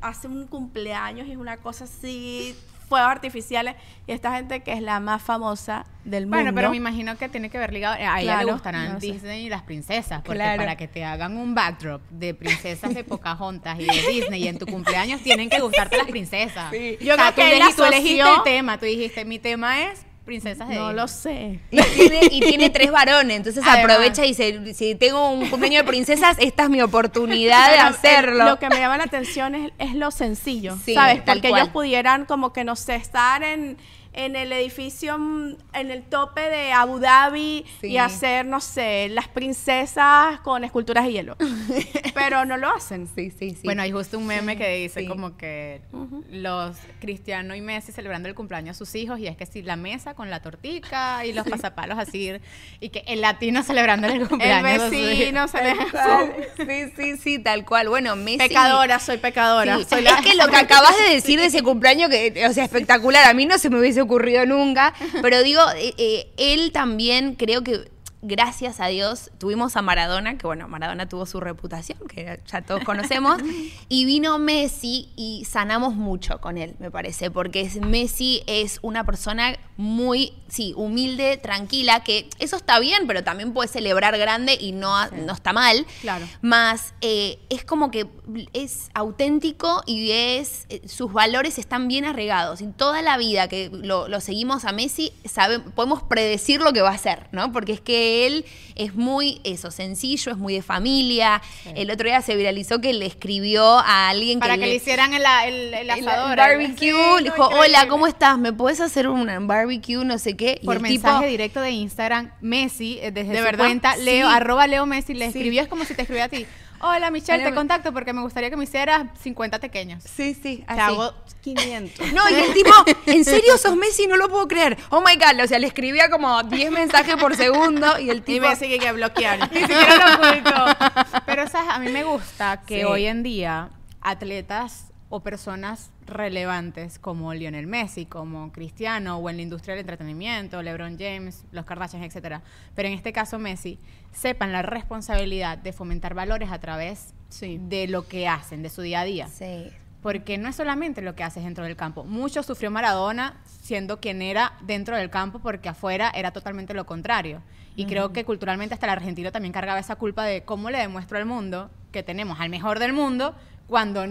hace 0.00 0.28
un 0.28 0.46
cumpleaños 0.46 1.26
y 1.26 1.32
es 1.32 1.36
una 1.38 1.56
cosa 1.56 1.84
así, 1.84 2.54
fuegos 2.88 3.10
artificiales, 3.10 3.74
y 4.06 4.12
esta 4.12 4.32
gente 4.36 4.60
que 4.60 4.72
es 4.72 4.80
la 4.80 5.00
más 5.00 5.20
famosa 5.20 5.84
del 6.04 6.26
mundo. 6.26 6.36
Bueno, 6.36 6.54
pero 6.54 6.70
me 6.70 6.76
imagino 6.76 7.16
que 7.18 7.28
tiene 7.28 7.50
que 7.50 7.58
ver 7.58 7.72
ligado. 7.72 7.94
A 7.96 7.98
ella 7.98 8.14
le 8.16 8.22
Claro, 8.42 8.52
gustarán 8.52 8.92
no 8.92 9.00
sé. 9.00 9.06
Disney 9.10 9.46
y 9.46 9.48
las 9.48 9.62
princesas. 9.62 10.22
Porque 10.22 10.36
Claro. 10.38 10.58
para 10.58 10.76
que 10.76 10.86
te 10.86 11.02
hagan 11.04 11.36
un 11.36 11.52
backdrop 11.56 12.00
de 12.10 12.32
princesas 12.34 12.94
de 12.94 13.02
Pocahontas 13.02 13.80
y 13.80 13.86
de 13.86 14.08
Disney 14.12 14.44
y 14.44 14.48
en 14.48 14.58
tu 14.58 14.66
cumpleaños 14.66 15.20
tienen 15.22 15.50
que 15.50 15.58
gustarte 15.60 15.96
las 15.96 16.06
princesas. 16.06 16.70
Sí. 16.70 16.96
Yo 17.00 17.14
O 17.14 17.16
sea, 17.16 17.32
creo 17.32 17.46
que 17.48 17.50
tú, 17.50 17.56
él 17.56 17.62
elegi- 17.62 17.74
tú 17.76 17.84
elegiste 17.84 18.20
el 18.36 18.42
tema. 18.44 18.78
Tú 18.78 18.84
dijiste, 18.86 19.24
mi 19.24 19.40
tema 19.40 19.82
es 19.82 20.06
princesas 20.26 20.68
de 20.68 20.74
No 20.74 20.92
lo 20.92 21.08
sé. 21.08 21.60
Y 21.70 21.80
tiene, 21.80 22.20
y 22.30 22.40
tiene 22.40 22.68
tres 22.70 22.90
varones, 22.90 23.36
entonces 23.38 23.62
Además. 23.66 23.84
aprovecha 23.92 24.24
y 24.26 24.28
dice, 24.28 24.74
si 24.74 24.94
tengo 24.96 25.30
un 25.30 25.48
cumpleaños 25.48 25.84
de 25.84 25.88
princesas, 25.88 26.36
esta 26.38 26.64
es 26.64 26.68
mi 26.70 26.82
oportunidad 26.82 27.70
de 27.72 27.78
hacerlo. 27.78 28.44
Lo 28.44 28.58
que 28.58 28.68
me 28.68 28.76
llama 28.78 28.98
la 28.98 29.04
atención 29.04 29.54
es, 29.54 29.72
es 29.78 29.94
lo 29.94 30.10
sencillo, 30.10 30.76
Sí, 30.84 30.92
¿sabes? 30.92 31.24
tal 31.24 31.36
Porque 31.36 31.48
cual. 31.48 31.62
ellos 31.62 31.72
pudieran 31.72 32.26
como 32.26 32.52
que 32.52 32.64
no 32.64 32.76
sé, 32.76 32.96
estar 32.96 33.42
en, 33.42 33.78
en 34.16 34.34
el 34.34 34.50
edificio, 34.52 35.18
mm, 35.18 35.56
en 35.74 35.90
el 35.90 36.02
tope 36.04 36.40
de 36.40 36.72
Abu 36.72 36.98
Dhabi 36.98 37.64
Sí. 37.80 37.88
y 37.88 37.98
hacer, 37.98 38.44
no 38.46 38.60
sé, 38.60 39.08
las 39.10 39.28
princesas 39.28 40.40
con 40.40 40.64
esculturas 40.64 41.04
de 41.04 41.12
hielo. 41.12 41.36
Pero 42.14 42.44
no 42.44 42.56
lo 42.56 42.70
hacen. 42.74 43.06
Sí, 43.14 43.30
sí, 43.30 43.50
sí. 43.50 43.60
Bueno, 43.64 43.82
hay 43.82 43.92
justo 43.92 44.18
un 44.18 44.26
meme 44.26 44.56
que 44.56 44.68
dice 44.76 45.00
sí. 45.00 45.06
como 45.06 45.36
que 45.36 45.82
los 46.30 46.76
Cristiano 47.00 47.54
y 47.54 47.60
Messi 47.60 47.92
celebrando 47.92 48.28
el 48.28 48.34
cumpleaños 48.34 48.76
a 48.76 48.78
sus 48.78 48.94
hijos 48.94 49.18
y 49.20 49.26
es 49.26 49.36
que 49.36 49.46
si 49.46 49.62
la 49.62 49.76
mesa 49.76 50.14
con 50.14 50.30
la 50.30 50.40
tortica 50.40 51.24
y 51.26 51.32
los 51.32 51.46
pasapalos 51.46 51.98
así 51.98 52.32
y 52.80 52.88
que 52.88 53.04
el 53.06 53.20
latino 53.20 53.62
celebrando 53.62 54.06
el 54.08 54.22
El 54.22 54.28
cumpleaños 54.28 54.92
hijo. 54.92 55.06
vecino 55.06 55.46
sí, 55.48 56.90
sí, 56.96 57.16
sí, 57.18 57.38
tal 57.38 57.64
cual. 57.64 57.88
Bueno, 57.88 58.16
Messi... 58.16 58.38
Pecadora, 58.38 58.98
soy 58.98 59.18
pecadora. 59.18 59.78
Sí, 59.78 59.84
Soy 59.88 60.02
la- 60.02 60.10
es 60.18 60.20
que 60.26 60.34
lo 60.34 60.48
que 60.48 60.56
acabas 60.56 60.96
de 61.06 61.14
decir 61.14 61.38
de 61.38 61.46
ese 61.46 61.62
cumpleaños, 61.62 62.08
que, 62.10 62.46
o 62.48 62.52
sea, 62.52 62.64
espectacular, 62.64 63.28
a 63.28 63.34
mí 63.34 63.46
no 63.46 63.58
se 63.58 63.70
me 63.70 63.78
hubiese 63.78 64.02
ocurrido 64.06 64.46
nunca, 64.46 64.94
pero 65.22 65.42
digo, 65.42 65.60
eh, 65.76 65.94
eh, 65.98 66.26
él 66.36 66.72
también 66.72 67.34
creo 67.34 67.62
que 67.62 67.88
gracias 68.26 68.80
a 68.80 68.86
Dios 68.88 69.30
tuvimos 69.38 69.76
a 69.76 69.82
Maradona, 69.82 70.36
que 70.38 70.46
bueno, 70.46 70.68
Maradona 70.68 71.08
tuvo 71.08 71.26
su 71.26 71.40
reputación, 71.40 71.98
que 72.08 72.40
ya 72.46 72.62
todos 72.62 72.82
conocemos, 72.84 73.40
y 73.88 74.04
vino 74.04 74.38
Messi 74.38 75.08
y 75.16 75.44
sanamos 75.44 75.94
mucho 75.94 76.40
con 76.40 76.58
él, 76.58 76.74
me 76.78 76.90
parece, 76.90 77.30
porque 77.30 77.60
es- 77.62 77.80
Messi 77.80 78.42
es 78.46 78.78
una 78.82 79.04
persona 79.04 79.56
muy, 79.76 80.32
sí, 80.48 80.72
humilde, 80.76 81.36
tranquila, 81.36 82.02
que 82.02 82.28
eso 82.38 82.56
está 82.56 82.78
bien, 82.80 83.06
pero 83.06 83.22
también 83.22 83.52
puede 83.52 83.68
celebrar 83.68 84.16
grande 84.18 84.56
y 84.58 84.72
no, 84.72 85.06
no 85.10 85.32
está 85.34 85.52
mal. 85.52 85.86
Claro. 86.00 86.26
Más 86.40 86.94
eh, 87.02 87.38
es 87.50 87.62
como 87.64 87.90
que 87.90 88.06
es 88.54 88.88
auténtico 88.94 89.82
y 89.86 90.10
es 90.12 90.64
eh, 90.70 90.80
sus 90.88 91.12
valores 91.12 91.58
están 91.58 91.88
bien 91.88 92.06
arraigados. 92.06 92.62
Y 92.62 92.66
toda 92.68 93.02
la 93.02 93.18
vida 93.18 93.48
que 93.48 93.68
lo, 93.70 94.08
lo 94.08 94.20
seguimos 94.22 94.64
a 94.64 94.72
Messi, 94.72 95.12
sabe, 95.26 95.60
podemos 95.60 96.02
predecir 96.02 96.62
lo 96.62 96.72
que 96.72 96.80
va 96.80 96.90
a 96.90 96.94
hacer, 96.94 97.28
¿no? 97.32 97.52
Porque 97.52 97.72
es 97.72 97.80
que 97.82 98.15
él 98.24 98.44
es 98.74 98.94
muy 98.94 99.40
eso, 99.44 99.70
sencillo, 99.70 100.32
es 100.32 100.38
muy 100.38 100.54
de 100.54 100.62
familia. 100.62 101.40
El 101.74 101.90
otro 101.90 102.06
día 102.08 102.20
se 102.22 102.36
viralizó 102.36 102.80
que 102.80 102.92
le 102.92 103.06
escribió 103.06 103.78
a 103.78 104.08
alguien 104.10 104.38
Para 104.38 104.54
que, 104.54 104.60
que 104.60 104.66
le 104.66 104.74
hicieran 104.76 105.14
el, 105.14 105.22
el, 105.46 105.54
el 105.74 105.74
el 105.74 105.90
asador. 105.90 106.36
barbecue, 106.36 106.76
Sí, 106.78 107.22
le 107.22 107.22
dijo, 107.24 107.46
hola, 107.48 107.88
¿cómo 107.88 108.06
estás? 108.06 108.38
¿Me 108.38 108.52
puedes 108.52 108.80
hacer 108.80 109.08
un 109.08 109.46
barbecue? 109.46 110.04
No 110.04 110.18
sé 110.18 110.36
qué. 110.36 110.58
Y 110.60 110.66
Por 110.66 110.80
mensaje 110.80 111.16
tipo, 111.20 111.30
directo 111.30 111.60
de 111.60 111.70
Instagram, 111.70 112.30
Messi, 112.42 112.98
eh, 113.00 113.10
desde 113.10 113.32
¿De 113.32 113.38
su 113.38 113.44
verdad? 113.44 113.64
cuenta, 113.64 113.96
Leo, 113.96 114.28
Sí. 114.28 114.34
arroba 114.34 114.66
Leo 114.66 114.84
Messi, 114.86 115.14
le 115.14 115.24
escribió, 115.26 115.62
es 115.62 115.68
como 115.68 115.84
si 115.84 115.94
te 115.94 116.02
escribiera 116.02 116.26
a 116.26 116.28
ti. 116.28 116.46
Hola 116.80 117.10
Michelle, 117.10 117.42
Hola, 117.42 117.50
te 117.50 117.54
contacto 117.56 117.92
porque 117.92 118.12
me 118.12 118.20
gustaría 118.22 118.50
que 118.50 118.56
me 118.56 118.64
hicieras 118.64 119.06
50 119.22 119.58
pequeños. 119.60 120.02
Sí, 120.04 120.34
sí, 120.34 120.64
Te 120.66 120.72
así. 120.72 120.80
hago 120.80 121.12
500. 121.42 122.12
No, 122.12 122.28
y 122.30 122.34
el 122.34 122.52
tipo, 122.54 122.70
¿en 123.06 123.24
serio 123.24 123.56
sos 123.58 123.76
Messi? 123.76 124.06
No 124.06 124.16
lo 124.16 124.28
puedo 124.28 124.46
creer. 124.46 124.76
Oh 124.90 125.00
my 125.00 125.16
God, 125.16 125.42
o 125.44 125.46
sea, 125.46 125.58
le 125.58 125.66
escribía 125.66 126.10
como 126.10 126.42
10 126.42 126.70
mensajes 126.70 127.16
por 127.16 127.34
segundo 127.36 127.98
y 127.98 128.10
el 128.10 128.18
Y 128.18 128.20
tipo. 128.22 128.46
me 128.48 128.56
sigue 128.56 128.78
que 128.78 128.92
bloquear. 128.92 129.38
Ni 129.52 129.60
siquiera 129.60 130.18
lo 130.18 130.28
oculto. 130.28 130.76
Pero 131.24 131.48
¿sabes? 131.48 131.70
a 131.70 131.78
mí 131.78 131.90
me 131.90 132.04
gusta 132.04 132.62
que 132.66 132.78
Sí. 132.80 132.84
hoy 132.84 133.06
en 133.06 133.22
día 133.22 133.70
atletas 134.02 134.92
o 135.08 135.20
personas 135.20 135.90
relevantes 136.06 136.98
como 136.98 137.34
Lionel 137.34 137.66
Messi, 137.66 138.06
como 138.06 138.52
Cristiano 138.52 139.18
o 139.18 139.30
en 139.30 139.36
la 139.36 139.42
industria 139.42 139.74
del 139.74 139.80
entretenimiento, 139.82 140.62
LeBron 140.62 140.98
James, 140.98 141.44
los 141.52 141.64
Kardashian, 141.64 142.02
etcétera, 142.04 142.42
pero 142.74 142.88
en 142.88 142.94
este 142.94 143.12
caso 143.12 143.38
Messi, 143.38 143.78
sepan 144.12 144.52
la 144.52 144.62
responsabilidad 144.62 145.58
de 145.58 145.72
fomentar 145.72 146.14
valores 146.14 146.50
a 146.50 146.58
través 146.58 147.12
Sí. 147.28 147.58
de 147.60 147.88
lo 147.88 148.06
que 148.06 148.28
hacen, 148.28 148.62
de 148.62 148.70
su 148.70 148.82
día 148.82 149.00
a 149.00 149.04
día. 149.04 149.28
Sí. 149.28 149.68
Porque 150.00 150.38
no 150.38 150.48
es 150.48 150.54
solamente 150.54 151.02
lo 151.02 151.16
que 151.16 151.24
haces 151.24 151.42
dentro 151.42 151.64
del 151.64 151.74
campo. 151.74 152.04
Mucho 152.04 152.42
sufrió 152.44 152.70
Maradona 152.70 153.40
siendo 153.44 154.00
quien 154.00 154.22
era 154.22 154.52
dentro 154.62 154.96
del 154.96 155.10
campo 155.10 155.40
porque 155.40 155.68
afuera 155.68 156.12
era 156.14 156.30
totalmente 156.30 156.74
lo 156.74 156.86
contrario. 156.86 157.42
Y 157.74 157.86
creo 157.86 158.12
que 158.12 158.24
culturalmente 158.24 158.72
hasta 158.74 158.86
el 158.86 158.92
argentino 158.92 159.32
también 159.32 159.52
cargaba 159.52 159.80
esa 159.80 159.96
culpa 159.96 160.24
de 160.24 160.44
cómo 160.44 160.70
le 160.70 160.78
demuestro 160.78 161.18
al 161.18 161.26
mundo 161.26 161.70
que 161.92 162.02
tenemos 162.02 162.38
al 162.40 162.48
mejor 162.48 162.78
del 162.78 162.92
mundo 162.92 163.34
cuando 163.66 164.06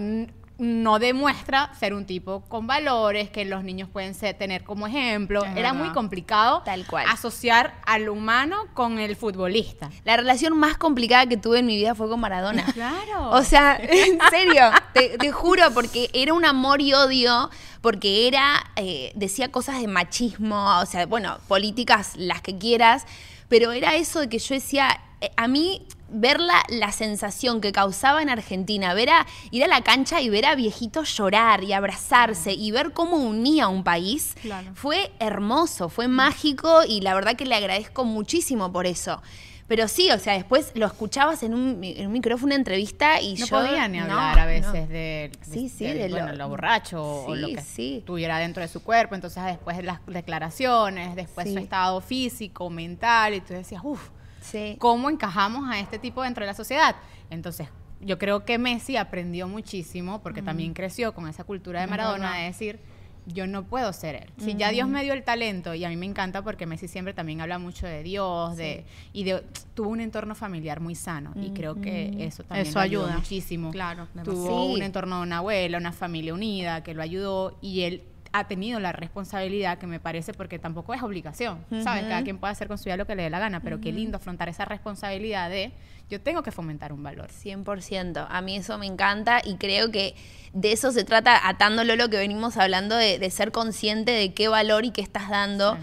no 0.57 0.99
demuestra 0.99 1.69
ser 1.77 1.93
un 1.93 2.05
tipo 2.05 2.41
con 2.47 2.65
valores 2.65 3.29
que 3.29 3.43
los 3.45 3.63
niños 3.63 3.89
pueden 3.89 4.13
ser- 4.13 4.37
tener 4.37 4.63
como 4.63 4.87
ejemplo. 4.87 5.43
Es 5.43 5.51
era 5.57 5.71
verdad. 5.71 5.85
muy 5.85 5.89
complicado 5.93 6.61
Tal 6.63 6.85
cual. 6.87 7.05
asociar 7.09 7.73
al 7.85 8.07
humano 8.09 8.57
con 8.73 8.99
el 8.99 9.15
futbolista. 9.15 9.89
La 10.05 10.15
relación 10.17 10.57
más 10.57 10.77
complicada 10.77 11.25
que 11.27 11.37
tuve 11.37 11.59
en 11.59 11.65
mi 11.65 11.75
vida 11.75 11.93
fue 11.95 12.07
con 12.09 12.19
Maradona. 12.19 12.63
Claro. 12.73 13.31
O 13.31 13.43
sea, 13.43 13.75
en 13.81 14.17
serio, 14.29 14.63
te, 14.93 15.17
te 15.17 15.31
juro, 15.31 15.71
porque 15.73 16.09
era 16.13 16.33
un 16.33 16.45
amor 16.45 16.81
y 16.81 16.93
odio, 16.93 17.49
porque 17.81 18.27
era, 18.27 18.63
eh, 18.75 19.11
decía 19.15 19.51
cosas 19.51 19.79
de 19.81 19.87
machismo, 19.87 20.79
o 20.79 20.85
sea, 20.85 21.05
bueno, 21.05 21.37
políticas 21.47 22.13
las 22.15 22.41
que 22.41 22.57
quieras, 22.57 23.05
pero 23.49 23.71
era 23.71 23.95
eso 23.95 24.19
de 24.21 24.29
que 24.29 24.39
yo 24.39 24.55
decía, 24.55 24.99
eh, 25.21 25.31
a 25.37 25.47
mí 25.47 25.85
ver 26.09 26.39
la, 26.39 26.63
la 26.69 26.91
sensación 26.91 27.61
que 27.61 27.71
causaba 27.71 28.21
en 28.21 28.29
Argentina, 28.29 28.93
ver 28.93 29.09
a, 29.09 29.25
ir 29.51 29.63
a 29.63 29.67
la 29.67 29.81
cancha 29.81 30.21
y 30.21 30.29
ver 30.29 30.45
a 30.45 30.55
viejitos 30.55 31.15
llorar 31.17 31.63
y 31.63 31.73
abrazarse 31.73 32.53
y 32.53 32.71
ver 32.71 32.91
cómo 32.93 33.17
unía 33.17 33.67
un 33.67 33.83
país, 33.83 34.35
Claro. 34.41 34.71
fue 34.75 35.11
hermoso, 35.19 35.89
fue 35.89 36.07
mágico 36.07 36.81
y 36.87 37.01
la 37.01 37.13
verdad 37.15 37.35
que 37.35 37.45
le 37.45 37.55
agradezco 37.55 38.05
muchísimo 38.05 38.71
por 38.71 38.85
eso. 38.87 39.21
Pero 39.67 39.87
sí, 39.87 40.11
o 40.11 40.19
sea, 40.19 40.33
después 40.33 40.71
lo 40.75 40.85
escuchabas 40.85 41.41
en 41.41 41.55
un, 41.55 41.83
en 41.83 42.05
un 42.05 42.13
micrófono, 42.13 42.45
una 42.49 42.55
entrevista 42.55 43.19
y 43.19 43.33
No 43.33 43.47
yo... 43.47 43.57
podía 43.61 43.87
ni 43.87 43.97
no, 43.97 44.03
hablar 44.03 44.37
a 44.37 44.41
no. 44.43 44.47
veces 44.47 44.87
de, 44.89 45.31
Sí, 45.41 45.69
sí, 45.69 45.85
de, 45.85 45.95
de 45.95 46.09
bueno, 46.09 46.27
lo- 46.27 46.35
lo 46.35 46.49
borracho 46.49 47.01
o 47.03 47.33
lo 47.35 47.47
que 47.47 47.61
sí. 47.61 48.03
tuviera 48.05 48.37
dentro 48.37 48.61
de 48.61 48.67
su 48.67 48.83
cuerpo. 48.83 49.15
Entonces 49.15 49.43
después 49.43 49.83
las 49.83 50.01
declaraciones, 50.05 51.15
después 51.15 51.51
su 51.51 51.57
estado 51.57 51.99
físico, 52.01 52.69
mental, 52.69 53.33
y 53.33 53.41
tú 53.41 53.53
decías, 53.53 53.81
uff, 53.83 54.09
Sí. 54.51 54.75
¿cómo 54.79 55.09
encajamos 55.09 55.69
a 55.69 55.79
este 55.79 55.99
tipo 55.99 56.23
dentro 56.23 56.41
de 56.43 56.47
la 56.47 56.53
sociedad? 56.55 56.95
Entonces, 57.29 57.67
yo 58.01 58.17
creo 58.19 58.45
que 58.45 58.57
Messi 58.57 58.97
aprendió 58.97 59.47
muchísimo 59.47 60.21
porque 60.21 60.41
también 60.41 60.73
creció 60.73 61.13
con 61.13 61.27
esa 61.27 61.43
cultura 61.43 61.81
de 61.81 61.87
Maradona 61.87 62.35
de 62.37 62.43
decir, 62.45 62.79
yo 63.27 63.47
no 63.47 63.63
puedo 63.63 63.91
ser 63.93 64.15
él. 64.15 64.29
Si 64.37 64.53
ya 64.53 64.69
Dios 64.69 64.87
me 64.87 65.01
dio 65.03 65.13
el 65.13 65.23
talento, 65.23 65.73
y 65.73 65.83
a 65.83 65.89
mí 65.89 65.95
me 65.97 66.05
encanta 66.05 66.43
porque 66.43 66.67
Messi 66.67 66.87
siempre 66.87 67.13
también 67.15 67.41
habla 67.41 67.57
mucho 67.57 67.87
de 67.87 68.03
Dios, 68.03 68.55
de 68.55 68.85
y 69.13 69.23
de 69.23 69.43
tuvo 69.73 69.89
un 69.89 69.99
entorno 70.01 70.35
familiar 70.35 70.79
muy 70.79 70.93
sano 70.93 71.33
y 71.35 71.49
creo 71.49 71.81
que 71.81 72.13
eso 72.23 72.43
también 72.43 72.67
Eso 72.67 72.77
lo 72.77 72.81
ayudó 72.83 73.03
ayuda. 73.05 73.17
muchísimo. 73.17 73.71
Claro, 73.71 74.07
Tuvo 74.23 74.67
Sí. 74.67 74.73
un 74.75 74.81
entorno 74.83 75.17
de 75.17 75.23
una 75.23 75.37
abuela, 75.37 75.79
una 75.79 75.91
familia 75.91 76.35
unida 76.35 76.83
que 76.83 76.93
lo 76.93 77.01
ayudó 77.01 77.57
y 77.61 77.81
él 77.81 78.03
ha 78.37 78.47
tenido 78.47 78.81
la 78.81 78.91
responsabilidad 78.91 79.77
que 79.77 79.87
me 79.87 79.99
parece 79.99 80.33
porque 80.33 80.59
tampoco 80.59 80.93
es 80.93 81.01
obligación, 81.01 81.63
¿sabes? 81.83 82.03
Cada 82.03 82.21
quien 82.23 82.37
puede 82.37 82.51
hacer 82.51 82.67
con 82.67 82.77
su 82.77 82.85
vida 82.85 82.97
lo 82.97 83.07
que 83.07 83.15
le 83.15 83.23
dé 83.23 83.29
la 83.29 83.39
gana, 83.39 83.61
pero 83.61 83.79
qué 83.79 83.93
lindo 83.93 84.17
afrontar 84.17 84.49
esa 84.49 84.65
responsabilidad 84.65 85.49
de 85.49 85.71
yo 86.09 86.19
tengo 86.21 86.43
que 86.43 86.51
fomentar 86.51 86.91
un 86.91 87.01
valor. 87.01 87.29
100%. 87.29 88.27
A 88.29 88.41
mí 88.41 88.57
eso 88.57 88.77
me 88.77 88.85
encanta 88.85 89.41
y 89.43 89.55
creo 89.55 89.89
que 89.89 90.15
de 90.53 90.73
eso 90.73 90.91
se 90.91 91.03
trata, 91.03 91.47
atándolo 91.47 91.93
a 91.93 91.95
lo 91.95 92.09
que 92.09 92.17
venimos 92.17 92.57
hablando, 92.57 92.95
de, 92.95 93.19
de 93.19 93.29
ser 93.31 93.51
consciente 93.51 94.11
de 94.11 94.33
qué 94.33 94.49
valor 94.49 94.85
y 94.85 94.91
qué 94.91 95.01
estás 95.01 95.29
dando. 95.29 95.75
Sí. 95.75 95.81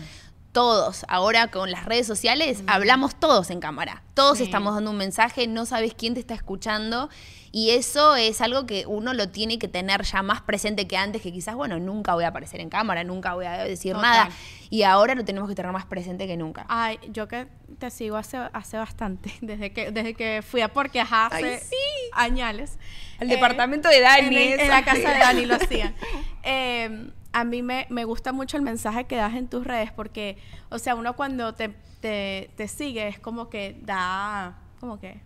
Todos, 0.53 1.07
ahora 1.09 1.49
con 1.49 1.71
las 1.71 1.87
redes 1.87 2.07
sociales, 2.07 2.62
hablamos 2.67 3.15
todos 3.15 3.49
en 3.49 3.59
cámara. 3.61 4.03
Todos 4.12 4.37
Sí. 4.38 4.45
estamos 4.45 4.75
dando 4.75 4.91
un 4.91 4.99
mensaje, 4.99 5.47
no 5.47 5.65
sabes 5.65 5.95
quién 5.95 6.12
te 6.12 6.21
está 6.21 6.35
escuchando. 6.35 7.09
Y 7.53 7.71
eso 7.71 8.17
es 8.17 8.41
algo 8.43 8.67
que 8.67 8.85
uno 8.87 9.15
lo 9.15 9.29
tiene 9.31 9.59
que 9.59 9.69
tener 9.69 10.03
ya 10.05 10.23
más 10.23 10.43
presente 10.43 10.87
que 10.87 10.97
antes, 10.99 11.23
que 11.23 11.33
quizás, 11.33 11.55
bueno, 11.55 11.79
nunca 11.79 12.15
voy 12.15 12.25
a 12.25 12.29
aparecer 12.29 12.61
en 12.61 12.69
cámara, 12.71 13.03
nunca 13.05 13.33
voy 13.35 13.47
a 13.47 13.65
decir 13.65 13.97
nada. 13.97 14.29
Y 14.69 14.83
ahora 14.83 15.15
lo 15.15 15.25
tenemos 15.25 15.49
que 15.49 15.55
tener 15.55 15.73
más 15.73 15.87
presente 15.87 16.27
que 16.27 16.37
nunca. 16.37 16.67
Ay, 16.69 16.99
yo 17.11 17.29
que 17.29 17.47
te 17.79 17.91
sigo 17.91 18.17
hace, 18.19 18.37
hace 18.53 18.77
bastante, 18.77 19.33
desde 19.41 19.73
que, 19.73 19.91
desde 19.91 20.12
que 20.15 20.43
fui 20.47 20.61
a 20.61 20.69
Porque 20.73 21.01
Ajá 21.01 21.27
hace 21.27 21.55
Ay, 21.55 21.61
sí. 21.61 21.77
añales. 22.12 22.79
El 23.21 23.29
departamento 23.29 23.88
de 23.88 24.01
Dani, 24.01 24.37
En, 24.37 24.61
en 24.61 24.69
la 24.69 24.85
casa 24.85 25.12
de 25.12 25.19
Dani 25.19 25.47
lo 25.47 25.55
hacían. 25.61 25.95
Eh, 26.43 27.11
a 27.33 27.45
mí 27.45 27.62
me, 27.62 27.87
me 27.90 28.05
gusta 28.05 28.33
mucho 28.33 28.57
el 28.57 28.62
mensaje 28.62 29.05
que 29.05 29.16
das 29.16 29.35
en 29.35 29.49
tus 29.49 29.66
redes 29.66 29.92
porque, 29.92 30.38
o 30.71 30.79
sea, 30.79 30.95
uno 30.95 31.14
cuando 31.14 31.55
te, 31.55 31.68
te, 32.01 32.51
te 32.57 32.68
sigue 32.68 33.09
es 33.09 33.18
como 33.18 33.49
que 33.49 33.79
da, 33.83 34.59
como 34.81 34.99
que 34.99 35.21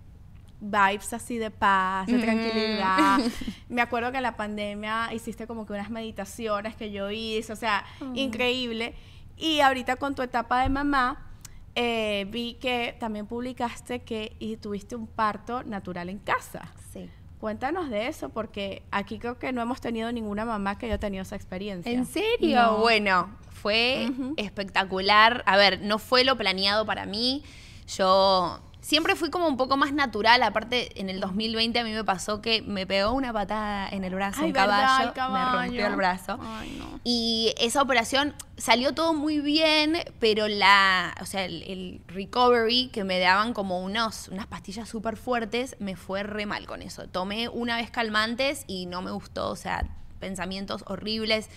vibes 0.60 1.12
así 1.12 1.38
de 1.38 1.50
paz, 1.50 2.06
de 2.06 2.18
tranquilidad. 2.18 3.18
Me 3.68 3.82
acuerdo 3.82 4.10
que 4.10 4.18
en 4.18 4.22
la 4.22 4.36
pandemia 4.36 5.12
hiciste 5.12 5.46
como 5.46 5.66
que 5.66 5.72
unas 5.72 5.90
meditaciones 5.90 6.76
que 6.76 6.90
yo 6.90 7.10
hice, 7.10 7.52
o 7.52 7.56
sea, 7.56 7.84
increíble. 8.14 8.94
Y 9.36 9.60
ahorita 9.60 9.96
con 9.96 10.14
tu 10.14 10.22
etapa 10.22 10.62
de 10.62 10.68
mamá, 10.68 11.30
eh, 11.74 12.26
vi 12.30 12.54
que 12.54 12.96
también 12.98 13.26
publicaste 13.26 14.00
que 14.00 14.34
y 14.38 14.56
tuviste 14.56 14.96
un 14.96 15.06
parto 15.06 15.62
natural 15.62 16.08
en 16.08 16.18
casa. 16.18 16.72
Sí. 16.92 17.10
Cuéntanos 17.40 17.90
de 17.90 18.08
eso, 18.08 18.30
porque 18.30 18.82
aquí 18.90 19.18
creo 19.18 19.38
que 19.38 19.52
no 19.52 19.60
hemos 19.60 19.80
tenido 19.80 20.10
ninguna 20.10 20.44
mamá 20.44 20.78
que 20.78 20.86
haya 20.86 20.98
tenido 20.98 21.22
esa 21.22 21.36
experiencia. 21.36 21.92
¿En 21.92 22.06
serio? 22.06 22.62
No. 22.62 22.78
Bueno, 22.78 23.36
fue 23.50 24.08
espectacular. 24.36 25.42
A 25.46 25.56
ver, 25.56 25.80
no 25.82 25.98
fue 25.98 26.24
lo 26.24 26.36
planeado 26.36 26.86
para 26.86 27.04
mí. 27.04 27.44
Yo 27.88 28.60
siempre 28.86 29.16
fui 29.16 29.30
como 29.30 29.48
un 29.48 29.56
poco 29.56 29.76
más 29.76 29.92
natural. 29.92 30.44
Aparte, 30.44 31.00
en 31.00 31.10
el 31.10 31.18
2020 31.18 31.76
a 31.80 31.82
mí 31.82 31.92
me 31.92 32.04
pasó 32.04 32.40
que 32.40 32.62
me 32.62 32.86
pegó 32.86 33.10
una 33.12 33.32
patada 33.32 33.88
en 33.88 34.04
el 34.04 34.14
brazo 34.14 34.42
Ay, 34.42 34.46
un 34.46 34.52
caballo. 34.52 35.12
Me 35.32 35.44
rompió 35.64 35.86
el 35.88 35.96
brazo. 35.96 36.38
Ay, 36.40 36.76
no. 36.78 37.00
Y 37.02 37.52
esa 37.58 37.82
operación 37.82 38.32
salió 38.56 38.94
todo 38.94 39.12
muy 39.12 39.40
bien, 39.40 39.98
pero 40.20 40.46
la, 40.46 41.16
o 41.20 41.26
sea, 41.26 41.44
el, 41.44 41.64
el 41.64 42.00
recovery 42.06 42.88
que 42.92 43.02
me 43.02 43.18
daban 43.18 43.54
como 43.54 43.80
unos, 43.80 44.28
unas 44.28 44.46
pastillas 44.46 44.88
súper 44.88 45.16
fuertes, 45.16 45.74
me 45.80 45.96
fue 45.96 46.22
re 46.22 46.46
mal 46.46 46.66
con 46.66 46.80
eso. 46.80 47.08
Tomé 47.08 47.48
una 47.48 47.76
vez 47.78 47.90
calmantes 47.90 48.62
y 48.68 48.86
no 48.86 49.02
me 49.02 49.10
gustó, 49.10 49.50
o 49.50 49.56
sea, 49.56 49.84
pensamientos 50.20 50.84
horribles. 50.86 51.50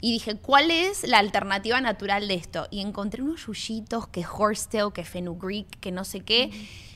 Y 0.00 0.12
dije, 0.12 0.36
¿cuál 0.36 0.70
es 0.70 1.06
la 1.06 1.18
alternativa 1.18 1.80
natural 1.80 2.28
de 2.28 2.34
esto? 2.34 2.66
Y 2.70 2.80
encontré 2.80 3.22
unos 3.22 3.46
yuyitos, 3.46 4.08
que 4.08 4.24
horsetail, 4.26 4.92
que 4.92 5.04
fenugreek, 5.04 5.68
que 5.80 5.92
no 5.92 6.04
sé 6.04 6.20
qué. 6.20 6.50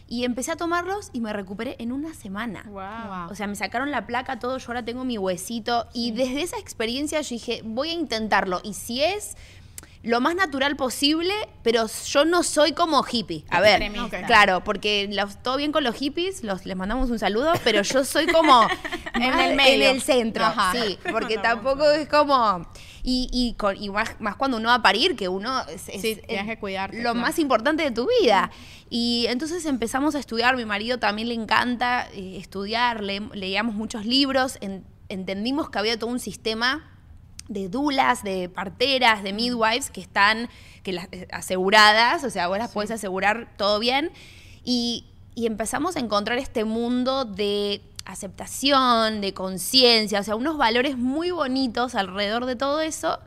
Y 0.06 0.24
empecé 0.24 0.52
a 0.52 0.56
tomarlos 0.56 1.10
y 1.12 1.20
me 1.20 1.32
recuperé 1.32 1.76
en 1.78 1.92
una 1.92 2.14
semana. 2.14 2.64
Wow. 2.68 3.30
O 3.30 3.34
sea, 3.34 3.46
me 3.46 3.56
sacaron 3.56 3.90
la 3.90 4.06
placa, 4.06 4.38
todo, 4.38 4.58
yo 4.58 4.66
ahora 4.68 4.84
tengo 4.84 5.04
mi 5.04 5.18
huesito. 5.18 5.86
Y 5.92 6.12
desde 6.12 6.42
esa 6.42 6.58
experiencia 6.58 7.20
yo 7.20 7.28
dije, 7.28 7.62
voy 7.64 7.90
a 7.90 7.94
intentarlo. 7.94 8.60
Y 8.62 8.74
si 8.74 9.02
es 9.02 9.36
lo 10.04 10.20
más 10.20 10.34
natural 10.36 10.76
posible, 10.76 11.32
pero 11.62 11.86
yo 12.06 12.24
no 12.24 12.42
soy 12.42 12.72
como 12.72 13.04
hippie. 13.10 13.44
A 13.50 13.60
ver, 13.60 13.82
claro, 14.26 14.62
porque 14.62 15.08
los- 15.10 15.42
todo 15.42 15.56
bien 15.56 15.72
con 15.72 15.82
los 15.82 15.94
hippies, 15.96 16.44
los, 16.44 16.66
les 16.66 16.76
mandamos 16.76 17.10
un 17.10 17.18
saludo, 17.18 17.52
pero 17.64 17.82
yo 17.82 18.04
soy 18.04 18.26
como 18.26 18.68
En 19.14 19.22
el 19.38 19.56
medio. 19.56 19.88
En 19.90 19.96
el 19.96 20.02
centro, 20.02 20.44
Ajá. 20.44 20.72
sí, 20.72 20.98
porque 21.10 21.38
tampoco 21.38 21.90
es 21.90 22.08
como... 22.08 22.66
Y, 23.06 23.28
y, 23.32 23.52
con- 23.54 23.76
y 23.82 23.90
más, 23.90 24.18
más 24.18 24.36
cuando 24.36 24.56
uno 24.56 24.68
va 24.68 24.76
a 24.76 24.82
parir, 24.82 25.14
que 25.16 25.28
uno 25.28 25.60
es, 25.68 25.88
es- 25.88 26.00
Sí, 26.00 26.16
tienes 26.26 26.44
es 26.44 26.46
que 26.46 26.58
cuidarte, 26.58 26.96
Lo 26.98 27.02
claro. 27.12 27.18
más 27.20 27.38
importante 27.38 27.82
de 27.82 27.90
tu 27.90 28.08
vida. 28.20 28.50
Y 28.90 29.26
entonces 29.28 29.64
empezamos 29.66 30.14
a 30.14 30.18
estudiar, 30.18 30.56
mi 30.56 30.64
marido 30.64 30.98
también 30.98 31.28
le 31.28 31.34
encanta 31.34 32.08
eh, 32.14 32.36
estudiar, 32.38 33.02
le- 33.02 33.20
leíamos 33.34 33.74
muchos 33.74 34.06
libros, 34.06 34.56
en- 34.60 34.84
entendimos 35.10 35.68
que 35.70 35.78
había 35.78 35.98
todo 35.98 36.08
un 36.10 36.18
sistema 36.20 36.90
de 37.48 37.68
dulas, 37.68 38.22
de 38.22 38.48
parteras, 38.48 39.22
de 39.22 39.32
midwives 39.32 39.90
que 39.90 40.00
están 40.00 40.48
que 40.82 40.92
las, 40.92 41.08
eh, 41.12 41.28
aseguradas, 41.32 42.24
o 42.24 42.30
sea, 42.30 42.48
vos 42.48 42.58
las 42.58 42.70
puedes 42.72 42.90
asegurar 42.90 43.48
todo 43.56 43.78
bien. 43.78 44.12
Y, 44.64 45.06
y 45.34 45.46
empezamos 45.46 45.96
a 45.96 46.00
encontrar 46.00 46.38
este 46.38 46.64
mundo 46.64 47.24
de 47.24 47.82
aceptación, 48.04 49.20
de 49.20 49.32
conciencia, 49.32 50.20
o 50.20 50.22
sea, 50.22 50.36
unos 50.36 50.58
valores 50.58 50.96
muy 50.96 51.30
bonitos 51.30 51.94
alrededor 51.94 52.46
de 52.46 52.56
todo 52.56 52.80
eso. 52.80 53.18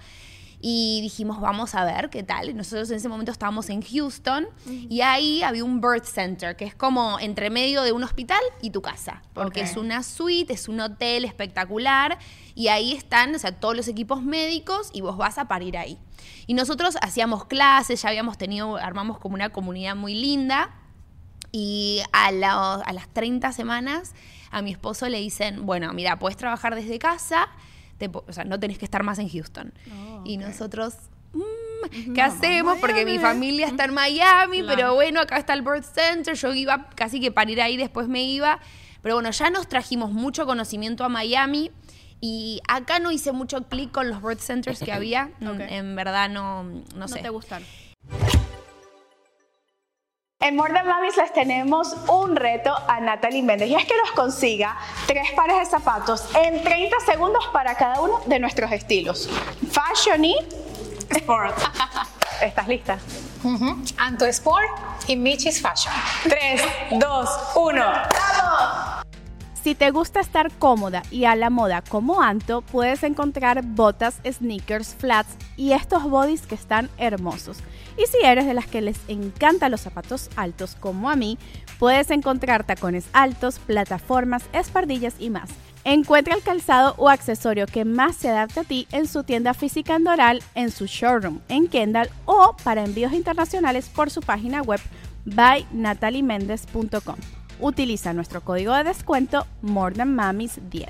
Y 0.59 1.01
dijimos, 1.03 1.39
vamos 1.39 1.75
a 1.75 1.85
ver 1.85 2.09
qué 2.09 2.23
tal. 2.23 2.49
Y 2.49 2.53
Nosotros 2.55 2.89
en 2.89 2.95
ese 2.97 3.07
momento 3.09 3.31
estábamos 3.31 3.69
en 3.69 3.81
Houston 3.83 4.47
y 4.89 5.01
ahí 5.01 5.43
había 5.43 5.63
un 5.63 5.79
birth 5.81 6.05
center, 6.05 6.55
que 6.55 6.65
es 6.65 6.73
como 6.73 7.19
entre 7.19 7.49
medio 7.51 7.83
de 7.83 7.91
un 7.91 8.03
hospital 8.03 8.39
y 8.61 8.71
tu 8.71 8.81
casa, 8.81 9.21
porque 9.33 9.61
es 9.61 9.77
una 9.77 10.01
suite, 10.01 10.53
es 10.53 10.67
un 10.67 10.79
hotel 10.79 11.25
espectacular 11.25 12.17
y 12.55 12.69
ahí 12.69 12.93
están, 12.93 13.35
o 13.35 13.39
sea, 13.39 13.51
todos 13.59 13.75
los 13.75 13.87
equipos 13.87 14.23
médicos 14.23 14.89
y 14.93 15.01
vos 15.01 15.15
vas 15.15 15.37
a 15.37 15.47
parir 15.47 15.77
ahí. 15.77 15.99
Y 16.47 16.55
nosotros 16.55 16.97
hacíamos 17.01 17.45
clases, 17.45 18.01
ya 18.01 18.09
habíamos 18.09 18.37
tenido, 18.39 18.77
armamos 18.77 19.19
como 19.19 19.35
una 19.35 19.49
comunidad 19.49 19.95
muy 19.95 20.15
linda 20.15 20.71
y 21.51 22.01
a, 22.11 22.31
la- 22.31 22.75
a 22.75 22.93
las 22.93 23.07
30 23.09 23.51
semanas 23.51 24.13
a 24.51 24.61
mi 24.61 24.71
esposo 24.71 25.07
le 25.07 25.19
dicen, 25.19 25.65
bueno, 25.65 25.93
mira, 25.93 26.17
puedes 26.19 26.37
trabajar 26.37 26.73
desde 26.73 26.97
casa, 26.99 27.47
te 27.97 28.10
po- 28.10 28.23
o 28.27 28.33
sea, 28.33 28.43
no 28.43 28.60
tenés 28.60 28.77
que 28.77 28.86
estar 28.86 29.03
más 29.03 29.19
en 29.19 29.29
Houston. 29.29 29.73
Oh, 29.91 30.21
Y 30.25 30.38
nosotros, 30.38 30.95
mm, 31.33 32.13
¿qué 32.13 32.21
hacemos? 32.21 32.77
Porque 32.79 33.05
mi 33.05 33.19
familia 33.19 33.67
está 33.67 33.86
en 33.86 33.93
Miami, 33.93 34.60
Claro. 34.62 34.75
pero 34.75 34.95
bueno, 34.95 35.21
acá 35.21 35.38
está 35.38 35.53
el 35.53 35.62
Birth 35.62 35.86
Center, 35.93 36.36
yo 36.36 36.53
iba 36.53 36.89
casi 36.95 37.19
que 37.19 37.31
para 37.31 37.49
ir 37.51 37.62
ahí, 37.62 37.77
después 37.77 38.07
me 38.07 38.23
iba. 38.23 38.60
Pero 39.01 39.15
bueno, 39.15 39.31
ya 39.31 39.49
nos 39.49 39.67
trajimos 39.67 40.12
mucho 40.12 40.45
conocimiento 40.45 41.03
a 41.03 41.10
Miami. 41.10 41.71
Y 42.19 42.62
acá 42.67 42.97
no 42.97 43.12
hice 43.12 43.31
mucho 43.31 43.62
clic 43.67 43.91
con 43.91 44.10
los 44.10 44.23
birth 44.23 44.39
centers 44.39 44.79
que 44.79 44.91
había. 44.91 45.29
No. 45.39 45.53
En 45.53 45.95
verdad 45.95 46.29
no, 46.29 46.63
no 46.63 46.81
No 46.95 47.07
sé. 47.07 47.19
te 47.21 47.29
gustaron. 47.29 47.67
En 50.39 50.56
More 50.56 50.71
Mamis 50.84 51.17
les 51.17 51.34
tenemos 51.34 51.95
un 52.08 52.36
reto 52.36 52.71
a 52.88 53.00
Natalie 53.02 53.41
Méndez 53.41 53.69
y 53.69 53.76
es 53.76 53.86
que 53.86 53.97
nos 53.97 54.12
consiga 54.12 54.78
tres 55.08 55.32
pares 55.36 55.58
de 55.58 55.65
zapatos 55.65 56.30
en 56.36 56.63
30 56.63 56.95
segundos 57.00 57.43
para 57.52 57.73
cada 57.73 58.00
uno 58.02 58.21
de 58.28 58.38
nuestros 58.38 58.71
estilos. 58.71 59.28
Fashion 59.71 60.23
y 60.23 60.36
sport. 61.10 61.58
¿Estás 62.41 62.67
lista? 62.67 63.00
Ujú. 63.43 63.84
Anto 63.97 64.26
Sport 64.26 64.69
y 65.08 65.15
Michi's 65.15 65.60
Fashion. 65.60 65.93
3, 66.30 66.62
2, 66.91 67.30
1. 67.56 67.86
Si 69.67 69.75
te 69.75 69.91
gusta 69.91 70.21
estar 70.21 70.49
cómoda 70.60 71.03
y 71.12 71.25
a 71.25 71.36
la 71.36 71.49
moda 71.49 71.82
como 71.82 72.21
Anto, 72.21 72.62
puedes 72.62 73.03
encontrar 73.03 73.65
botas, 73.65 74.21
sneakers, 74.25 74.95
flats 74.95 75.36
y 75.58 75.73
estos 75.73 76.10
bodies 76.10 76.47
que 76.47 76.56
están 76.56 76.89
hermosos. 76.97 77.58
Y 77.97 78.06
si 78.06 78.25
eres 78.25 78.45
de 78.45 78.53
las 78.53 78.65
que 78.65 78.80
les 78.80 78.97
encantan 79.10 79.71
los 79.71 79.82
zapatos 79.82 80.30
altos 80.38 80.77
como 80.80 81.10
a 81.10 81.17
mí, 81.17 81.38
puedes 81.80 82.12
encontrar 82.12 82.63
tacones 82.63 83.10
altos, 83.12 83.60
plataformas, 83.60 84.45
espardillas 84.53 85.15
y 85.19 85.32
más. 85.32 85.49
Encuentra 85.84 86.36
el 86.36 86.43
calzado 86.43 86.95
o 86.95 87.10
accesorio 87.10 87.65
que 87.65 87.84
más 87.84 88.15
se 88.15 88.30
adapte 88.30 88.62
a 88.62 88.63
ti 88.63 88.88
en 88.93 89.06
su 89.06 89.25
tienda 89.25 89.53
física 89.53 89.97
en 89.97 90.06
Doral, 90.06 90.43
en 90.56 90.71
su 90.71 90.86
showroom 90.86 91.41
en 91.49 91.67
Kendall 91.67 92.10
o 92.23 92.56
para 92.63 92.86
envíos 92.86 93.12
internacionales 93.12 93.89
por 93.93 94.12
su 94.12 94.21
página 94.21 94.62
web 94.62 94.80
by 95.25 95.67
nataliemendez.com. 95.73 97.17
Utiliza 97.59 98.13
nuestro 98.13 98.41
código 98.41 98.75
de 98.75 98.83
descuento 98.83 99.47
MoreThanMamis10. 99.63 100.89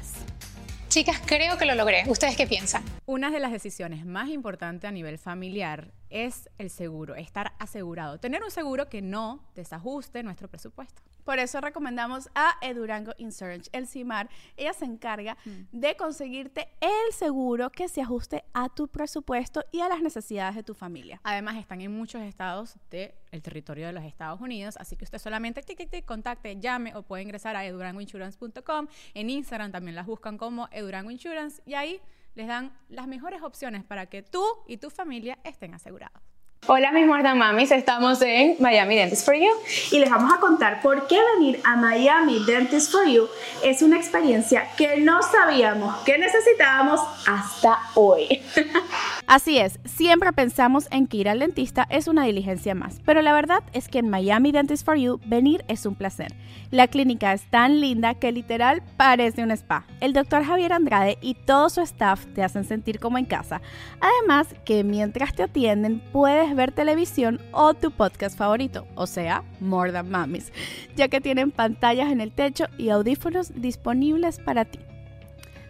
Chicas, 0.90 1.22
creo 1.26 1.58
que 1.58 1.66
lo 1.66 1.76
logré. 1.76 2.04
¿Ustedes 2.08 2.36
qué 2.36 2.46
piensan? 2.46 2.84
Una 3.06 3.32
de 3.32 3.40
las 3.40 3.52
decisiones 3.54 4.06
más 4.06 4.30
importantes 4.30 4.88
a 4.88 4.92
nivel 4.92 5.18
familiar 5.18 5.92
es 6.10 6.50
el 6.58 6.70
seguro, 6.70 7.16
estar 7.16 7.54
asegurado, 7.60 8.20
tener 8.20 8.44
un 8.44 8.52
seguro 8.52 8.90
que 8.90 9.02
no 9.02 9.40
desajuste 9.56 10.24
nuestro 10.24 10.50
presupuesto. 10.50 11.02
Por 11.28 11.40
eso 11.40 11.60
recomendamos 11.60 12.30
a 12.36 12.56
Edurango 12.62 13.12
Insurance, 13.18 13.70
el 13.74 13.86
CIMAR. 13.86 14.30
Ella 14.56 14.72
se 14.72 14.86
encarga 14.86 15.36
de 15.74 15.98
conseguirte 15.98 16.70
el 16.80 17.14
seguro 17.14 17.70
que 17.70 17.90
se 17.90 18.02
ajuste 18.02 18.46
a 18.54 18.70
tu 18.70 18.88
presupuesto 18.88 19.62
y 19.74 19.82
a 19.82 19.90
las 19.90 20.02
necesidades 20.02 20.56
de 20.56 20.64
tu 20.64 20.74
familia. 20.74 21.20
Además, 21.24 21.58
están 21.58 21.82
en 21.82 21.92
muchos 21.92 22.22
estados 22.22 22.78
del 22.90 23.42
territorio 23.42 23.88
de 23.88 23.92
los 23.92 24.06
Estados 24.06 24.40
Unidos, 24.40 24.78
así 24.78 24.96
que 24.96 25.04
usted 25.04 25.20
solamente 25.20 25.62
tic, 25.64 25.78
tic, 25.78 25.90
tic, 25.90 26.06
contacte, 26.06 26.56
llame 26.62 26.96
o 26.96 27.04
puede 27.04 27.24
ingresar 27.24 27.58
a 27.58 27.66
edurangoinsurance.com. 27.66 28.88
En 29.14 29.30
Instagram 29.30 29.74
también 29.74 29.96
las 29.96 30.06
buscan 30.06 30.38
como 30.38 30.70
Edurango 30.72 31.12
Insurance 31.12 31.62
y 31.66 31.74
ahí 31.74 32.00
les 32.36 32.48
dan 32.48 32.72
las 32.88 33.06
mejores 33.06 33.42
opciones 33.42 33.84
para 33.84 34.06
que 34.06 34.24
tú 34.24 34.46
y 34.66 34.78
tu 34.78 34.90
familia 34.90 35.38
estén 35.44 35.74
asegurados. 35.74 36.37
Hola 36.66 36.92
mis 36.92 37.06
Mamis, 37.08 37.72
estamos 37.72 38.22
en 38.22 38.56
Miami 38.60 38.96
Dentist 38.96 39.26
for 39.26 39.36
You. 39.36 39.52
Y 39.92 40.00
les 40.00 40.10
vamos 40.10 40.34
a 40.34 40.40
contar 40.40 40.82
por 40.82 41.08
qué 41.08 41.18
venir 41.36 41.62
a 41.64 41.78
Miami 41.78 42.44
Dentist 42.46 42.92
for 42.92 43.08
You 43.08 43.28
es 43.64 43.82
una 43.82 43.98
experiencia 43.98 44.68
que 44.76 44.98
no 44.98 45.22
sabíamos 45.22 45.96
que 46.04 46.18
necesitábamos 46.18 47.00
hasta 47.26 47.80
hoy. 47.96 48.42
Así 49.28 49.58
es, 49.60 49.80
siempre 49.86 50.34
pensamos 50.34 50.88
en 50.92 51.08
que 51.08 51.18
ir 51.18 51.30
al 51.30 51.40
dentista 51.40 51.86
es 51.90 52.08
una 52.08 52.24
diligencia 52.24 52.76
más, 52.76 53.02
pero 53.06 53.22
la 53.22 53.34
verdad 53.34 53.64
es 53.74 53.88
que 53.88 54.00
en 54.00 54.10
Miami 54.10 54.52
Dentist 54.52 54.86
for 54.86 54.98
You 54.98 55.20
venir 55.26 55.64
es 55.68 55.86
un 55.86 55.96
placer. 55.96 56.34
La 56.72 56.88
clínica 56.88 57.34
es 57.34 57.44
tan 57.50 57.80
linda 57.80 58.16
que 58.16 58.32
literal 58.32 58.84
parece 58.98 59.44
un 59.44 59.52
spa. 59.52 59.86
El 60.02 60.14
doctor 60.14 60.44
Javier 60.44 60.74
Andrade 60.74 61.18
y 61.22 61.36
todo 61.36 61.70
su 61.70 61.82
staff 61.82 62.26
te 62.36 62.44
hacen 62.44 62.66
sentir 62.66 63.00
como 63.00 63.18
en 63.18 63.26
casa. 63.26 63.62
Además 64.02 64.48
que 64.66 64.84
mientras 64.84 65.34
te 65.34 65.44
atienden 65.44 66.02
puedes 66.12 66.47
ver 66.56 66.72
televisión 66.72 67.42
o 67.52 67.74
tu 67.74 67.92
podcast 67.92 68.38
favorito, 68.38 68.88
o 68.96 69.08
sea, 69.08 69.44
More 69.60 69.92
Than 69.92 70.10
Mamis, 70.10 70.52
ya 70.96 71.08
que 71.08 71.22
tienen 71.22 71.52
pantallas 71.52 72.12
en 72.12 72.22
el 72.22 72.32
techo 72.32 72.66
y 72.78 72.90
audífonos 72.90 73.54
disponibles 73.56 74.40
para 74.40 74.66
ti. 74.66 74.80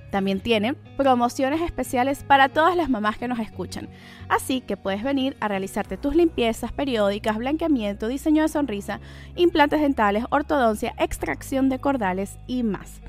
También 0.09 0.39
tienen 0.39 0.75
promociones 0.95 1.61
especiales 1.61 2.23
para 2.23 2.49
todas 2.49 2.75
las 2.75 2.89
mamás 2.89 3.17
que 3.17 3.28
nos 3.28 3.39
escuchan. 3.39 3.89
Así 4.30 4.61
que 4.61 4.78
puedes 4.78 5.03
venir 5.03 5.36
a 5.39 5.47
realizarte 5.47 5.97
tus 5.97 6.15
limpiezas 6.15 6.71
periódicas, 6.71 7.38
blanqueamiento, 7.38 8.07
diseño 8.07 8.43
de 8.43 8.49
sonrisa, 8.49 9.01
implantes 9.36 9.82
dentales, 9.82 10.23
ortodoncia, 10.30 10.93
extracción 10.97 11.67
de 11.67 11.80
cordales 11.80 12.38
y 12.47 12.63
más. 12.63 13.01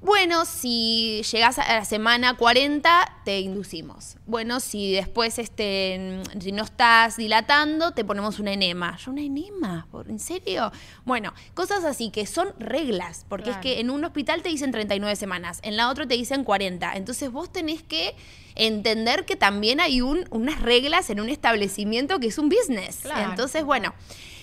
Bueno, 0.04 0.44
si 0.44 1.22
llegas 1.32 1.58
a 1.58 1.66
la 1.76 1.84
semana 1.86 2.36
40, 2.36 3.20
te 3.24 3.40
inducimos. 3.40 4.18
Bueno, 4.26 4.60
si 4.60 4.92
después 4.92 5.38
este, 5.38 6.20
si 6.40 6.52
no 6.52 6.62
estás 6.62 7.16
dilatando, 7.16 7.92
te 7.92 8.04
ponemos 8.04 8.38
una 8.38 8.52
enema. 8.52 8.98
¿Yo 8.98 9.12
una 9.12 9.22
enema? 9.22 9.86
¿Por- 9.90 10.10
¿En 10.10 10.18
serio? 10.18 10.70
Bueno, 11.06 11.32
cosas 11.54 11.84
así 11.84 12.10
que 12.10 12.26
son 12.26 12.48
reglas, 12.58 13.24
porque 13.30 13.44
Claro. 13.44 13.60
es 13.60 13.62
que 13.62 13.80
en 13.80 13.88
un 13.88 14.04
hospital 14.04 14.42
te 14.42 14.50
dicen 14.50 14.72
39 14.72 15.16
semanas, 15.16 15.58
en 15.62 15.76
la 15.78 15.88
otra 15.88 16.06
te 16.06 16.14
dicen 16.14 16.44
40. 16.44 16.92
Entonces 16.96 17.32
vos 17.32 17.50
tenés 17.50 17.82
que 17.82 18.14
entender 18.56 19.24
que 19.24 19.36
también 19.36 19.80
hay 19.80 20.02
un- 20.02 20.26
unas 20.30 20.60
reglas 20.60 21.08
en 21.08 21.18
un 21.20 21.30
establecimiento 21.30 22.20
que 22.20 22.26
es 22.26 22.36
un 22.36 22.50
business. 22.50 22.98
Claro. 23.02 23.30
Entonces, 23.30 23.64
bueno, 23.64 23.94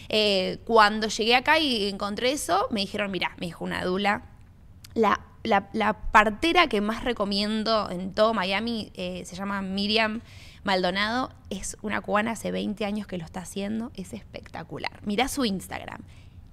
eh, 0.10 0.58
cuando 0.66 1.08
llegué 1.08 1.36
acá 1.36 1.60
y 1.60 1.88
encontré 1.88 2.32
eso, 2.32 2.68
me 2.72 2.80
dijeron, 2.82 3.12
mira, 3.12 3.36
me 3.40 3.46
dijo 3.46 3.64
una 3.64 3.86
dula, 3.86 4.24
la, 4.96 5.22
la- 5.44 5.70
la 5.74 5.94
partera 5.94 6.68
que 6.68 6.82
más 6.82 7.04
recomiendo 7.04 7.90
en 7.90 8.14
todo 8.14 8.34
Miami 8.34 8.92
eh, 8.96 9.24
se 9.26 9.36
llama 9.36 9.62
Miriam 9.62 10.22
Maldonado. 10.64 11.32
Es 11.50 11.78
una 11.82 12.02
cubana, 12.02 12.32
hace 12.32 12.52
20 12.52 12.86
años 12.86 13.08
que 13.08 13.18
lo 13.18 13.26
está 13.26 13.42
haciendo. 13.42 13.92
Es 13.96 14.14
espectacular. 14.14 15.00
Mirá 15.04 15.28
su 15.28 15.46
Instagram. 15.46 16.02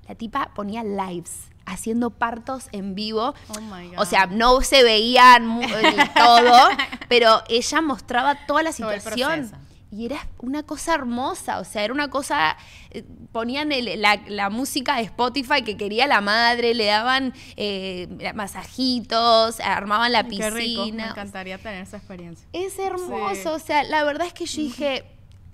La 0.09 0.15
tipa 0.15 0.53
ponía 0.55 0.83
lives 0.85 1.49
haciendo 1.67 2.09
partos 2.09 2.69
en 2.73 2.95
vivo. 2.95 3.35
Oh 3.49 3.61
my 3.61 3.89
God. 3.89 3.99
O 3.99 4.05
sea, 4.07 4.25
no 4.27 4.63
se 4.63 4.83
veían 4.83 5.61
eh, 5.63 5.97
todo, 6.17 6.69
pero 7.11 7.43
ella 7.49 7.83
mostraba 7.83 8.47
toda 8.47 8.63
la 8.63 8.73
situación. 8.73 9.51
Y 9.91 10.05
era 10.05 10.29
una 10.41 10.65
cosa 10.65 10.95
hermosa, 10.95 11.59
o 11.61 11.65
sea, 11.65 11.83
era 11.83 11.95
una 11.95 12.11
cosa, 12.11 12.59
eh, 12.91 13.05
ponían 13.33 13.73
el- 13.73 14.03
la, 14.03 14.21
la 14.29 14.51
música 14.51 14.97
de 14.97 15.03
Spotify 15.05 15.63
que 15.63 15.79
quería 15.79 16.07
la 16.07 16.21
madre, 16.21 16.75
le 16.75 16.85
daban 16.85 17.33
eh, 17.57 18.07
masajitos, 18.35 19.61
armaban 19.61 20.13
la 20.13 20.21
Ay, 20.21 20.37
Qué 20.39 20.51
rico, 20.51 20.83
me 20.83 20.85
piscina. 20.87 21.09
encantaría 21.11 21.59
tener 21.59 21.83
esa 21.83 21.97
experiencia. 21.97 22.47
Es 22.53 22.79
hermoso, 22.79 23.35
Sí. 23.35 23.49
o 23.49 23.59
sea, 23.59 23.83
la 23.85 24.05
verdad 24.05 24.27
es 24.27 24.33
que 24.35 24.47
yo 24.47 24.61
dije, 24.63 25.05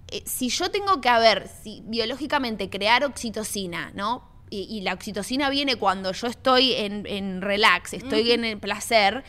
eh, 0.08 0.22
si 0.26 0.48
yo 0.48 0.70
tengo 0.70 1.00
que, 1.00 1.08
a 1.08 1.18
ver, 1.18 1.48
si 1.62 1.82
biológicamente 1.86 2.68
crear 2.70 3.04
oxitocina, 3.04 3.92
¿no? 3.94 4.28
Y, 4.50 4.62
y 4.62 4.80
la 4.82 4.94
oxitocina 4.94 5.48
viene 5.50 5.76
cuando 5.76 6.12
yo 6.12 6.26
estoy 6.26 6.72
en, 6.74 7.06
en 7.06 7.40
relax, 7.40 7.92
estoy 7.94 8.32
en 8.32 8.44
el 8.44 8.58
placer, 8.58 9.24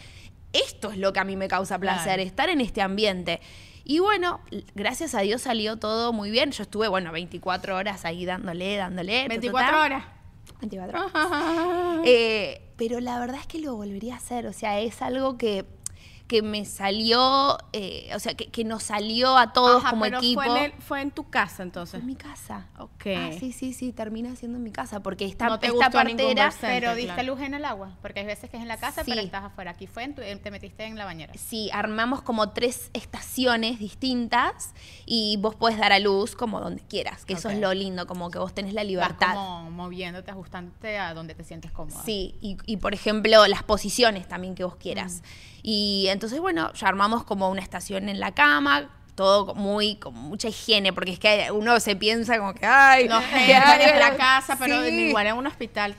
esto 0.51 0.91
es 0.91 0.97
lo 0.97 1.13
que 1.13 1.19
a 1.19 1.23
mí 1.23 1.35
me 1.35 1.47
causa 1.47 1.77
placer, 1.79 2.15
Claro. 2.15 2.21
estar 2.23 2.49
en 2.49 2.61
este 2.61 2.81
ambiente. 2.81 3.39
Y 3.87 3.99
bueno, 3.99 4.41
gracias 4.73 5.13
a 5.13 5.21
Dios 5.21 5.43
salió 5.43 5.77
todo 5.77 6.11
muy 6.11 6.31
bien. 6.31 6.51
Yo 6.51 6.63
estuve, 6.63 6.87
bueno, 6.87 7.11
24 7.11 7.75
horas 7.75 8.03
ahí 8.03 8.25
dándole, 8.25 8.77
dándole. 8.77 9.13
ta, 9.13 9.27
ta, 9.27 9.29
24 9.29 9.71
ta. 9.71 9.83
horas. 9.83 10.05
24 10.59 11.05
horas. 11.05 12.01
Eh, 12.03 12.73
pero 12.77 12.99
la 12.99 13.19
verdad 13.19 13.39
es 13.39 13.45
que 13.45 13.59
lo 13.59 13.75
volvería 13.75 14.15
a 14.15 14.17
hacer. 14.17 14.47
O 14.47 14.53
sea, 14.53 14.79
es 14.79 15.03
algo 15.03 15.37
que, 15.37 15.65
que 16.27 16.41
me 16.41 16.65
salió, 16.65 17.57
eh, 17.71 18.09
o 18.15 18.19
sea, 18.19 18.33
que, 18.33 18.47
que 18.47 18.63
nos 18.63 18.81
salió 18.81 19.37
a 19.37 19.53
todos 19.53 19.81
Ajá, 19.83 19.91
como 19.91 20.05
pero 20.05 20.17
equipo. 20.17 20.41
Fue 20.41 20.57
en, 20.57 20.63
el- 20.65 20.81
fue 20.81 21.01
en 21.01 21.11
tu 21.11 21.29
casa 21.29 21.61
entonces. 21.61 21.99
en 22.01 22.07
mi 22.07 22.15
casa. 22.15 22.67
Ok. 22.79 23.05
Ah, 23.15 23.29
sí, 23.39 23.51
sí, 23.51 23.73
sí, 23.73 23.91
termina 23.91 24.35
siendo 24.35 24.57
en 24.57 24.63
mi 24.63 24.71
casa. 24.71 25.01
Porque 25.01 25.25
esta, 25.25 25.47
No 25.49 25.59
te 25.59 25.67
esta 25.67 25.75
gustó 25.77 25.91
partera. 25.91 26.49
center, 26.49 26.81
Pero 26.81 26.95
diste 26.95 27.13
claro. 27.13 27.35
luz 27.35 27.41
en 27.41 27.53
el 27.53 27.63
agua, 27.63 27.95
porque 28.01 28.21
hay 28.21 28.25
veces 28.25 28.49
que 28.49 28.57
es 28.57 28.63
en 28.63 28.67
la 28.67 28.77
casa, 28.77 29.03
Sí. 29.03 29.11
pero 29.11 29.21
estás 29.21 29.43
afuera. 29.43 29.71
Aquí 29.71 29.85
fue, 29.85 30.03
en 30.03 30.15
tu- 30.15 30.21
te 30.23 30.49
metiste 30.51 30.85
en 30.85 30.97
la 30.97 31.05
bañera. 31.05 31.31
Sí, 31.37 31.69
armamos 31.71 32.23
como 32.23 32.49
tres 32.49 32.89
estaciones 32.93 33.77
distintas 33.77 34.73
y 35.05 35.37
vos 35.37 35.53
podés 35.55 35.77
dar 35.77 35.91
a 35.91 35.99
luz 35.99 36.35
como 36.35 36.59
donde 36.59 36.81
quieras, 36.81 37.23
que 37.25 37.33
eso 37.33 37.49
es 37.49 37.59
lo 37.59 37.73
lindo, 37.73 38.07
como 38.07 38.31
que 38.31 38.39
vos 38.39 38.53
tenés 38.53 38.73
la 38.73 38.81
Vas 38.81 38.87
libertad. 38.87 39.33
como 39.35 39.69
moviéndote, 39.71 40.31
ajustándote 40.31 40.97
a 40.97 41.13
donde 41.13 41.35
te 41.35 41.43
sientes 41.43 41.71
cómoda. 41.71 42.01
Sí, 42.03 42.35
y, 42.41 42.57
y, 42.65 42.77
por 42.77 42.93
ejemplo, 42.95 43.45
las 43.47 43.61
posiciones 43.63 44.27
también 44.27 44.55
que 44.55 44.63
vos 44.63 44.75
quieras. 44.75 45.21
Y 45.67 46.05
entonces, 46.09 46.39
bueno, 46.39 46.71
ya 46.73 46.87
armamos 46.87 47.23
como 47.23 47.49
una 47.49 47.59
estación 47.61 48.07
en 48.07 48.19
la 48.19 48.33
cama, 48.33 48.87
todo 49.15 49.55
muy, 49.55 49.95
con 49.95 50.13
mucha 50.13 50.47
higiene, 50.47 50.93
porque 50.93 51.13
es 51.13 51.19
que 51.19 51.47
uno 51.51 51.79
se 51.79 51.95
piensa 51.95 52.37
como 52.37 52.53
que, 52.53 52.67
ay, 52.67 53.07
Los 53.07 53.23
gérmenes 53.25 53.93
de 53.93 53.99
la 53.99 54.05
asco". 54.07 54.17
casa, 54.17 54.57
pero 54.59 54.83
Sí. 54.85 54.89
igual 55.07 55.25
en 55.25 55.35
un 55.37 55.47
hospital. 55.47 55.95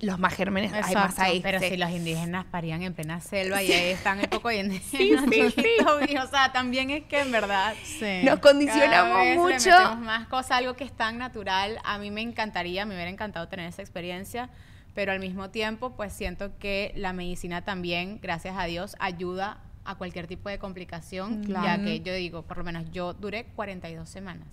los 0.00 0.18
más 0.18 0.34
gérmenes 0.34 0.72
hay 0.72 0.80
más 0.80 0.90
Exacto, 1.12 1.22
ahí. 1.22 1.40
Pero 1.42 1.60
sí. 1.60 1.68
si 1.70 1.76
los 1.78 1.90
indígenas 1.90 2.44
parían 2.50 2.82
en 2.82 2.92
plena 2.94 3.20
selva 3.20 3.62
y 3.62 3.70
ahí 3.72 3.90
están 3.92 4.20
el 4.20 4.28
poco 4.28 4.50
indígenas. 4.50 4.82
Sí, 4.90 5.14
sí, 5.30 5.50
sí. 6.08 6.16
o 6.18 6.26
sea, 6.28 6.52
también 6.52 6.90
es 6.90 7.04
que 7.04 7.20
en 7.20 7.30
verdad 7.32 7.74
Sí. 7.84 8.20
Nos 8.24 8.38
condicionamos 8.40 9.12
cada 9.12 9.24
vez 9.24 9.36
le 9.36 9.38
mucho. 9.42 9.70
metemos 9.70 9.98
más 9.98 10.26
cosas, 10.28 10.52
algo 10.52 10.74
que 10.74 10.84
es 10.84 10.92
tan 10.92 11.16
natural. 11.16 11.78
A 11.84 11.96
mí 11.98 12.10
me 12.10 12.20
encantaría, 12.20 12.84
me 12.84 12.94
hubiera 12.94 13.10
encantado 13.10 13.48
tener 13.48 13.66
esa 13.66 13.80
experiencia, 13.82 14.48
pero 14.94 15.12
al 15.12 15.20
mismo 15.20 15.50
tiempo, 15.50 15.90
pues 15.96 16.12
siento 16.12 16.56
que 16.58 16.92
la 16.96 17.12
medicina 17.12 17.62
también, 17.62 18.18
gracias 18.22 18.56
a 18.58 18.64
Dios, 18.64 18.96
ayuda 18.98 19.58
a 19.84 19.94
cualquier 19.96 20.26
tipo 20.26 20.48
de 20.48 20.58
complicación, 20.58 21.42
ya 21.42 21.82
que 21.82 22.00
yo 22.00 22.12
digo, 22.14 22.42
por 22.42 22.58
lo 22.58 22.64
menos 22.64 22.90
yo 22.90 23.14
duré 23.14 23.44
42 23.56 24.08
semanas 24.08 24.46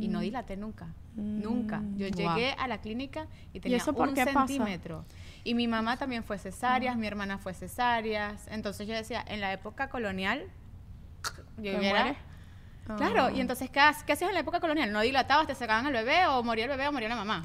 y 0.00 0.08
no 0.08 0.20
dilaté 0.20 0.56
nunca, 0.56 0.88
nunca. 1.16 1.82
Yo 1.96 2.06
Wow. 2.08 2.16
llegué 2.16 2.54
a 2.58 2.68
la 2.68 2.80
clínica 2.80 3.26
y 3.52 3.60
tenía 3.60 3.78
eso 3.78 3.92
por 3.92 4.08
un 4.08 4.14
qué 4.14 4.24
pasa? 4.26 4.46
centímetro. 4.46 5.04
Y 5.44 5.54
mi 5.54 5.66
mamá 5.66 5.96
también 5.96 6.22
fue 6.22 6.38
cesáreas, 6.38 6.96
mi 6.96 7.06
hermana 7.06 7.38
fue 7.38 7.54
cesáreas. 7.54 8.46
Entonces 8.48 8.86
yo 8.86 8.94
decía, 8.94 9.24
en 9.26 9.40
la 9.40 9.52
época 9.52 9.88
colonial, 9.88 10.44
yo 11.58 11.72
¿Te 11.80 11.92
Claro, 12.96 13.30
y 13.30 13.40
entonces, 13.40 13.70
¿qué, 13.70 13.80
ha- 13.80 13.94
qué 14.06 14.12
hacías 14.12 14.28
en 14.30 14.34
la 14.34 14.40
época 14.40 14.60
colonial? 14.60 14.92
No 14.92 15.00
dilatabas, 15.00 15.46
te 15.46 15.54
sacaban 15.54 15.86
al 15.86 15.92
bebé, 15.92 16.26
o 16.26 16.42
moría 16.42 16.64
el 16.64 16.70
bebé, 16.70 16.88
o 16.88 16.92
moría 16.92 17.08
la 17.08 17.16
mamá. 17.16 17.44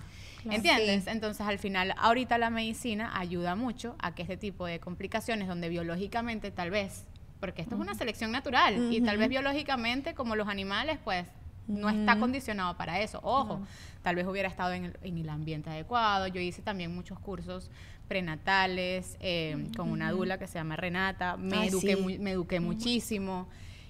¿Entiendes? 0.49 1.03
Sí. 1.03 1.09
Entonces, 1.09 1.45
al 1.45 1.59
final, 1.59 1.93
ahorita 1.97 2.37
la 2.37 2.49
medicina 2.49 3.11
ayuda 3.17 3.55
mucho 3.55 3.95
a 3.99 4.15
que 4.15 4.21
este 4.23 4.37
tipo 4.37 4.65
de 4.65 4.79
complicaciones, 4.79 5.47
donde 5.47 5.69
biológicamente 5.69 6.51
tal 6.51 6.71
vez, 6.71 7.05
porque 7.39 7.61
esto 7.61 7.75
es 7.75 7.81
una 7.81 7.93
selección 7.95 8.31
natural, 8.31 8.91
y 8.91 9.01
tal 9.01 9.17
vez 9.17 9.29
biológicamente, 9.29 10.13
como 10.13 10.35
los 10.35 10.47
animales, 10.47 10.97
pues 11.03 11.27
no 11.67 11.89
está 11.89 12.17
condicionado 12.17 12.77
para 12.77 13.01
eso. 13.01 13.19
Ojo, 13.23 13.59
tal 14.01 14.15
vez 14.15 14.25
hubiera 14.25 14.47
estado 14.47 14.71
en 14.73 14.85
el, 14.85 14.97
en 15.01 15.17
el 15.17 15.27
ambiente 15.29 15.69
adecuado. 15.69 16.25
Yo 16.27 16.39
hice 16.39 16.61
también 16.61 16.95
muchos 16.95 17.19
cursos 17.19 17.69
prenatales 18.07 19.17
eh, 19.19 19.67
con 19.75 19.89
una 19.91 20.11
dula 20.11 20.37
que 20.39 20.47
se 20.47 20.55
llama 20.55 20.75
Renata. 20.77 21.37
Me 21.37 21.57
Ay, 21.57 21.67
eduqué, 21.69 21.95
sí. 21.95 22.01
mu- 22.01 22.23
me 22.23 22.31
eduqué 22.31 22.59
muchísimo. 22.59 23.47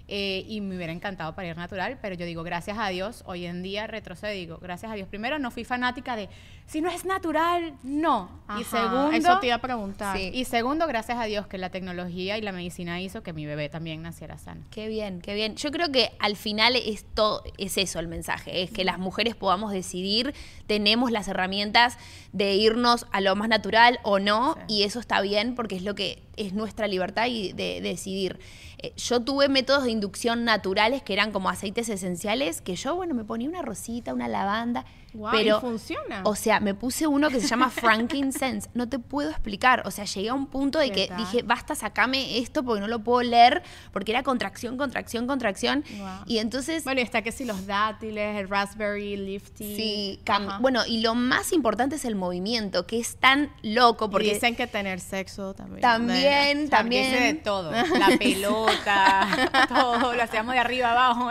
Eh, 0.08 0.46
y 0.48 0.62
me 0.62 0.76
hubiera 0.76 0.94
encantado 0.94 1.36
parir 1.36 1.58
natural, 1.58 2.00
pero 2.02 2.16
yo 2.16 2.26
digo, 2.26 2.44
gracias 2.44 2.78
a 2.80 2.88
Dios, 2.90 3.24
hoy 3.26 3.46
en 3.46 3.62
día 3.62 3.88
retrocedo 3.88 4.32
digo, 4.32 4.58
gracias 4.62 4.92
a 4.92 4.96
Dios. 4.96 5.08
Primero, 5.08 5.38
no 5.40 5.52
fui 5.52 5.66
fanática 5.66 6.16
de, 6.16 6.30
si 6.68 6.82
no 6.82 6.90
es 6.90 7.06
natural, 7.06 7.74
no. 7.82 8.30
y 8.60 8.64
segundo, 8.66 9.12
Eso 9.12 9.40
te 9.40 9.48
iba 9.48 9.56
a 9.56 9.62
preguntar. 9.62 10.18
Sí. 10.18 10.32
y 10.34 10.46
segundo, 10.46 10.86
gracias 10.86 11.18
a 11.18 11.24
Dios 11.24 11.48
que 11.48 11.58
la 11.58 11.70
tecnología 11.70 12.38
y 12.38 12.42
la 12.42 12.52
medicina 12.52 13.00
hizo 13.02 13.24
que 13.24 13.32
mi 13.34 13.46
bebé 13.46 13.70
también 13.70 14.02
naciera 14.02 14.38
sano. 14.38 14.66
Qué 14.70 14.88
bien, 14.90 15.22
qué 15.22 15.34
bien. 15.34 15.56
Yo 15.56 15.72
creo 15.72 15.92
que 15.92 16.12
al 16.20 16.36
final 16.36 16.76
es 16.76 17.06
todo, 17.14 17.42
es 17.58 17.78
eso 17.78 18.00
el 18.00 18.08
mensaje, 18.10 18.64
es 18.64 18.72
que 18.72 18.84
las 18.84 19.00
mujeres 19.00 19.36
podamos 19.36 19.72
decidir, 19.72 20.34
tenemos 20.68 21.10
las 21.12 21.28
herramientas 21.30 21.98
de 22.34 22.56
irnos 22.56 23.08
a 23.12 23.22
lo 23.22 23.36
más 23.36 23.48
natural 23.50 24.00
o 24.04 24.20
no, 24.20 24.56
Sí. 24.68 24.76
y 24.80 24.84
eso 24.84 25.00
está 25.00 25.22
bien 25.22 25.56
porque 25.56 25.76
es 25.78 25.84
lo 25.84 25.96
que 25.96 26.22
es 26.36 26.54
nuestra 26.54 26.88
libertad 26.88 27.28
y 27.28 27.54
de, 27.54 27.80
de 27.82 27.90
decidir. 27.90 28.40
Eh, 28.80 28.94
yo 28.98 29.22
tuve 29.24 29.50
métodos 29.50 29.86
de 29.86 29.92
inducción 29.92 30.44
naturales 30.46 31.02
que 31.02 31.14
eran 31.14 31.32
como 31.32 31.50
aceites 31.50 31.90
esenciales, 31.90 32.62
que 32.62 32.76
yo, 32.76 32.96
bueno, 32.96 33.16
me 33.16 33.24
ponía 33.24 33.50
una 33.50 33.62
rosita, 33.64 34.14
una 34.14 34.28
lavanda, 34.28 34.86
Pero 35.32 35.58
¿y 35.58 35.62
funciona? 35.62 36.22
O 36.26 36.36
sea, 36.36 36.60
me 36.60 36.74
puse 36.74 37.08
uno 37.08 37.30
que 37.30 37.40
se 37.40 37.48
llama 37.48 37.70
frankincense. 37.72 38.70
No 38.74 38.88
te 38.90 39.00
puedo 39.00 39.30
explicar. 39.30 39.84
O 39.86 39.92
sea, 39.92 40.06
llegué 40.06 40.30
a 40.30 40.34
un 40.34 40.48
punto 40.48 40.80
de 40.80 40.90
¿Qué 40.92 41.02
que 41.04 41.08
tal? 41.08 41.18
dije, 41.18 41.42
basta, 41.44 41.76
sacame 41.76 42.38
esto 42.40 42.64
porque 42.64 42.82
no 42.82 42.88
lo 42.88 43.00
puedo 43.00 43.22
leer, 43.24 43.64
porque 43.92 44.12
era 44.12 44.24
contracción, 44.24 44.78
contracción, 44.78 45.28
contracción. 45.28 45.84
Guau. 45.98 46.24
Y 46.26 46.38
entonces, 46.40 46.84
Bueno, 46.84 47.02
y 47.02 47.04
está 47.04 47.22
que 47.22 47.32
si 47.32 47.46
los 47.46 47.66
dátiles, 47.66 48.38
el 48.38 48.48
raspberry, 48.50 49.18
lifty. 49.18 49.76
sí, 49.76 50.20
cam- 50.26 50.48
Ajá. 50.48 50.58
bueno, 50.60 50.86
y 50.86 51.02
lo 51.02 51.16
más 51.16 51.52
importante 51.54 51.96
es 51.96 52.06
el 52.06 52.16
movimiento, 52.16 52.86
que 52.86 53.00
es 53.00 53.16
tan 53.18 53.52
loco, 53.64 54.10
Porque 54.10 54.34
dicen 54.34 54.56
que 54.56 54.68
tener 54.68 55.00
sexo 55.00 55.54
también. 55.54 55.82
también, 55.82 56.58
Hice 56.58 56.64
de 56.64 56.68
también. 56.70 57.44
todo, 57.44 57.72
la 57.72 58.18
pelota, 58.20 59.66
todo, 59.70 60.14
lo 60.14 60.24
hacíamos 60.24 60.54
de 60.54 60.60
arriba 60.60 60.92
abajo, 60.92 61.30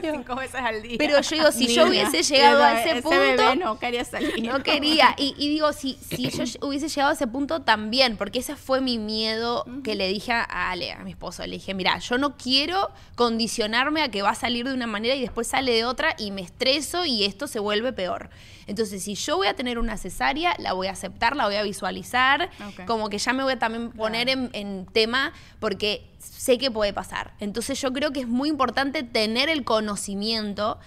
cinco 0.00 0.36
veces 0.36 0.60
al 0.60 0.82
día. 0.82 0.96
Pero 0.98 1.20
yo 1.20 1.36
digo, 1.36 1.52
si 1.52 1.66
yo 1.74 1.86
hubiese 1.86 2.22
llegado 2.22 2.62
a 2.62 2.80
ese 2.82 3.02
ese 3.14 3.28
punto, 3.28 3.42
bebé 3.42 3.64
no 3.64 3.78
quería 3.78 4.04
salir. 4.04 4.44
No 4.44 4.62
quería. 4.62 5.14
Y, 5.18 5.34
y 5.38 5.48
digo, 5.48 5.72
si, 5.72 5.94
si 5.94 6.30
yo 6.30 6.44
hubiese 6.66 6.88
llegado 6.88 7.10
a 7.10 7.14
ese 7.14 7.26
punto 7.26 7.62
también, 7.62 8.16
porque 8.16 8.40
ese 8.40 8.56
fue 8.56 8.80
mi 8.80 8.98
miedo 8.98 9.64
que 9.82 9.94
le 9.94 10.08
dije 10.08 10.32
a 10.32 10.70
Ale, 10.70 10.92
a 10.92 10.98
mi 10.98 11.10
esposo. 11.10 11.46
Le 11.46 11.56
dije, 11.56 11.74
mira, 11.74 11.98
yo 11.98 12.18
no 12.18 12.36
quiero 12.36 12.90
condicionarme 13.14 14.02
a 14.02 14.10
que 14.10 14.22
va 14.22 14.30
a 14.30 14.34
salir 14.34 14.66
de 14.68 14.74
una 14.74 14.86
manera 14.86 15.14
y 15.14 15.20
después 15.20 15.46
sale 15.46 15.72
de 15.72 15.84
otra 15.84 16.14
y 16.18 16.30
me 16.30 16.42
estreso 16.42 17.04
y 17.04 17.24
esto 17.24 17.46
se 17.46 17.58
vuelve 17.58 17.92
peor. 17.92 18.30
Entonces, 18.66 19.02
si 19.02 19.14
yo 19.14 19.36
voy 19.36 19.46
a 19.46 19.54
tener 19.54 19.78
una 19.78 19.96
cesárea, 19.96 20.54
la 20.58 20.72
voy 20.72 20.86
a 20.86 20.92
aceptar, 20.92 21.36
la 21.36 21.44
voy 21.46 21.56
a 21.56 21.62
visualizar, 21.62 22.50
como 22.86 23.08
que 23.08 23.18
ya 23.18 23.32
me 23.32 23.42
voy 23.42 23.52
a 23.52 23.58
también 23.58 23.90
poner 23.90 24.28
en, 24.28 24.50
en 24.52 24.86
tema 24.86 25.32
porque 25.60 26.06
sé 26.18 26.58
que 26.58 26.70
puede 26.70 26.92
pasar. 26.92 27.34
Entonces, 27.40 27.80
yo 27.80 27.92
creo 27.92 28.12
que 28.12 28.20
es 28.20 28.28
muy 28.28 28.48
importante 28.48 29.02
tener 29.02 29.48
el 29.48 29.64
conocimiento. 29.64 30.78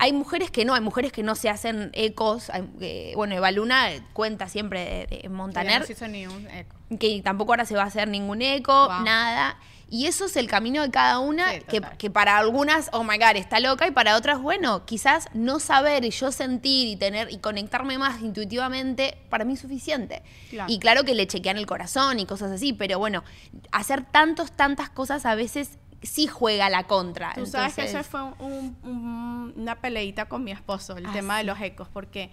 Hay 0.00 0.12
mujeres 0.12 0.50
que 0.50 0.64
no, 0.64 0.74
hay 0.74 0.80
mujeres 0.80 1.10
que 1.12 1.22
no 1.22 1.34
se 1.34 1.48
hacen 1.48 1.90
ecos. 1.92 2.50
hay- 2.50 2.68
eh, 2.80 3.12
bueno, 3.16 3.34
Eva 3.34 3.50
Luna 3.50 3.88
cuenta 4.12 4.48
siempre 4.48 5.06
de, 5.10 5.28
Montaner 5.28 5.80
no 5.80 5.86
se 5.86 5.92
hizo 5.92 6.06
ni 6.08 6.26
un 6.26 6.46
eco. 6.48 6.76
que 6.98 7.20
tampoco 7.22 7.52
ahora 7.52 7.64
se 7.64 7.74
va 7.74 7.82
a 7.82 7.86
hacer 7.86 8.08
ningún 8.08 8.40
eco, 8.42 8.86
Wow. 8.88 9.02
nada. 9.04 9.58
Y 9.90 10.04
eso 10.06 10.26
es 10.26 10.36
el 10.36 10.48
camino 10.48 10.82
de 10.82 10.90
cada 10.90 11.18
una, 11.18 11.50
Sí, 11.50 11.62
que, 11.96 12.10
para 12.10 12.36
algunas, 12.36 12.90
oh 12.92 13.04
my 13.04 13.16
God, 13.16 13.36
está 13.36 13.58
loca, 13.58 13.86
y 13.86 13.90
para 13.90 14.16
otras, 14.16 14.38
bueno, 14.38 14.84
quizás 14.84 15.28
no 15.32 15.60
saber 15.60 16.04
y 16.04 16.10
yo 16.10 16.30
sentir 16.30 16.88
y 16.88 16.96
tener 16.96 17.32
y 17.32 17.38
conectarme 17.38 17.96
más 17.96 18.20
intuitivamente, 18.20 19.16
para 19.30 19.46
mí 19.46 19.54
es 19.54 19.60
suficiente. 19.60 20.22
Claro. 20.50 20.70
Y 20.70 20.78
claro 20.78 21.04
que 21.04 21.14
le 21.14 21.26
chequean 21.26 21.56
el 21.56 21.64
corazón 21.64 22.20
y 22.20 22.26
cosas 22.26 22.52
así, 22.52 22.74
pero 22.74 22.98
bueno, 22.98 23.24
hacer 23.72 24.04
tantos, 24.04 24.52
tantas 24.52 24.90
cosas 24.90 25.24
a 25.24 25.34
veces 25.34 25.78
sí 26.02 26.26
juega 26.26 26.70
la 26.70 26.84
contra. 26.84 27.32
Tú 27.34 27.46
sabes 27.46 27.74
que 27.74 27.82
eso 27.84 28.02
fue 28.04 28.22
un- 28.22 28.76
un- 28.82 29.52
una 29.56 29.74
peleita 29.76 30.26
con 30.26 30.44
mi 30.44 30.50
esposo, 30.52 30.96
el 30.96 31.06
Ah, 31.06 31.12
tema 31.12 31.38
de 31.38 31.44
los 31.44 31.60
ecos, 31.60 31.88
porque 31.92 32.30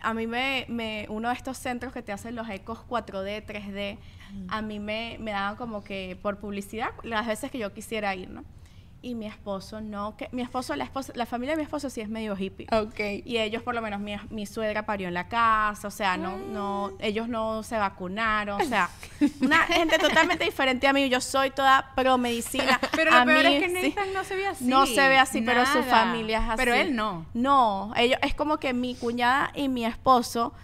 a 0.00 0.12
mí 0.14 0.26
me, 0.26 0.66
me- 0.68 1.06
uno 1.08 1.28
de 1.28 1.34
estos 1.34 1.56
centros 1.58 1.92
que 1.92 2.02
te 2.02 2.12
hacen 2.12 2.34
los 2.34 2.48
ecos 2.48 2.80
4D, 2.88 3.42
3D, 3.44 3.98
a 4.48 4.62
mí 4.62 4.80
me, 4.80 5.16
me 5.20 5.30
daban 5.30 5.56
como 5.56 5.84
que 5.84 6.18
por 6.20 6.38
publicidad 6.38 6.90
las 7.02 7.26
veces 7.26 7.50
que 7.50 7.58
yo 7.58 7.72
quisiera 7.72 8.14
ir, 8.14 8.28
¿no? 8.30 8.44
Y 9.04 9.14
mi 9.14 9.26
esposo 9.26 9.82
no, 9.82 10.16
que 10.16 10.30
mi 10.32 10.40
esposo, 10.40 10.74
la 10.76 10.84
esposa, 10.84 11.12
la 11.14 11.26
familia 11.26 11.52
de 11.52 11.58
mi 11.58 11.64
esposo 11.64 11.90
sí 11.90 12.00
es 12.00 12.08
medio 12.08 12.34
hippie. 12.34 12.66
Ok. 12.72 12.98
Y 13.26 13.36
ellos, 13.36 13.62
por 13.62 13.74
lo 13.74 13.82
menos, 13.82 14.00
mi, 14.00 14.16
mi 14.30 14.46
suegra 14.46 14.86
parió 14.86 15.08
en 15.08 15.12
la 15.12 15.28
casa, 15.28 15.88
o 15.88 15.90
sea, 15.90 16.16
no, 16.16 16.38
no, 16.38 16.90
ellos 17.00 17.28
no 17.28 17.62
se 17.62 17.76
vacunaron, 17.76 18.62
o 18.62 18.64
sea, 18.64 18.88
una 19.42 19.58
gente 19.64 19.98
totalmente 19.98 20.46
diferente 20.46 20.88
a 20.88 20.94
mí. 20.94 21.10
Yo 21.10 21.20
soy 21.20 21.50
toda 21.50 21.92
pro 21.94 22.16
medicina. 22.16 22.80
Pero 22.96 23.10
lo 23.10 23.18
a 23.18 23.24
peor 23.26 23.44
mí, 23.44 23.54
es 23.56 23.62
que 23.62 23.80
sí. 23.82 23.88
Nathan 23.90 24.14
no 24.14 24.24
se 24.24 24.36
ve 24.36 24.46
así. 24.46 24.64
No 24.64 24.86
se 24.86 25.08
ve 25.08 25.18
así, 25.18 25.42
pero 25.42 25.66
su 25.66 25.82
familia 25.82 26.38
es 26.38 26.44
así. 26.44 26.56
Pero 26.56 26.72
él 26.72 26.96
no. 26.96 27.26
No, 27.34 27.92
ellos, 27.96 28.18
es 28.22 28.34
como 28.34 28.56
que 28.56 28.72
mi 28.72 28.94
cuñada 28.94 29.50
y 29.54 29.68
mi 29.68 29.84
esposo, 29.84 30.54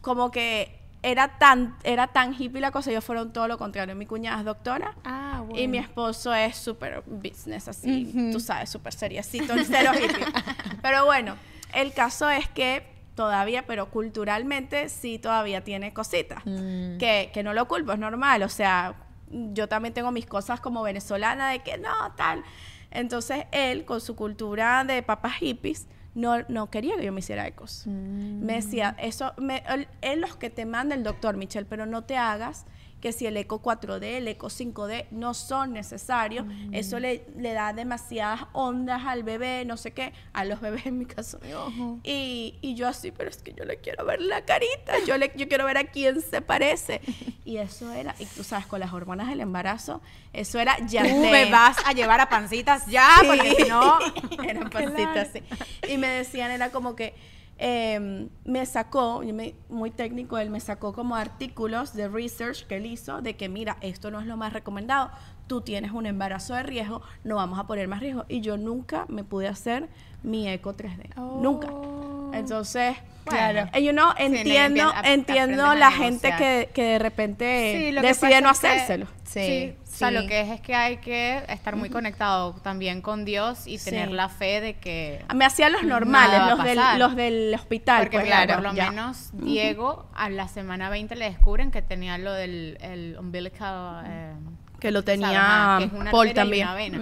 como 0.00 0.32
que 0.32 0.76
era 1.02 1.38
tan, 1.38 1.76
era 1.84 2.08
tan 2.08 2.34
hippie 2.34 2.60
la 2.60 2.70
cosa, 2.70 2.90
ellos 2.90 3.04
fueron 3.04 3.32
todo 3.32 3.48
lo 3.48 3.58
contrario. 3.58 3.94
Mi 3.94 4.06
cuñada 4.06 4.38
es 4.40 4.44
doctora. 4.44 4.94
Ah, 5.04 5.44
Y 5.54 5.68
mi 5.68 5.78
esposo 5.78 6.34
es 6.34 6.56
súper 6.56 7.02
business, 7.06 7.68
así, 7.68 8.30
tú 8.32 8.40
sabes, 8.40 8.70
súper 8.70 8.92
seriecito, 8.92 9.52
el 9.54 9.64
cero 9.64 9.92
hippie. 9.94 10.26
Pero 10.82 11.04
bueno, 11.04 11.36
el 11.74 11.92
caso 11.92 12.28
es 12.30 12.48
que 12.48 12.86
todavía, 13.14 13.66
pero 13.66 13.90
culturalmente 13.90 14.88
sí 14.88 15.18
todavía 15.18 15.62
tiene 15.64 15.92
cositas. 15.94 16.42
Que, 16.44 17.30
que 17.32 17.42
no 17.42 17.54
lo 17.54 17.66
culpo, 17.68 17.92
es 17.92 17.98
normal. 17.98 18.42
O 18.42 18.48
sea, 18.48 18.94
yo 19.30 19.68
también 19.68 19.94
tengo 19.94 20.10
mis 20.12 20.26
cosas 20.26 20.60
como 20.60 20.82
venezolana 20.82 21.50
de 21.50 21.60
que 21.60 21.78
no, 21.78 22.12
tal. 22.16 22.42
Entonces 22.90 23.44
él, 23.52 23.84
con 23.84 24.00
su 24.00 24.16
cultura 24.16 24.84
de 24.84 25.02
papas 25.02 25.34
hippies, 25.34 25.86
no, 26.16 26.42
no 26.48 26.70
quería 26.70 26.96
que 26.96 27.04
yo 27.04 27.12
me 27.12 27.20
hiciera 27.20 27.46
ecos. 27.46 27.86
Me 27.86 28.54
decía, 28.54 28.96
eso, 28.98 29.34
me, 29.36 29.62
él, 29.68 29.86
él 30.00 30.20
los 30.20 30.36
que 30.36 30.48
te 30.48 30.64
manda 30.64 30.94
el 30.94 31.04
doctor 31.04 31.36
Michelle, 31.36 31.66
pero 31.68 31.84
no 31.84 32.04
te 32.04 32.16
hagas 32.16 32.64
que 33.00 33.12
si 33.12 33.26
el 33.26 33.36
eco 33.36 33.62
4D, 33.62 34.02
el 34.02 34.28
eco 34.28 34.48
5D 34.48 35.06
no 35.10 35.34
son 35.34 35.72
necesarios, 35.72 36.46
eso 36.72 36.98
le, 36.98 37.26
le 37.36 37.52
da 37.52 37.72
demasiadas 37.72 38.46
ondas 38.52 39.02
al 39.06 39.22
bebé, 39.22 39.64
no 39.64 39.76
sé 39.76 39.92
qué, 39.92 40.12
a 40.32 40.44
los 40.44 40.60
bebés 40.60 40.86
en 40.86 40.98
mi 40.98 41.06
caso. 41.06 41.38
Y, 42.02 42.54
y 42.60 42.74
yo 42.74 42.88
así, 42.88 43.10
pero 43.10 43.28
es 43.28 43.38
que 43.38 43.52
yo 43.52 43.64
le 43.64 43.78
quiero 43.78 44.04
ver 44.04 44.20
la 44.22 44.44
carita, 44.44 44.94
yo, 45.06 45.18
le, 45.18 45.32
yo 45.36 45.46
quiero 45.48 45.64
ver 45.66 45.78
a 45.78 45.84
quién 45.84 46.20
se 46.20 46.40
parece. 46.42 47.00
Y 47.46 47.58
eso 47.58 47.92
era, 47.92 48.12
y 48.18 48.26
tú 48.26 48.42
sabes, 48.42 48.66
con 48.66 48.80
las 48.80 48.92
hormonas 48.92 49.28
del 49.28 49.40
embarazo, 49.40 50.02
eso 50.32 50.58
era 50.58 50.84
ya 50.88 51.04
Tú 51.04 51.16
me 51.16 51.48
vas 51.48 51.76
a 51.86 51.92
llevar 51.92 52.20
a 52.20 52.28
pancitas 52.28 52.86
ya, 52.86 53.08
porque 53.24 53.54
si 53.54 53.68
no... 53.68 53.98
eran 54.44 54.68
pancitas, 54.70 55.28
sí. 55.32 55.42
Y 55.88 55.96
me 55.96 56.08
decían, 56.08 56.50
era 56.50 56.70
como 56.70 56.96
que 56.96 57.14
eh, 57.58 58.28
me 58.44 58.66
sacó, 58.66 59.22
muy 59.68 59.90
técnico, 59.90 60.38
él 60.38 60.50
me 60.50 60.60
sacó 60.60 60.92
como 60.92 61.16
artículos 61.16 61.94
de 61.94 62.08
research 62.08 62.66
que 62.66 62.76
él 62.76 62.86
hizo 62.86 63.22
de 63.22 63.36
que, 63.36 63.48
mira, 63.48 63.78
esto 63.80 64.10
no 64.10 64.20
es 64.20 64.26
lo 64.26 64.36
más 64.36 64.52
recomendado, 64.52 65.10
tú 65.46 65.60
tienes 65.60 65.92
un 65.92 66.06
embarazo 66.06 66.54
de 66.54 66.62
riesgo, 66.62 67.02
no 67.24 67.36
vamos 67.36 67.58
a 67.58 67.66
poner 67.66 67.88
más 67.88 68.00
riesgo. 68.00 68.24
Y 68.28 68.40
yo 68.40 68.56
nunca 68.56 69.06
me 69.08 69.24
pude 69.24 69.48
hacer 69.48 69.88
mi 70.22 70.48
eco 70.48 70.74
3D. 70.74 71.14
Nunca. 71.40 71.68
Entonces, 72.32 72.96
Claro. 73.24 73.68
eh, 73.72 73.82
you 73.82 73.90
know, 73.90 74.10
entiendo, 74.18 74.92
entiendo 75.02 75.74
la 75.74 75.90
gente 75.90 76.32
que, 76.38 76.70
que 76.72 76.82
de 76.84 76.98
repente 77.00 77.74
Sí, 77.76 77.92
lo 77.92 78.00
que 78.00 78.06
decide 78.08 78.40
no 78.40 78.46
que- 78.52 78.68
hacérselo. 78.68 79.06
Sí, 79.24 79.40
Sí, 79.40 79.74
o 79.82 79.98
sea, 79.98 80.10
lo 80.12 80.26
que 80.28 80.40
es 80.42 80.48
es 80.50 80.60
que 80.60 80.74
hay 80.76 80.98
que 80.98 81.42
estar 81.48 81.74
muy 81.74 81.90
conectado 81.90 82.52
también 82.62 83.00
con 83.02 83.24
Dios 83.24 83.66
y 83.66 83.78
tener 83.78 84.08
Sí. 84.10 84.14
la 84.14 84.28
fe 84.28 84.60
de 84.60 84.74
que 84.74 85.24
Me 85.34 85.44
hacían 85.44 85.72
los 85.72 85.82
normales, 85.82 86.40
los 86.50 86.62
del, 86.62 86.78
los 86.98 87.16
del 87.16 87.54
hospital. 87.54 88.02
Porque 88.02 88.18
pues, 88.18 88.26
claro, 88.26 88.46
claro, 88.46 88.62
por 88.62 88.72
lo 88.72 88.76
ya. 88.76 88.90
menos 88.90 89.30
Diego 89.32 90.06
a 90.14 90.28
la 90.30 90.46
semana 90.48 90.88
20 90.90 91.16
le 91.16 91.24
descubren 91.24 91.70
que 91.72 91.82
tenía 91.82 92.18
lo 92.18 92.32
del 92.32 92.78
el 92.80 93.16
umbilical 93.18 94.04
eh, 94.06 94.32
Que 94.78 94.90
lo 94.92 95.00
¿sabes? 95.00 95.20
tenía 95.20 95.40
Ajá, 95.74 95.78
que 95.78 95.84
es 95.86 95.92
una 95.92 96.10
Paul 96.12 96.32
también. 96.34 96.66
una 96.68 96.74
vena. 96.76 96.98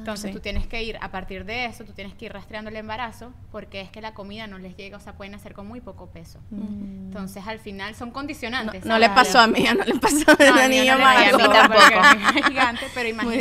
Entonces 0.00 0.30
Sí. 0.30 0.32
tú 0.34 0.40
tienes 0.40 0.66
que 0.66 0.82
ir, 0.82 0.98
a 1.00 1.10
partir 1.10 1.44
de 1.44 1.66
eso, 1.66 1.84
tú 1.84 1.92
tienes 1.92 2.14
que 2.14 2.24
ir 2.26 2.32
rastreando 2.32 2.70
el 2.70 2.76
embarazo 2.76 3.32
porque 3.52 3.80
es 3.80 3.90
que 3.90 4.00
la 4.00 4.14
comida 4.14 4.46
no 4.46 4.58
les 4.58 4.76
llega, 4.76 4.96
o 4.96 5.00
sea, 5.00 5.12
pueden 5.12 5.34
hacer 5.34 5.52
con 5.54 5.66
muy 5.68 5.80
poco 5.80 6.06
peso. 6.10 6.40
Entonces 6.52 7.46
al 7.46 7.58
final 7.58 7.94
son 7.94 8.08
No, 8.08 8.14
condicionantes. 8.14 8.84
no 8.84 8.98
le 8.98 9.06
¿sabes? 9.06 9.24
pasó 9.26 9.40
a 9.40 9.46
mí, 9.46 9.64
no 9.78 9.84
le 9.84 9.94
pasó 9.98 10.30
a 10.30 10.44
No, 10.44 10.60
a 10.60 10.68
mí 10.68 10.76
niña 10.80 10.92
no 10.94 10.98
le 10.98 11.04
a 11.04 11.36
mí 11.36 11.52
tampoco. 11.52 12.38
es 12.38 12.46
gigante, 12.46 12.86
pero 12.94 13.22
Muy 13.24 13.36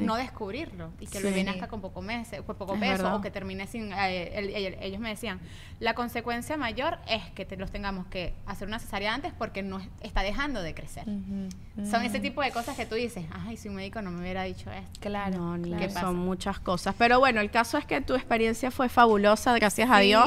no 0.00 0.16
descubrirlo 0.16 0.90
y 1.00 1.06
que 1.06 1.18
el 1.18 1.24
bebé 1.24 1.44
nazca 1.44 1.68
con 1.68 1.80
poco, 1.80 2.02
meses, 2.02 2.40
con 2.42 2.56
poco 2.56 2.74
Es 2.74 2.80
peso 2.80 2.92
verdad. 3.04 3.14
o 3.16 3.20
que 3.20 3.30
termine 3.30 3.66
sin... 3.66 3.92
eh, 3.92 4.32
el- 4.38 4.50
el- 4.50 4.74
ellos 4.82 5.00
me 5.00 5.08
decían, 5.10 5.40
la 5.78 5.94
consecuencia 5.94 6.56
mayor 6.56 6.98
es 7.08 7.22
que 7.34 7.44
te 7.44 7.56
los 7.56 7.70
tengamos 7.70 8.06
que 8.06 8.34
hacer 8.46 8.68
una 8.68 8.78
cesárea 8.78 9.14
antes 9.14 9.32
porque 9.32 9.62
no 9.62 9.78
es- 9.78 9.88
está 10.02 10.22
dejando 10.22 10.62
de 10.62 10.74
crecer. 10.74 11.04
Son 11.90 12.02
ese 12.04 12.20
tipo 12.20 12.42
de 12.42 12.50
cosas 12.50 12.76
que 12.76 12.86
tú 12.86 12.94
dices, 12.94 13.24
ay, 13.46 13.56
si 13.56 13.68
un 13.68 13.74
médico 13.76 14.02
no 14.02 14.10
me 14.10 14.20
hubiera 14.20 14.42
dicho 14.44 14.70
esto. 14.70 15.00
Claro. 15.00 15.36
No, 15.38 15.56
ni 15.56 15.72
¿Qué 15.76 15.86
pasa? 15.86 16.02
son 16.02 16.16
muchas 16.16 16.58
cosas. 16.60 16.94
Pero 16.98 17.18
bueno, 17.18 17.40
el 17.40 17.50
caso 17.50 17.78
es 17.78 17.84
que 17.86 18.00
tu 18.00 18.14
experiencia 18.14 18.70
fue 18.70 18.88
fabulosa, 18.88 19.54
gracias 19.54 19.88
a 19.90 19.98
Dios. 20.00 20.26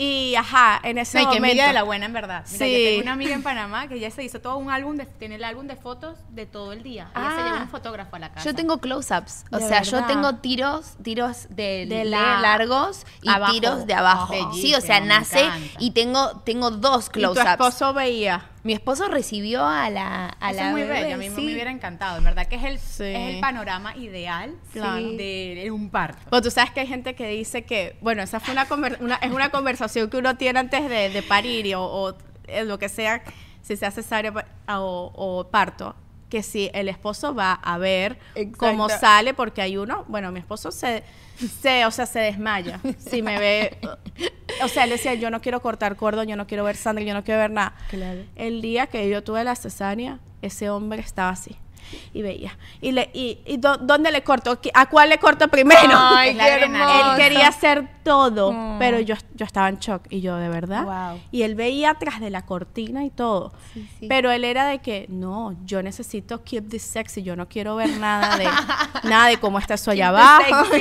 Y 0.00 0.36
ajá, 0.36 0.78
en 0.84 0.96
ese 0.96 1.18
No, 1.18 1.24
momento. 1.24 1.44
envidia 1.44 1.66
de 1.66 1.72
la 1.72 1.82
buena, 1.82 2.06
en 2.06 2.12
verdad. 2.12 2.44
Mira, 2.52 2.58
Sí. 2.66 2.70
yo 2.72 2.88
tengo 2.90 3.02
una 3.02 3.12
amiga 3.14 3.34
en 3.34 3.42
Panamá 3.42 3.88
que 3.88 3.98
ya 3.98 4.10
se 4.12 4.22
hizo 4.22 4.40
todo 4.40 4.56
un 4.56 4.70
álbum, 4.70 4.96
de, 4.96 5.06
tiene 5.06 5.34
el 5.34 5.42
álbum 5.42 5.66
de 5.66 5.74
fotos 5.74 6.18
de 6.28 6.46
todo 6.46 6.72
el 6.72 6.84
día. 6.84 7.10
Ella 7.16 7.30
se 7.34 7.40
Ah. 7.40 7.44
llevó 7.46 7.56
un 7.64 7.68
fotógrafo 7.68 8.14
a 8.14 8.18
la 8.20 8.32
casa. 8.32 8.44
Yo 8.48 8.54
tengo 8.54 8.78
close-ups, 8.78 9.44
o 9.50 9.58
sea, 9.58 9.82
yo 9.82 9.92
verdad. 9.92 10.06
tengo 10.06 10.34
tiros, 10.36 10.92
tiros 11.02 11.48
de, 11.50 11.84
De 11.86 11.96
de 11.96 12.04
la- 12.04 12.40
largos 12.40 13.04
y 13.22 13.28
abajo. 13.28 13.52
tiros 13.52 13.86
de 13.88 13.94
abajo. 13.94 14.32
Bellísimo, 14.32 14.52
sí, 14.62 14.74
o 14.76 14.80
sea, 14.80 15.00
nace 15.00 15.50
y 15.80 15.90
tengo 15.90 16.42
tengo 16.44 16.70
dos 16.70 17.06
y 17.06 17.08
tu 17.08 17.12
close-ups. 17.18 17.50
esposo 17.50 17.92
veía. 17.92 18.44
Mi 18.64 18.72
esposo 18.72 19.08
recibió 19.08 19.64
a 19.66 19.88
la 19.88 20.36
a 20.40 20.50
Eso 20.50 20.60
la 20.60 20.66
es 20.66 20.72
muy 20.72 20.82
bebé, 20.82 21.02
bello, 21.04 21.14
a 21.14 21.18
mí 21.18 21.28
sí. 21.30 21.40
me 21.42 21.52
hubiera 21.52 21.70
encantado, 21.70 22.18
en 22.18 22.24
verdad 22.24 22.46
que 22.46 22.56
es 22.56 22.64
el, 22.64 22.78
Sí. 22.78 23.04
es 23.04 23.34
el 23.34 23.40
panorama 23.40 23.96
ideal 23.96 24.54
Claro. 24.72 24.96
de, 25.02 25.60
de 25.64 25.70
un 25.70 25.90
parto. 25.90 26.18
Pues 26.28 26.42
tú 26.42 26.50
sabes 26.50 26.70
que 26.72 26.80
hay 26.80 26.86
gente 26.88 27.14
que 27.14 27.28
dice 27.28 27.62
que, 27.64 27.96
bueno, 28.00 28.22
esa 28.22 28.40
fue 28.40 28.52
una, 28.52 28.68
conver- 28.68 28.98
una- 29.00 29.16
es 29.16 29.30
una 29.30 29.50
conversación 29.50 30.10
que 30.10 30.16
uno 30.16 30.36
tiene 30.36 30.58
antes 30.58 30.88
de, 30.88 31.08
de 31.08 31.22
parir 31.22 31.66
y- 31.66 31.74
o, 31.74 31.82
o, 31.82 32.14
eh, 32.48 32.64
lo 32.64 32.78
que 32.78 32.88
sea, 32.88 33.22
si 33.62 33.76
sea 33.76 33.90
cesárea 33.92 34.32
pa- 34.32 34.46
o, 34.78 35.12
o 35.14 35.48
parto, 35.50 35.94
que 36.28 36.42
si 36.42 36.70
el 36.74 36.88
esposo 36.88 37.34
va 37.34 37.52
a 37.52 37.78
ver 37.78 38.18
cómo 38.56 38.88
sale, 38.88 39.34
porque 39.34 39.62
hay 39.62 39.76
uno, 39.76 40.04
bueno, 40.08 40.30
mi 40.32 40.40
esposo 40.40 40.70
se, 40.70 41.02
se, 41.60 41.86
o 41.86 41.90
sea, 41.90 42.06
se 42.06 42.20
desmaya 42.20 42.80
si 42.98 43.22
me 43.22 43.38
ve, 43.38 43.78
o 44.62 44.68
sea, 44.68 44.84
él 44.84 44.90
decía, 44.90 45.14
yo 45.14 45.30
no 45.30 45.40
quiero 45.40 45.60
cortar 45.60 45.96
cordón, 45.96 46.26
yo 46.28 46.36
no 46.36 46.46
quiero 46.46 46.64
ver 46.64 46.76
sangre, 46.76 47.04
yo 47.04 47.14
no 47.14 47.24
quiero 47.24 47.40
ver 47.40 47.50
nada. 47.50 47.74
Claro. 47.88 48.20
El 48.36 48.60
día 48.60 48.86
que 48.86 49.08
yo 49.08 49.22
tuve 49.22 49.44
la 49.44 49.56
cesárea, 49.56 50.18
ese 50.42 50.70
hombre 50.70 51.00
estaba 51.00 51.30
así. 51.30 51.56
Y 52.12 52.22
veía. 52.22 52.56
Y, 52.80 52.92
le, 52.92 53.10
y, 53.12 53.38
y 53.46 53.56
dó- 53.58 53.76
¿dónde 53.78 54.10
le 54.10 54.22
corto? 54.22 54.58
¿A 54.74 54.86
cuál 54.88 55.08
le 55.10 55.18
corto 55.18 55.48
primero? 55.48 55.80
Ay, 55.92 56.34
qué 56.38 56.46
hermoso. 56.48 57.10
Él 57.12 57.16
quería 57.16 57.48
hacer 57.48 57.88
todo, 58.02 58.52
Mm. 58.52 58.78
pero 58.78 59.00
yo, 59.00 59.14
yo 59.34 59.44
estaba 59.44 59.68
en 59.68 59.78
shock. 59.78 60.02
Y 60.10 60.20
yo, 60.20 60.36
¿de 60.36 60.48
verdad? 60.48 60.84
Wow. 60.84 61.20
Y 61.30 61.42
él 61.42 61.54
veía 61.54 61.90
atrás 61.90 62.20
de 62.20 62.30
la 62.30 62.46
cortina 62.46 63.04
y 63.04 63.10
todo. 63.10 63.52
Sí, 63.74 63.88
sí. 64.00 64.06
Pero 64.08 64.30
él 64.30 64.44
era 64.44 64.66
de 64.66 64.78
que, 64.78 65.06
no, 65.08 65.56
yo 65.64 65.82
necesito 65.82 66.42
keep 66.44 66.68
this 66.68 66.82
sexy. 66.82 67.22
Yo 67.22 67.36
no 67.36 67.48
quiero 67.48 67.76
ver 67.76 67.90
nada 67.98 68.36
de, 68.36 68.44
nada 69.08 69.26
de 69.28 69.38
cómo 69.38 69.58
está 69.58 69.74
eso 69.74 69.90
allá 69.90 70.06
Keep 70.08 70.54
abajo. 70.54 70.72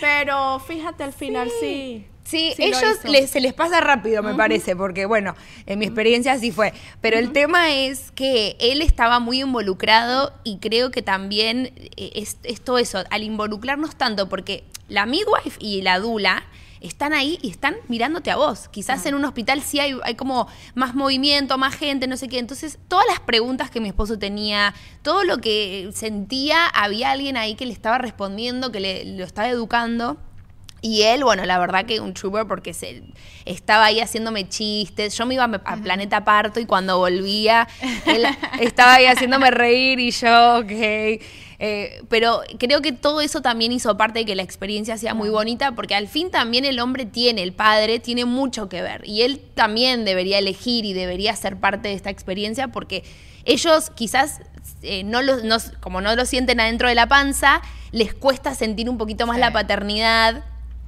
pero 0.00 0.58
fíjate, 0.60 1.04
al 1.04 1.12
final 1.12 1.48
sí. 1.60 2.06
Sí, 2.06 2.06
Sí 2.32 2.54
lo 2.58 2.64
ellos 2.78 2.98
les- 3.04 3.30
se 3.30 3.40
les 3.40 3.52
pasa 3.54 3.80
rápido, 3.80 4.22
me 4.22 4.34
parece, 4.34 4.74
porque 4.76 5.06
bueno, 5.06 5.34
en 5.66 5.78
mi 5.78 5.84
experiencia 5.84 6.32
así 6.32 6.50
fue. 6.50 6.72
Pero 7.00 7.18
el 7.18 7.32
tema 7.32 7.72
es 7.74 8.10
que 8.12 8.56
él 8.58 8.82
estaba 8.82 9.18
muy 9.20 9.40
involucrado 9.42 10.32
y 10.44 10.58
creo 10.58 10.90
que 10.90 11.02
también 11.02 11.72
eh, 11.96 12.12
es, 12.14 12.38
es 12.42 12.60
todo 12.60 12.78
eso, 12.78 13.04
al 13.10 13.22
involucrarnos 13.22 13.96
tanto, 13.96 14.28
porque 14.28 14.64
la 14.88 15.06
midwife 15.06 15.56
y 15.60 15.82
la 15.82 15.98
dula 15.98 16.42
están 16.80 17.12
ahí 17.12 17.38
y 17.42 17.50
están 17.50 17.76
mirándote 17.86 18.32
a 18.32 18.36
vos. 18.36 18.68
Quizás 18.68 19.06
en 19.06 19.14
un 19.14 19.24
hospital 19.24 19.62
sí 19.62 19.78
hay, 19.78 19.96
hay 20.02 20.16
como 20.16 20.48
más 20.74 20.96
movimiento, 20.96 21.56
más 21.56 21.76
gente, 21.76 22.08
no 22.08 22.16
sé 22.16 22.26
qué. 22.26 22.40
Entonces, 22.40 22.76
todas 22.88 23.06
las 23.08 23.20
preguntas 23.20 23.70
que 23.70 23.80
mi 23.80 23.86
esposo 23.88 24.18
tenía, 24.18 24.74
todo 25.02 25.22
lo 25.22 25.38
que 25.38 25.90
sentía, 25.94 26.66
había 26.66 27.12
alguien 27.12 27.36
ahí 27.36 27.54
que 27.54 27.66
le 27.66 27.72
estaba 27.72 27.98
respondiendo, 27.98 28.72
que 28.72 28.80
le, 28.80 29.04
lo 29.04 29.22
estaba 29.24 29.48
educando. 29.48 30.16
Y 30.84 31.02
él, 31.02 31.22
bueno, 31.22 31.44
la 31.46 31.58
verdad 31.60 31.86
que 31.86 32.00
un 32.00 32.12
trooper 32.12 32.46
porque 32.46 32.74
se, 32.74 33.04
estaba 33.44 33.84
ahí 33.84 34.00
haciéndome 34.00 34.48
chistes. 34.48 35.16
Yo 35.16 35.24
me 35.26 35.34
iba 35.34 35.44
a, 35.44 35.60
a 35.64 35.76
Planeta 35.76 36.24
Parto 36.24 36.58
y 36.58 36.66
cuando 36.66 36.98
volvía, 36.98 37.68
él 38.06 38.26
estaba 38.60 38.94
ahí 38.94 39.06
haciéndome 39.06 39.50
reír 39.52 40.00
y 40.00 40.10
yo, 40.10 40.58
ok. 40.58 41.22
Eh, 41.64 42.02
pero 42.08 42.40
creo 42.58 42.82
que 42.82 42.90
todo 42.90 43.20
eso 43.20 43.40
también 43.40 43.70
hizo 43.70 43.96
parte 43.96 44.18
de 44.18 44.24
que 44.24 44.34
la 44.34 44.42
experiencia 44.42 44.96
sea 44.98 45.14
muy 45.14 45.28
bonita 45.28 45.70
porque 45.76 45.94
al 45.94 46.08
fin 46.08 46.28
también 46.32 46.64
el 46.64 46.80
hombre 46.80 47.06
tiene, 47.06 47.44
el 47.44 47.52
padre 47.52 48.00
tiene 48.00 48.24
mucho 48.24 48.68
que 48.68 48.82
ver. 48.82 49.02
Y 49.06 49.22
él 49.22 49.40
también 49.54 50.04
debería 50.04 50.38
elegir 50.38 50.84
y 50.84 50.92
debería 50.92 51.36
ser 51.36 51.58
parte 51.58 51.86
de 51.88 51.94
esta 51.94 52.10
experiencia 52.10 52.66
porque 52.68 53.04
ellos 53.44 53.90
quizás 53.94 54.40
eh, 54.82 55.04
no 55.04 55.22
lo, 55.22 55.36
no- 55.44 55.58
como 55.78 56.00
no 56.00 56.16
lo 56.16 56.24
sienten 56.26 56.58
adentro 56.58 56.88
de 56.88 56.96
la 56.96 57.06
panza, 57.06 57.62
les 57.92 58.12
cuesta 58.14 58.56
sentir 58.56 58.90
un 58.90 58.98
poquito 58.98 59.28
más 59.28 59.36
Sí. 59.36 59.40
la 59.42 59.52
paternidad. 59.52 60.44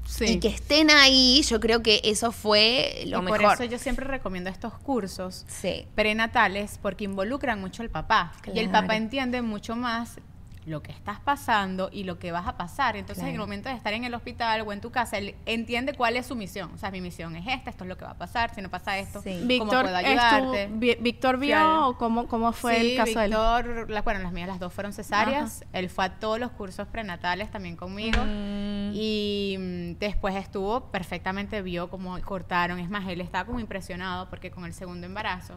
Sí. 0.06 0.24
Y 0.24 0.40
que 0.40 0.48
estén 0.48 0.90
ahí, 0.90 1.42
yo 1.42 1.58
creo 1.60 1.82
que 1.82 2.00
eso 2.04 2.30
fue 2.30 3.04
lo 3.06 3.18
y 3.20 3.22
mejor. 3.22 3.42
por 3.42 3.52
eso 3.54 3.64
yo 3.64 3.78
siempre 3.78 4.06
recomiendo 4.06 4.50
estos 4.50 4.74
cursos 4.78 5.44
Sí. 5.48 5.86
prenatales 5.94 6.78
porque 6.82 7.04
involucran 7.04 7.60
mucho 7.60 7.82
al 7.82 7.90
papá. 7.90 8.32
Y 8.52 8.58
el 8.58 8.70
papá 8.70 8.96
entiende 8.96 9.40
mucho 9.42 9.76
más 9.76 10.18
lo 10.66 10.82
que 10.82 10.92
estás 10.92 11.20
pasando 11.20 11.90
y 11.92 12.04
lo 12.04 12.18
que 12.18 12.32
vas 12.32 12.46
a 12.48 12.56
pasar. 12.56 12.96
Entonces, 12.96 13.22
en 13.24 13.28
el 13.30 13.34
Claro. 13.34 13.46
momento 13.46 13.68
de 13.68 13.74
estar 13.74 13.92
en 13.92 14.04
el 14.04 14.14
hospital 14.14 14.62
o 14.62 14.72
en 14.72 14.80
tu 14.80 14.90
casa, 14.90 15.18
él 15.18 15.34
entiende 15.44 15.92
cuál 15.92 16.16
es 16.16 16.26
su 16.26 16.34
misión. 16.36 16.70
O 16.74 16.78
sea, 16.78 16.90
mi 16.90 17.00
misión 17.02 17.36
es 17.36 17.46
esta, 17.46 17.68
esto 17.70 17.84
es 17.84 17.88
lo 17.88 17.98
que 17.98 18.04
va 18.06 18.12
a 18.12 18.18
pasar, 18.18 18.54
si 18.54 18.62
no 18.62 18.70
pasa 18.70 18.96
esto, 18.98 19.20
Sí. 19.20 19.34
¿cómo 19.34 19.46
Víctor, 19.46 19.82
puedo 19.82 19.96
ayudarte? 19.96 20.68
Víctor 21.00 21.38
vio 21.38 21.54
Claro. 21.56 21.88
o 21.88 21.98
cómo, 21.98 22.26
cómo 22.28 22.52
fue 22.52 22.76
sí, 22.80 22.90
el 22.92 22.96
caso 22.96 23.18
de 23.18 23.24
él. 23.26 23.30
Víctor, 23.32 23.90
la- 23.90 24.02
bueno, 24.02 24.20
las 24.20 24.32
mías 24.32 24.48
las 24.48 24.58
dos 24.58 24.72
fueron 24.72 24.92
cesáreas. 24.94 25.64
Él 25.74 25.90
fue 25.90 26.06
a 26.06 26.18
todos 26.18 26.38
los 26.40 26.50
cursos 26.52 26.88
prenatales 26.88 27.50
también 27.50 27.76
conmigo. 27.76 28.22
Mm. 28.24 28.92
Y 28.94 29.56
mm, 29.58 29.98
después 29.98 30.34
estuvo 30.36 30.90
perfectamente, 30.90 31.60
vio 31.62 31.90
cómo 31.90 32.18
cortaron. 32.22 32.78
Es 32.78 32.88
más, 32.88 33.06
él 33.08 33.20
estaba 33.20 33.44
como 33.44 33.60
impresionado 33.60 34.30
porque 34.30 34.50
con 34.50 34.64
el 34.64 34.72
segundo 34.72 35.06
embarazo 35.06 35.54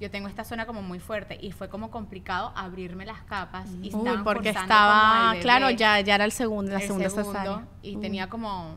yo 0.00 0.10
tengo 0.10 0.28
esta 0.28 0.44
zona 0.44 0.66
como 0.66 0.82
muy 0.82 0.98
fuerte 0.98 1.38
y 1.40 1.52
fue 1.52 1.68
como 1.68 1.90
complicado 1.90 2.52
abrirme 2.56 3.04
las 3.06 3.20
capas 3.22 3.68
y 3.82 3.94
Uy, 3.94 3.98
estaban 3.98 4.24
porque 4.24 4.48
estaba, 4.48 5.30
bebé 5.32 5.42
claro, 5.42 5.70
ya, 5.70 6.00
ya 6.00 6.14
era 6.14 6.24
el 6.24 6.32
segundo, 6.32 6.72
la 6.72 6.78
el 6.80 6.86
segunda 6.86 7.10
segundo, 7.10 7.32
cesárea. 7.32 7.64
y 7.82 7.96
tenía 7.98 8.28
como 8.28 8.76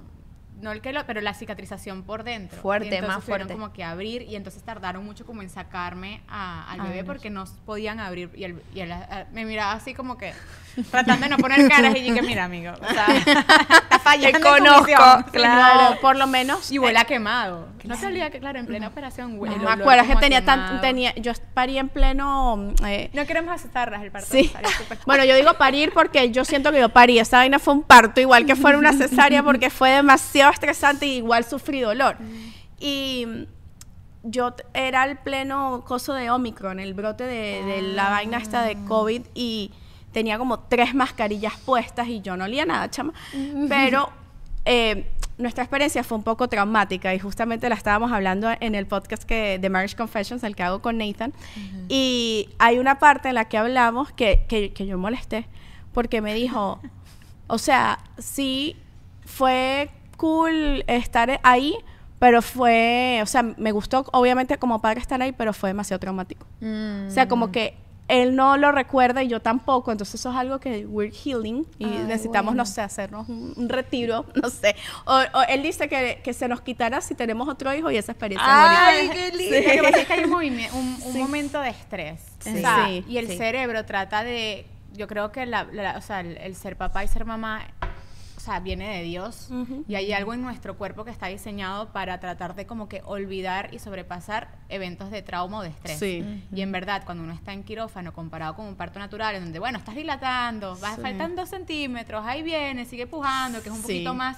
no 0.62 0.72
el 0.72 0.82
que 0.82 0.94
lo, 0.94 1.06
pero 1.06 1.20
la 1.20 1.34
cicatrización 1.34 2.04
por 2.04 2.24
dentro 2.24 2.62
Fuerte, 2.62 2.88
Y 2.88 2.94
entonces 2.94 3.16
más 3.18 3.26
fuerte. 3.26 3.54
como 3.54 3.74
que 3.74 3.84
abrir 3.84 4.22
y 4.22 4.36
entonces 4.38 4.64
tardaron 4.64 5.04
mucho 5.04 5.26
como 5.26 5.42
en 5.42 5.50
sacarme 5.50 6.22
a- 6.30 6.72
al 6.72 6.82
bebé 6.82 7.04
porque 7.04 7.30
no 7.30 7.44
podían 7.66 8.00
abrir 8.00 8.30
y, 8.36 8.82
ah, 8.82 9.26
me 9.34 9.44
miraba 9.46 9.74
así 9.74 9.94
como 9.94 10.18
que 10.18 10.32
tratando 10.92 11.24
de 11.26 11.30
no 11.30 11.38
poner 11.38 11.68
caras 11.70 11.96
y 11.96 12.08
yo 12.08 12.14
que 12.16 12.22
mira 12.22 12.46
amigo 12.46 12.74
o 12.82 12.94
sea 12.94 13.06
está 13.16 14.00
fallando 14.00 14.32
Te 14.32 14.38
en 14.38 14.42
tu 14.44 14.50
conozco, 14.50 14.86
misión". 14.88 15.24
Claro, 15.32 16.00
por 16.02 16.16
lo 16.16 16.28
menos. 16.28 16.72
y 16.72 16.80
huele 16.80 17.00
a 17.00 17.06
quemado 17.06 17.68
no 17.84 17.98
te 17.98 18.06
olvides 18.08 18.32
que 18.32 18.40
claro 18.40 18.60
en 18.60 18.66
plena 18.66 18.88
operación 18.88 19.38
huele 19.38 19.58
No 19.58 19.64
me 19.64 19.72
acuerdo, 19.72 20.08
que 20.08 20.16
tenía 20.16 20.44
tan, 20.46 20.80
tenía, 20.82 21.14
yo 21.16 21.32
parí 21.54 21.78
en 21.78 21.90
pleno, 21.90 22.74
eh, 22.88 23.10
no 23.14 23.26
queremos 23.26 23.54
asustarlas 23.54 24.02
el 24.04 24.12
parto 24.12 24.28
Sí. 24.32 24.52
Bueno, 25.06 25.26
yo 25.26 25.36
digo 25.36 25.54
parir 25.56 25.92
porque 25.94 26.32
yo 26.32 26.46
siento 26.46 26.72
que 26.72 26.80
yo 26.80 26.90
parí. 26.90 27.20
Esa 27.20 27.38
vaina 27.38 27.60
fue 27.60 27.74
un 27.74 27.84
parto, 27.84 28.22
igual 28.22 28.46
que 28.46 28.56
fuera 28.56 28.78
una 28.78 28.94
cesárea, 28.94 29.44
porque 29.44 29.70
fue 29.70 29.90
demasiado 29.92 30.52
estresante 30.54 31.06
y 31.08 31.18
igual 31.18 31.44
sufrí 31.44 31.82
dolor. 31.82 32.16
Y 32.80 33.26
mm, 33.28 33.44
yo 34.24 34.54
t- 34.54 34.64
era 34.74 35.04
el 35.04 35.18
pleno 35.18 35.84
coso 35.86 36.14
de 36.14 36.30
Omicron, 36.32 36.80
el 36.80 36.94
brote 36.94 37.26
de, 37.26 37.64
de 37.66 37.82
la 37.82 38.10
vaina 38.10 38.38
esta 38.38 38.64
de 38.64 38.78
COVID 38.86 39.24
y 39.36 39.72
tenía 40.14 40.38
como 40.38 40.60
tres 40.60 40.96
mascarillas 40.96 41.58
puestas 41.66 42.08
y 42.08 42.22
yo 42.22 42.38
no 42.38 42.46
olía 42.46 42.66
nada, 42.66 42.90
chama. 42.90 43.14
Pero 43.68 44.10
eh, 44.66 45.10
nuestra 45.38 45.64
experiencia 45.64 46.04
fue 46.04 46.18
un 46.18 46.24
poco 46.24 46.48
traumática 46.48 47.14
y 47.14 47.20
justamente 47.20 47.68
la 47.68 47.76
estábamos 47.76 48.12
hablando 48.12 48.50
en 48.60 48.76
el 48.76 48.86
podcast 48.86 49.24
que, 49.24 49.60
de 49.60 49.70
Marriage 49.70 49.96
Confessions, 49.96 50.44
el 50.44 50.56
que 50.56 50.64
hago 50.64 50.82
con 50.82 50.98
Nathan. 50.98 51.34
Y 51.90 52.50
hay 52.60 52.80
una 52.80 53.00
parte 53.00 53.30
en 53.30 53.36
la 53.36 53.46
que 53.46 53.58
hablamos 53.58 54.12
que, 54.14 54.46
que, 54.48 54.72
que 54.72 54.86
yo 54.86 54.98
molesté 54.98 55.48
porque 55.94 56.22
me 56.22 56.34
dijo, 56.34 56.80
o 57.48 57.58
sea, 57.58 58.00
sí 58.18 58.76
fue 59.26 59.90
cool 60.18 60.84
estar 60.88 61.40
ahí, 61.44 61.76
pero 62.20 62.42
fue, 62.42 63.20
o 63.22 63.26
sea, 63.26 63.44
me 63.44 63.72
gustó 63.72 64.06
obviamente 64.12 64.58
como 64.58 64.82
padre 64.82 65.00
estar 65.00 65.22
ahí, 65.22 65.32
pero 65.32 65.54
fue 65.54 65.70
demasiado 65.70 66.00
traumático. 66.00 66.46
O 66.62 67.10
sea, 67.10 67.28
como 67.28 67.52
que 67.52 67.76
él 68.10 68.36
no 68.36 68.58
lo 68.58 68.72
recuerda 68.72 69.24
y 69.24 69.30
yo 69.30 69.40
tampoco, 69.42 69.92
entonces 69.92 70.16
eso 70.20 70.30
es 70.32 70.36
algo 70.36 70.60
que 70.60 70.86
we're 70.86 71.12
healing 71.14 71.66
y 71.80 71.86
necesitamos, 71.86 72.54
no 72.54 72.66
sé, 72.66 72.82
hacernos 72.82 73.30
un, 73.30 73.54
un 73.56 73.70
retiro, 73.70 74.26
no 74.42 74.50
sé. 74.50 74.76
O, 75.06 75.14
o 75.16 75.42
él 75.48 75.64
dice 75.64 75.88
que, 75.88 76.20
que 76.24 76.34
se 76.34 76.48
nos 76.48 76.62
quitará 76.62 77.00
si 77.02 77.16
tenemos 77.16 77.48
otro 77.48 77.74
hijo 77.74 77.90
y 77.92 77.98
esa 77.98 78.12
experiencia. 78.12 78.46
Ay, 78.88 79.10
qué 79.10 79.32
lindo. 79.38 79.56
Lo 79.58 79.72
que 79.74 79.82
pasa 79.84 80.02
es 80.02 80.08
que 80.08 80.14
hay 80.14 80.24
un, 80.26 80.34
un- 80.34 80.98
un 81.06 81.18
momento 81.18 81.60
de 81.62 81.70
estrés. 81.70 82.22
Sí. 82.40 82.50
O 82.58 82.60
sea, 82.60 82.86
Sí, 82.88 83.06
y 83.08 83.18
el 83.18 83.28
cerebro 83.38 83.86
trata 83.86 84.24
de. 84.24 84.66
Yo 84.96 85.08
creo 85.08 85.32
que 85.32 85.46
la, 85.46 85.64
la- 85.72 85.98
o 85.98 86.02
sea, 86.02 86.20
el, 86.20 86.38
el 86.38 86.56
ser 86.56 86.76
papá 86.76 87.04
y 87.04 87.08
ser 87.08 87.26
mamá. 87.26 87.62
O 88.44 88.46
sea, 88.46 88.60
viene 88.60 88.98
de 88.98 89.04
Dios 89.04 89.48
y 89.88 89.96
hay 89.96 90.12
algo 90.12 90.34
en 90.34 90.42
nuestro 90.42 90.78
cuerpo 90.78 91.06
que 91.06 91.12
está 91.12 91.28
diseñado 91.28 91.94
para 91.94 92.20
tratar 92.20 92.56
de 92.56 92.66
como 92.66 92.90
que 92.90 93.02
olvidar 93.06 93.74
y 93.74 93.80
sobrepasar 93.80 94.50
eventos 94.68 95.12
de 95.12 95.22
trauma 95.22 95.60
o 95.60 95.62
de 95.62 95.70
estrés. 95.70 95.98
Sí. 95.98 96.44
Y 96.54 96.60
en 96.62 96.74
verdad, 96.74 97.04
cuando 97.06 97.24
uno 97.24 97.32
está 97.32 97.54
en 97.54 97.64
quirófano 97.64 98.12
comparado 98.12 98.58
con 98.58 98.66
un 98.66 98.76
parto 98.76 99.00
natural, 99.00 99.36
en 99.36 99.44
donde, 99.46 99.60
bueno, 99.60 99.78
estás 99.78 99.96
dilatando, 99.96 100.76
vas 100.82 100.96
Sí. 100.96 101.02
faltan 101.02 101.38
dos 101.38 101.48
centímetros, 101.48 102.26
ahí 102.26 102.44
viene, 102.44 102.84
sigue 102.84 103.08
pujando, 103.08 103.62
que 103.64 103.70
es 103.70 103.76
un 103.76 103.78
Sí. 103.82 103.84
poquito 103.84 104.14
más, 104.14 104.38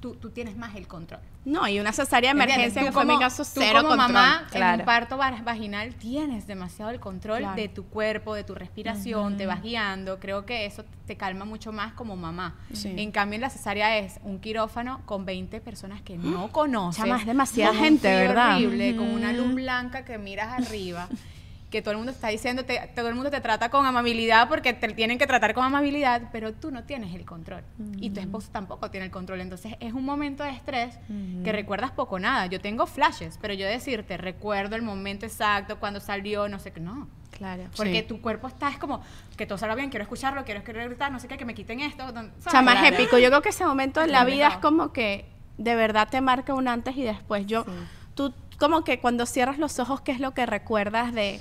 tú, 0.00 0.14
tú 0.16 0.30
tienes 0.30 0.56
más 0.56 0.74
el 0.76 0.86
control. 0.86 1.20
No, 1.44 1.66
y 1.68 1.78
una 1.78 1.92
cesárea 1.92 2.30
de 2.34 2.36
emergencia 2.42 2.80
Tú 2.82 2.86
que 2.86 2.92
fue 2.92 3.04
mi 3.04 3.10
como- 3.14 3.20
caso 3.20 3.44
tú 3.44 3.50
cero 3.54 3.76
como 3.82 3.88
control. 3.90 4.12
mamá 4.12 4.40
en 4.44 4.48
claro. 4.50 4.78
un 4.80 4.84
parto 4.84 5.16
va- 5.16 5.42
vaginal 5.44 5.94
tienes 5.94 6.46
demasiado 6.46 6.90
el 6.90 6.98
control 6.98 7.38
Claro. 7.38 7.54
de 7.56 7.68
tu 7.68 7.84
cuerpo, 7.86 8.34
de 8.34 8.42
tu 8.44 8.54
respiración, 8.54 9.36
te 9.36 9.46
vas 9.46 9.62
guiando. 9.62 10.18
Creo 10.18 10.44
que 10.44 10.66
eso 10.66 10.84
te 11.06 11.16
calma 11.16 11.44
mucho 11.44 11.70
más 11.72 11.92
como 11.92 12.16
mamá. 12.16 12.56
Sí. 12.72 12.92
En 12.96 13.12
cambio, 13.12 13.36
en 13.36 13.42
la 13.42 13.50
cesárea 13.50 13.96
es 13.98 14.18
un 14.24 14.40
quirófano 14.40 15.02
con 15.06 15.24
20 15.24 15.60
personas 15.60 16.02
que 16.02 16.16
no 16.18 16.48
conoces. 16.52 17.02
Chama, 17.02 17.18
es 17.20 17.26
demasiada 17.26 17.74
gente, 17.74 18.08
¿verdad? 18.08 18.56
horrible, 18.56 18.96
con 18.96 19.08
una 19.10 19.32
luz 19.32 19.54
blanca 19.54 20.04
que 20.04 20.18
miras 20.18 20.52
arriba. 20.66 21.08
Que 21.70 21.82
todo 21.82 21.90
el 21.92 21.96
mundo 21.96 22.12
está 22.12 22.28
diciendo, 22.28 22.64
te- 22.64 22.90
todo 22.94 23.08
el 23.08 23.14
mundo 23.16 23.28
te 23.30 23.40
trata 23.40 23.70
con 23.70 23.84
amabilidad 23.86 24.48
porque 24.48 24.72
te 24.72 24.88
tienen 24.94 25.18
que 25.18 25.26
tratar 25.26 25.52
con 25.52 25.64
amabilidad, 25.64 26.22
pero 26.30 26.52
tú 26.52 26.70
no 26.70 26.84
tienes 26.84 27.12
el 27.14 27.24
control. 27.24 27.64
Y 27.98 28.10
tu 28.10 28.20
esposo 28.20 28.48
tampoco 28.52 28.88
tiene 28.90 29.06
el 29.06 29.12
control. 29.12 29.40
Entonces 29.40 29.74
es 29.80 29.92
un 29.92 30.04
momento 30.04 30.44
de 30.44 30.50
estrés 30.50 30.98
que 31.42 31.50
recuerdas 31.52 31.90
poco 31.90 32.14
o 32.16 32.18
nada. 32.20 32.46
Yo 32.46 32.60
tengo 32.60 32.86
flashes, 32.86 33.38
pero 33.42 33.52
yo 33.52 33.66
decirte, 33.66 34.16
recuerdo 34.16 34.76
el 34.76 34.82
momento 34.82 35.26
exacto, 35.26 35.80
cuando 35.80 35.98
salió, 35.98 36.48
no 36.48 36.58
sé 36.60 36.72
qué, 36.72 36.78
no. 36.80 37.08
Claro. 37.32 37.64
Porque 37.76 38.00
Sí. 38.00 38.06
tu 38.06 38.22
cuerpo 38.22 38.46
está, 38.46 38.68
es 38.70 38.78
como, 38.78 39.02
que 39.36 39.44
todo 39.44 39.58
salga 39.58 39.74
bien, 39.74 39.90
quiero 39.90 40.04
escucharlo, 40.04 40.44
quiero, 40.44 40.62
quiero 40.62 40.82
gritar, 40.86 41.10
no 41.12 41.18
sé 41.20 41.26
qué, 41.28 41.36
que 41.36 41.44
me 41.44 41.52
quiten 41.54 41.80
esto. 41.80 42.06
¿sabes? 42.06 42.30
Chama, 42.50 42.74
es 42.74 42.80
Claro. 42.80 42.96
épico. 42.96 43.18
Yo 43.18 43.28
creo 43.28 43.42
que 43.42 43.48
ese 43.50 43.66
momento 43.66 44.00
en 44.02 44.12
la 44.12 44.24
vida 44.24 44.46
es 44.48 44.56
como 44.58 44.92
que 44.92 45.26
de 45.58 45.74
verdad 45.74 46.08
te 46.08 46.20
marca 46.20 46.54
un 46.54 46.68
antes 46.68 46.96
y 46.96 47.02
después. 47.02 47.44
Yo, 47.46 47.66
tú 48.14 48.32
como 48.58 48.84
que 48.84 49.00
cuando 49.00 49.26
cierras 49.26 49.58
los 49.58 49.78
ojos, 49.78 50.00
¿qué 50.00 50.12
es 50.12 50.20
lo 50.20 50.32
que 50.32 50.46
recuerdas 50.46 51.12
de, 51.12 51.40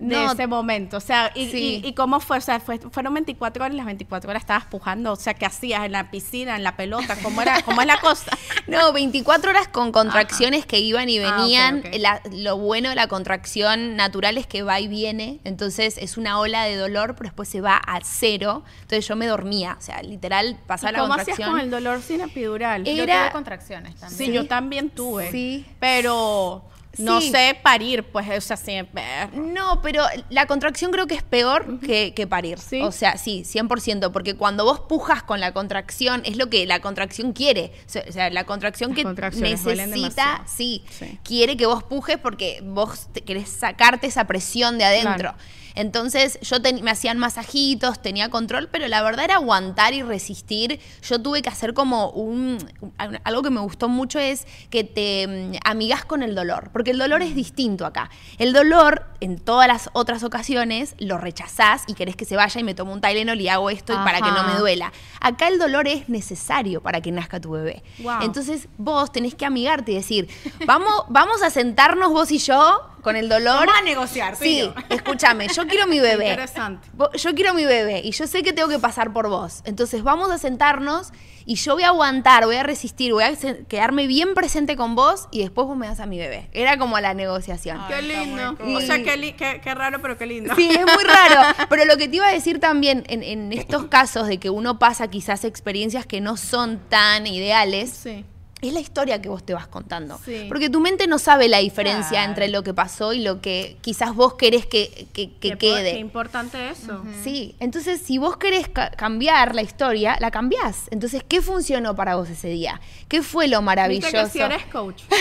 de 0.00 0.16
No. 0.16 0.32
ese 0.32 0.46
momento? 0.46 0.96
O 0.96 1.00
sea, 1.00 1.30
y, 1.34 1.50
Sí. 1.50 1.80
y- 1.84 1.88
y 1.88 1.92
cómo 1.92 2.20
fue? 2.20 2.38
O 2.38 2.40
sea, 2.40 2.58
fue- 2.58 2.78
fueron 2.78 3.14
24 3.14 3.62
horas 3.64 3.74
y 3.74 3.76
las 3.76 3.86
24 3.86 4.30
horas 4.30 4.42
estabas 4.42 4.64
pujando. 4.64 5.12
O 5.12 5.16
sea, 5.16 5.34
¿qué 5.34 5.46
hacías 5.46 5.84
en 5.84 5.92
la 5.92 6.10
piscina, 6.10 6.56
en 6.56 6.64
la 6.64 6.76
pelota? 6.76 7.16
¿Cómo, 7.22 7.42
era, 7.42 7.62
cómo 7.62 7.80
es 7.82 7.86
la 7.86 8.00
cosa? 8.00 8.30
No, 8.66 8.92
24 8.92 9.50
horas 9.50 9.66
con 9.68 9.90
contracciones 9.92 10.64
que 10.64 10.78
iban 10.78 11.08
y 11.08 11.18
Ah, 11.18 11.36
venían. 11.36 11.82
La- 11.98 12.20
lo 12.32 12.56
bueno 12.56 12.88
de 12.90 12.94
la 12.94 13.08
contracción 13.08 13.96
natural 13.96 14.38
es 14.38 14.46
que 14.46 14.62
va 14.62 14.78
y 14.80 14.86
viene. 14.88 15.40
Entonces 15.44 15.98
es 15.98 16.16
una 16.16 16.38
ola 16.38 16.64
de 16.64 16.76
dolor, 16.76 17.14
pero 17.16 17.28
después 17.28 17.48
se 17.48 17.60
va 17.60 17.76
a 17.76 17.98
cero. 18.02 18.62
Entonces 18.82 19.06
yo 19.08 19.16
me 19.16 19.26
dormía. 19.26 19.76
O 19.78 19.80
sea, 19.82 20.02
literal, 20.02 20.56
pasaba 20.66 20.90
¿Y 20.90 20.92
la 20.94 20.98
¿Cómo 21.00 21.14
hacías 21.14 21.36
contracción. 21.36 21.50
con 21.50 21.60
el 21.60 21.70
dolor 21.70 22.00
sin 22.02 22.20
epidural? 22.20 22.86
Eh, 22.86 22.94
Yo 22.96 23.02
era- 23.02 23.22
tuve 23.24 23.32
contracciones 23.32 23.96
también. 23.96 24.18
Sí, 24.18 24.32
yo 24.32 24.46
también 24.46 24.90
tuve. 24.90 25.30
Sí. 25.32 25.66
Pero 25.80 26.64
no 26.98 27.20
Sí. 27.20 27.30
sé 27.30 27.56
parir, 27.62 28.04
pues, 28.04 28.28
o 28.36 28.40
sea, 28.40 28.56
sí, 28.56 28.72
eh, 28.72 28.86
No, 29.32 29.80
pero 29.80 30.02
la 30.28 30.46
contracción 30.46 30.90
creo 30.90 31.06
que 31.06 31.14
es 31.14 31.22
peor 31.22 31.78
que, 31.80 32.12
que 32.14 32.26
parir. 32.26 32.58
¿Sí? 32.58 32.80
O 32.82 32.92
sea, 32.92 33.16
sí, 33.16 33.44
100%, 33.44 34.10
porque 34.12 34.34
cuando 34.34 34.64
vos 34.64 34.80
pujas 34.80 35.22
con 35.22 35.40
la 35.40 35.52
contracción, 35.52 36.22
es 36.24 36.36
lo 36.36 36.50
que 36.50 36.66
la 36.66 36.80
contracción 36.80 37.32
quiere. 37.32 37.72
O 38.08 38.12
sea, 38.12 38.28
la 38.30 38.44
contracción 38.44 38.90
Las 38.90 38.96
que 38.98 39.04
necesita, 39.44 40.44
sí, 40.46 40.84
Sí. 40.90 41.18
quiere 41.22 41.56
que 41.56 41.66
vos 41.66 41.82
pujes 41.84 42.18
porque 42.18 42.60
vos 42.64 43.08
te 43.12 43.20
querés 43.22 43.48
sacarte 43.48 44.06
esa 44.08 44.26
presión 44.26 44.76
de 44.78 44.84
adentro. 44.84 45.14
Claro. 45.32 45.34
Entonces 45.76 46.38
yo 46.42 46.60
ten- 46.60 46.82
me 46.82 46.90
hacían 46.90 47.16
masajitos, 47.18 48.02
tenía 48.02 48.28
control, 48.28 48.68
pero 48.72 48.88
la 48.88 49.02
verdad 49.02 49.24
era 49.26 49.36
aguantar 49.36 49.94
y 49.94 50.02
resistir. 50.02 50.80
Yo 51.02 51.22
tuve 51.22 51.42
que 51.42 51.48
hacer 51.48 51.74
como 51.74 52.10
un, 52.10 52.58
un- 52.80 52.92
algo 53.22 53.42
que 53.42 53.50
me 53.50 53.60
gustó 53.60 53.88
mucho 53.88 54.18
es 54.18 54.46
que 54.68 54.82
te 54.82 55.26
mm, 55.28 55.52
amigas 55.64 56.04
con 56.04 56.24
el 56.24 56.34
dolor, 56.34 56.70
porque 56.80 56.92
el 56.92 56.98
dolor 56.98 57.20
es 57.20 57.34
distinto 57.34 57.84
acá. 57.84 58.08
El 58.38 58.54
dolor 58.54 59.04
en 59.20 59.38
todas 59.38 59.68
las 59.68 59.90
otras 59.92 60.22
ocasiones 60.24 60.94
lo 60.98 61.18
rechazás 61.18 61.84
y 61.88 61.92
querés 61.92 62.16
que 62.16 62.24
se 62.24 62.36
vaya 62.36 62.58
y 62.58 62.64
me 62.64 62.74
tomo 62.74 62.94
un 62.94 63.02
Tylenol 63.02 63.38
y 63.38 63.48
hago 63.48 63.68
esto 63.68 63.92
y 63.92 63.96
para 63.96 64.22
que 64.22 64.30
no 64.30 64.42
me 64.44 64.52
Ajá. 64.52 64.58
duela. 64.60 64.92
Acá 65.20 65.48
el 65.48 65.58
dolor 65.58 65.86
es 65.88 66.08
necesario 66.08 66.80
para 66.80 67.02
que 67.02 67.12
nazca 67.12 67.38
tu 67.38 67.50
bebé. 67.50 67.82
Wow. 67.98 68.22
Entonces 68.22 68.66
vos 68.78 69.12
tenés 69.12 69.34
que 69.34 69.44
amigarte 69.44 69.92
y 69.92 69.96
decir, 69.96 70.30
vamos, 70.66 71.04
vamos 71.10 71.42
a 71.42 71.50
sentarnos 71.50 72.12
vos 72.12 72.32
y 72.32 72.38
yo 72.38 72.80
con 73.02 73.14
el 73.14 73.28
dolor. 73.28 73.66
Vamos 73.66 73.74
a 73.78 73.82
negociar, 73.82 74.36
Sí, 74.36 74.72
escúchame, 74.88 75.48
yo 75.48 75.66
quiero 75.66 75.86
mi 75.86 76.00
bebé. 76.00 76.30
Interesante. 76.30 76.88
Yo 77.18 77.34
quiero 77.34 77.52
mi 77.52 77.66
bebé 77.66 78.00
y 78.02 78.12
yo 78.12 78.26
sé 78.26 78.42
que 78.42 78.54
tengo 78.54 78.70
que 78.70 78.78
pasar 78.78 79.12
por 79.12 79.28
vos. 79.28 79.60
Entonces 79.64 80.02
vamos 80.02 80.30
a 80.30 80.38
sentarnos 80.38 81.12
y 81.46 81.56
yo 81.56 81.74
voy 81.74 81.82
a 81.82 81.88
aguantar, 81.88 82.44
voy 82.44 82.56
a 82.56 82.62
resistir, 82.62 83.12
voy 83.12 83.24
a 83.24 83.34
quedarme 83.68 84.06
bien 84.06 84.34
presente 84.34 84.76
con 84.76 84.94
vos 84.94 85.26
y 85.30 85.40
después 85.40 85.66
vos 85.66 85.76
me 85.76 85.86
das 85.86 86.00
a 86.00 86.06
mi 86.06 86.18
bebé. 86.18 86.48
Era 86.52 86.69
como 86.78 86.98
la 87.00 87.14
negociación. 87.14 87.78
Qué 87.88 88.02
lindo. 88.02 88.56
cool. 88.56 88.76
O 88.76 88.80
sea, 88.80 89.02
qué, 89.02 89.16
li- 89.16 89.32
qué- 89.32 89.60
qué 89.62 89.74
raro, 89.74 90.00
pero 90.02 90.16
qué 90.18 90.26
lindo. 90.26 90.54
Sí, 90.56 90.68
es 90.70 90.80
muy 90.84 91.04
raro. 91.04 91.54
Pero 91.68 91.84
lo 91.84 91.96
que 91.96 92.08
te 92.08 92.16
iba 92.16 92.26
a 92.28 92.32
decir 92.32 92.58
también 92.60 93.04
en, 93.08 93.22
en 93.22 93.52
estos 93.52 93.84
casos 93.86 94.26
de 94.28 94.38
que 94.38 94.50
uno 94.50 94.78
pasa 94.78 95.08
quizás 95.08 95.44
experiencias 95.44 96.06
que 96.06 96.20
no 96.20 96.36
son 96.36 96.78
tan 96.88 97.26
ideales, 97.26 97.90
Sí. 97.90 98.24
Es 98.62 98.72
la 98.72 98.80
historia 98.80 99.22
que 99.22 99.28
vos 99.28 99.44
te 99.44 99.54
vas 99.54 99.66
contando. 99.66 100.18
Sí. 100.24 100.44
Porque 100.48 100.68
tu 100.68 100.80
mente 100.80 101.06
no 101.06 101.18
sabe 101.18 101.48
la 101.48 101.58
diferencia 101.58 102.10
Claro. 102.10 102.28
entre 102.30 102.48
lo 102.48 102.62
que 102.62 102.74
pasó 102.74 103.12
y 103.12 103.20
lo 103.22 103.40
que 103.40 103.76
quizás 103.80 104.14
vos 104.14 104.34
querés 104.34 104.66
que, 104.66 105.06
que- 105.12 105.30
que 105.32 105.38
Qué 105.40 105.50
po- 105.52 105.58
quede. 105.58 105.92
Qué 105.92 105.98
importante 105.98 106.70
eso. 106.70 107.02
Sí, 107.24 107.54
entonces 107.60 108.00
si 108.02 108.18
vos 108.18 108.36
querés 108.36 108.68
ca- 108.68 108.90
cambiar 108.90 109.54
la 109.54 109.62
historia, 109.62 110.16
la 110.20 110.30
cambiás. 110.30 110.88
Entonces, 110.90 111.22
¿qué 111.26 111.40
funcionó 111.42 111.94
para 111.96 112.16
vos 112.16 112.28
ese 112.28 112.48
día? 112.48 112.80
¿Qué 113.08 113.22
fue 113.22 113.48
lo 113.48 113.58
Viste 113.58 113.64
maravilloso? 113.64 114.10
que 114.10 114.26
si 114.30 114.40
eres 114.40 114.64
coach. 114.66 115.02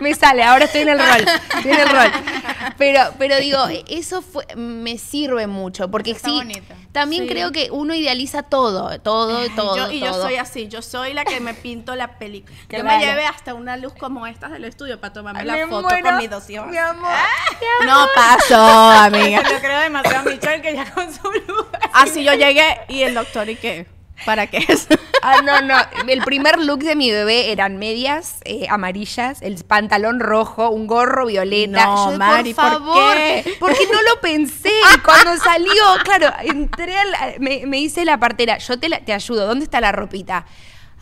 Me 0.00 0.14
sale, 0.14 0.42
ahora 0.44 0.64
estoy 0.66 0.82
en 0.82 0.88
el 0.90 0.98
rol. 0.98 1.24
Estoy 1.56 1.70
en 1.72 1.80
el 1.80 1.88
rol. 1.88 2.10
Pero, 2.78 3.00
pero 3.18 3.36
digo, 3.38 3.64
eso 3.88 4.20
fue, 4.20 4.44
me 4.54 4.98
sirve 4.98 5.46
mucho. 5.46 5.90
Porque 5.90 6.10
Está 6.10 6.28
sí, 6.28 6.34
bonito. 6.36 6.74
también 6.92 7.22
Sí. 7.22 7.28
creo 7.30 7.50
que 7.50 7.70
uno 7.70 7.94
idealiza 7.94 8.42
todo, 8.42 9.00
todo, 9.00 9.38
todo. 9.54 9.76
yo, 9.76 9.90
y 9.90 10.00
yo 10.00 10.12
soy 10.12 10.36
así, 10.36 10.68
yo 10.68 10.82
soy 10.82 11.14
la 11.14 11.24
que 11.24 11.40
me 11.40 11.54
pinto 11.54 11.94
la 11.96 12.18
película. 12.18 12.54
Yo 12.68 12.78
me 12.84 12.90
Claro. 12.90 13.00
llevé 13.06 13.24
hasta 13.26 13.54
una 13.54 13.78
luz 13.78 13.94
como 13.98 14.26
esta 14.26 14.48
del 14.48 14.64
estudio 14.64 15.00
para 15.00 15.14
tomarme 15.14 15.40
Ay, 15.40 15.46
la 15.46 15.66
foto 15.68 15.88
muero, 15.88 16.04
con 16.04 16.18
mis 16.18 16.28
dos 16.28 16.50
hijos. 16.50 16.66
Mi 16.66 16.76
amor. 16.76 17.08
No 17.86 18.06
pasó, 18.14 18.60
amiga. 18.90 19.42
Yo 19.50 19.58
creo 19.60 19.80
demasiado 19.80 20.28
a 20.28 20.32
Michelle 20.32 20.60
que 20.60 20.74
ya 20.74 20.90
con 20.92 21.10
su 21.14 21.30
luz. 21.32 21.66
Así 21.94 22.24
yo 22.24 22.34
llegué 22.34 22.80
y 22.88 23.02
el 23.04 23.14
doctor, 23.14 23.48
¿y 23.48 23.56
qué? 23.56 23.86
¿Para 24.24 24.46
qué 24.46 24.64
es? 24.68 24.88
Ah, 25.22 25.42
no, 25.44 25.60
no. 25.60 25.76
El 26.08 26.22
primer 26.22 26.58
look 26.58 26.80
de 26.80 26.96
mi 26.96 27.10
bebé 27.10 27.52
eran 27.52 27.76
medias 27.76 28.36
eh, 28.44 28.66
amarillas, 28.70 29.42
el 29.42 29.62
pantalón 29.64 30.20
rojo, 30.20 30.70
un 30.70 30.86
gorro 30.86 31.26
violeta. 31.26 31.84
No, 31.86 32.12
Yo, 32.12 32.18
Mari, 32.18 32.54
por 32.54 32.64
¿por 32.64 32.72
favor, 32.72 33.14
qué? 33.14 33.56
porque 33.60 33.86
no 33.92 34.00
lo 34.02 34.20
pensé. 34.20 34.70
Y 34.94 34.98
Cuando 35.00 35.36
salió, 35.36 35.72
claro, 36.04 36.32
entré, 36.42 36.96
al- 36.96 37.40
me, 37.40 37.66
me 37.66 37.76
dice 37.76 38.04
la 38.04 38.18
partera, 38.18 38.58
yo 38.58 38.78
te, 38.78 38.88
la- 38.88 39.00
te 39.00 39.12
ayudo, 39.12 39.46
¿dónde 39.46 39.64
está 39.64 39.80
la 39.80 39.92
ropita? 39.92 40.46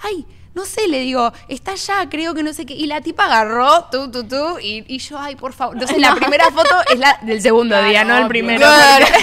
Ay, 0.02 0.26
no 0.54 0.64
sé, 0.64 0.86
le 0.88 1.00
digo, 1.00 1.32
está 1.48 1.72
allá, 1.72 2.08
creo 2.08 2.32
que 2.34 2.42
no 2.42 2.52
sé 2.52 2.64
qué. 2.66 2.74
Y 2.74 2.86
la 2.86 3.00
tipa 3.00 3.24
agarró, 3.24 3.84
tú, 3.90 4.10
tú, 4.10 4.24
tú, 4.24 4.58
y, 4.60 4.84
y 4.86 4.98
yo, 4.98 5.18
ay, 5.18 5.34
por 5.36 5.52
favor. 5.52 5.74
Entonces 5.76 5.98
la 5.98 6.14
primera 6.16 6.50
foto 6.50 6.76
es 6.92 6.98
la 6.98 7.18
del 7.22 7.40
segundo 7.42 7.74
Claro, 7.74 7.88
día, 7.88 8.04
no 8.04 8.18
el 8.18 8.28
primero. 8.28 8.58
Claro. 8.60 9.06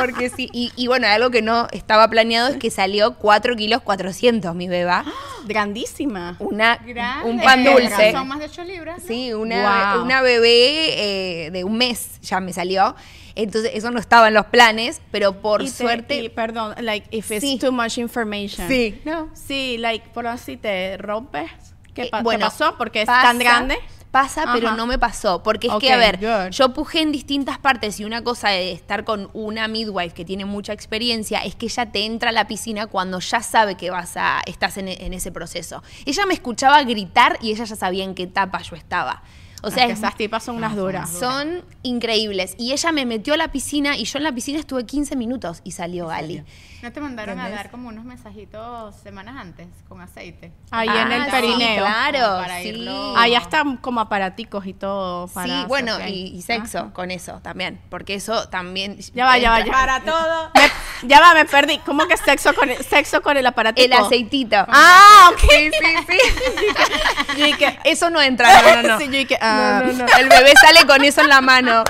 porque- 0.00 0.30
sí, 0.30 0.48
y, 0.52 0.72
y 0.76 0.86
bueno, 0.86 1.06
algo 1.06 1.30
que 1.30 1.42
no 1.42 1.68
estaba 1.72 2.08
planeado 2.08 2.48
es 2.48 2.56
que 2.56 2.70
salió 2.70 3.14
4 3.16 3.56
kilos 3.56 3.82
400 3.82 4.54
mi 4.54 4.68
beba. 4.68 5.04
Grandísima. 5.46 6.36
Una, 6.38 6.76
Grande. 6.86 7.28
un 7.30 7.40
pan 7.40 7.64
dulce. 7.64 8.12
Son 8.12 8.28
más 8.28 8.38
de 8.38 8.46
8 8.46 8.64
libras. 8.64 8.98
¿no? 9.00 9.06
Sí, 9.06 9.32
una, 9.32 9.94
Wow. 9.94 10.04
una 10.04 10.22
bebé 10.22 11.46
eh, 11.46 11.50
de 11.50 11.64
un 11.64 11.76
mes 11.76 12.20
ya 12.22 12.40
me 12.40 12.52
salió. 12.52 12.94
Entonces, 13.36 13.70
eso 13.74 13.90
no 13.90 14.00
estaba 14.00 14.28
en 14.28 14.34
los 14.34 14.46
planes, 14.46 15.00
pero 15.10 15.40
por 15.40 15.62
Y 15.62 15.66
te- 15.66 15.70
suerte. 15.70 16.16
y, 16.22 16.28
perdón, 16.28 16.74
like, 16.80 17.06
if 17.16 17.30
it's 17.30 17.40
Sí. 17.42 17.58
too 17.58 17.72
much 17.72 17.98
information. 17.98 18.68
Sí. 18.68 19.00
No. 19.04 19.28
Sí, 19.34 19.76
like, 19.78 20.08
por 20.10 20.26
así 20.26 20.56
te 20.56 20.96
rompes. 20.98 21.50
¿Qué, 21.94 22.02
Eh, 22.02 22.08
pa- 22.10 22.22
qué 22.22 22.38
pasó? 22.38 22.74
Porque 22.76 23.02
es 23.02 23.06
pasa- 23.06 23.22
tan 23.22 23.38
grande. 23.38 23.78
Pasa, 24.10 24.52
pero 24.52 24.72
no 24.72 24.86
me 24.86 24.98
pasó. 24.98 25.42
Porque 25.42 25.68
es 25.68 25.74
que, 25.74 25.92
a 25.92 25.96
ver, 25.96 26.18
good. 26.18 26.50
yo 26.50 26.72
pujé 26.72 27.00
en 27.00 27.12
distintas 27.12 27.58
partes 27.58 28.00
y 28.00 28.04
una 28.04 28.22
cosa 28.22 28.50
de 28.50 28.72
estar 28.72 29.04
con 29.04 29.30
una 29.32 29.68
midwife 29.68 30.14
que 30.14 30.24
tiene 30.24 30.44
mucha 30.44 30.72
experiencia 30.72 31.40
es 31.40 31.54
que 31.54 31.66
ella 31.66 31.90
te 31.92 32.04
entra 32.04 32.30
a 32.30 32.32
la 32.32 32.46
piscina 32.46 32.86
cuando 32.86 33.20
ya 33.20 33.42
sabe 33.42 33.76
que 33.76 33.90
vas 33.90 34.16
a, 34.16 34.40
estás 34.46 34.78
en, 34.78 34.88
en 34.88 35.12
ese 35.12 35.32
proceso. 35.32 35.82
Ella 36.06 36.26
me 36.26 36.34
escuchaba 36.34 36.82
gritar 36.82 37.38
y 37.40 37.50
ella 37.52 37.64
ya 37.64 37.76
sabía 37.76 38.04
en 38.04 38.14
qué 38.14 38.24
etapa 38.24 38.60
yo 38.62 38.76
estaba. 38.76 39.22
O 39.62 39.70
sea, 39.70 39.86
esas 39.86 40.16
tipas 40.16 40.42
son 40.42 40.56
unas 40.56 40.74
duras. 40.74 41.10
son 41.10 41.62
increíbles. 41.82 42.54
Y 42.58 42.72
ella 42.72 42.92
me 42.92 43.04
metió 43.04 43.34
a 43.34 43.36
la 43.36 43.52
piscina 43.52 43.96
y 43.96 44.04
yo 44.04 44.18
en 44.18 44.24
la 44.24 44.32
piscina 44.32 44.58
estuve 44.58 44.84
15 44.84 45.16
minutos 45.16 45.60
y 45.64 45.72
salió 45.72 46.06
Gali. 46.06 46.42
¿No 46.82 46.92
te 46.92 47.00
mandaron 47.00 47.38
a 47.38 47.50
dar 47.50 47.70
como 47.70 47.88
unos 47.88 48.04
mensajitos 48.06 48.94
semanas 48.96 49.36
antes 49.38 49.66
con 49.88 50.00
aceite? 50.00 50.50
Ahí 50.70 50.88
en 50.88 51.12
el 51.12 51.20
Ah, 51.22 51.24
sí, 51.26 51.30
perineo. 51.30 51.84
claro, 51.84 52.18
para 52.42 52.62
sí. 52.62 52.68
irlo- 52.72 53.14
Ahí 53.18 53.34
están 53.34 53.76
como 53.76 54.00
aparaticos 54.00 54.64
y 54.66 54.72
todo. 54.72 55.28
Para 55.28 55.46
Sí, 55.46 55.64
bueno, 55.68 55.98
y, 56.08 56.28
y 56.34 56.40
sexo 56.42 56.90
con 56.94 57.10
eso 57.10 57.40
también, 57.42 57.80
porque 57.90 58.14
eso 58.14 58.48
también... 58.48 58.96
Ya 59.14 59.26
va, 59.26 59.36
ya 59.36 59.50
va, 59.50 59.60
ya 59.64 59.72
Para 59.72 60.00
todo. 60.00 60.50
Me- 60.54 61.08
ya 61.08 61.20
va, 61.20 61.34
me 61.34 61.44
perdí. 61.46 61.78
¿Cómo 61.78 62.06
que 62.06 62.16
sexo 62.16 62.52
con 62.54 62.68
el, 62.70 62.82
sexo 62.84 63.20
con 63.22 63.36
el 63.36 63.46
aparatico? 63.46 63.84
El 63.84 63.92
aceitito. 63.92 64.56
Ah, 64.68 65.30
ok. 65.32 65.38
Sí, 65.38 65.70
sí, 65.70 65.96
sí. 66.08 67.36
Yo 67.38 67.44
dije, 67.46 67.78
Eso 67.84 68.08
no 68.10 68.20
entra, 68.22 68.48
no, 68.62 68.82
no, 68.82 68.88
no. 68.88 68.98
Sí, 69.00 69.04
yo 69.06 69.12
dije, 69.12 69.38
ah. 69.40 69.82
No, 69.84 69.92
no, 69.92 69.98
no. 70.06 70.06
El 70.18 70.28
bebé 70.28 70.52
sale 70.60 70.86
con 70.86 71.02
eso 71.04 71.20
en 71.22 71.28
la 71.28 71.40
mano. 71.40 71.84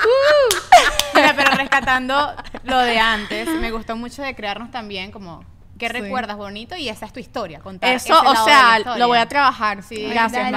Mira, 1.21 1.35
pero 1.37 1.51
rescatando 1.57 2.35
lo 2.65 2.79
de 2.79 2.99
antes, 2.99 3.49
me 3.61 3.71
gustó 3.71 3.97
mucho 3.97 4.23
de 4.23 4.35
crearnos 4.35 4.71
también 4.71 5.11
como 5.11 5.45
qué 5.79 5.89
recuerdas 5.89 6.37
bonito 6.37 6.77
y 6.77 6.91
esa 6.91 7.07
es 7.07 7.13
tu 7.13 7.21
historia, 7.21 7.61
contar 7.61 7.95
Eso, 7.95 8.13
ese 8.13 8.29
o 8.29 8.33
lado 8.35 8.45
de 8.47 8.53
la 8.53 8.83
sea, 8.85 8.99
lo 8.99 9.09
voy 9.09 9.17
a 9.19 9.27
trabajar. 9.27 9.83
Sí, 9.83 9.97
Gracias, 10.09 10.53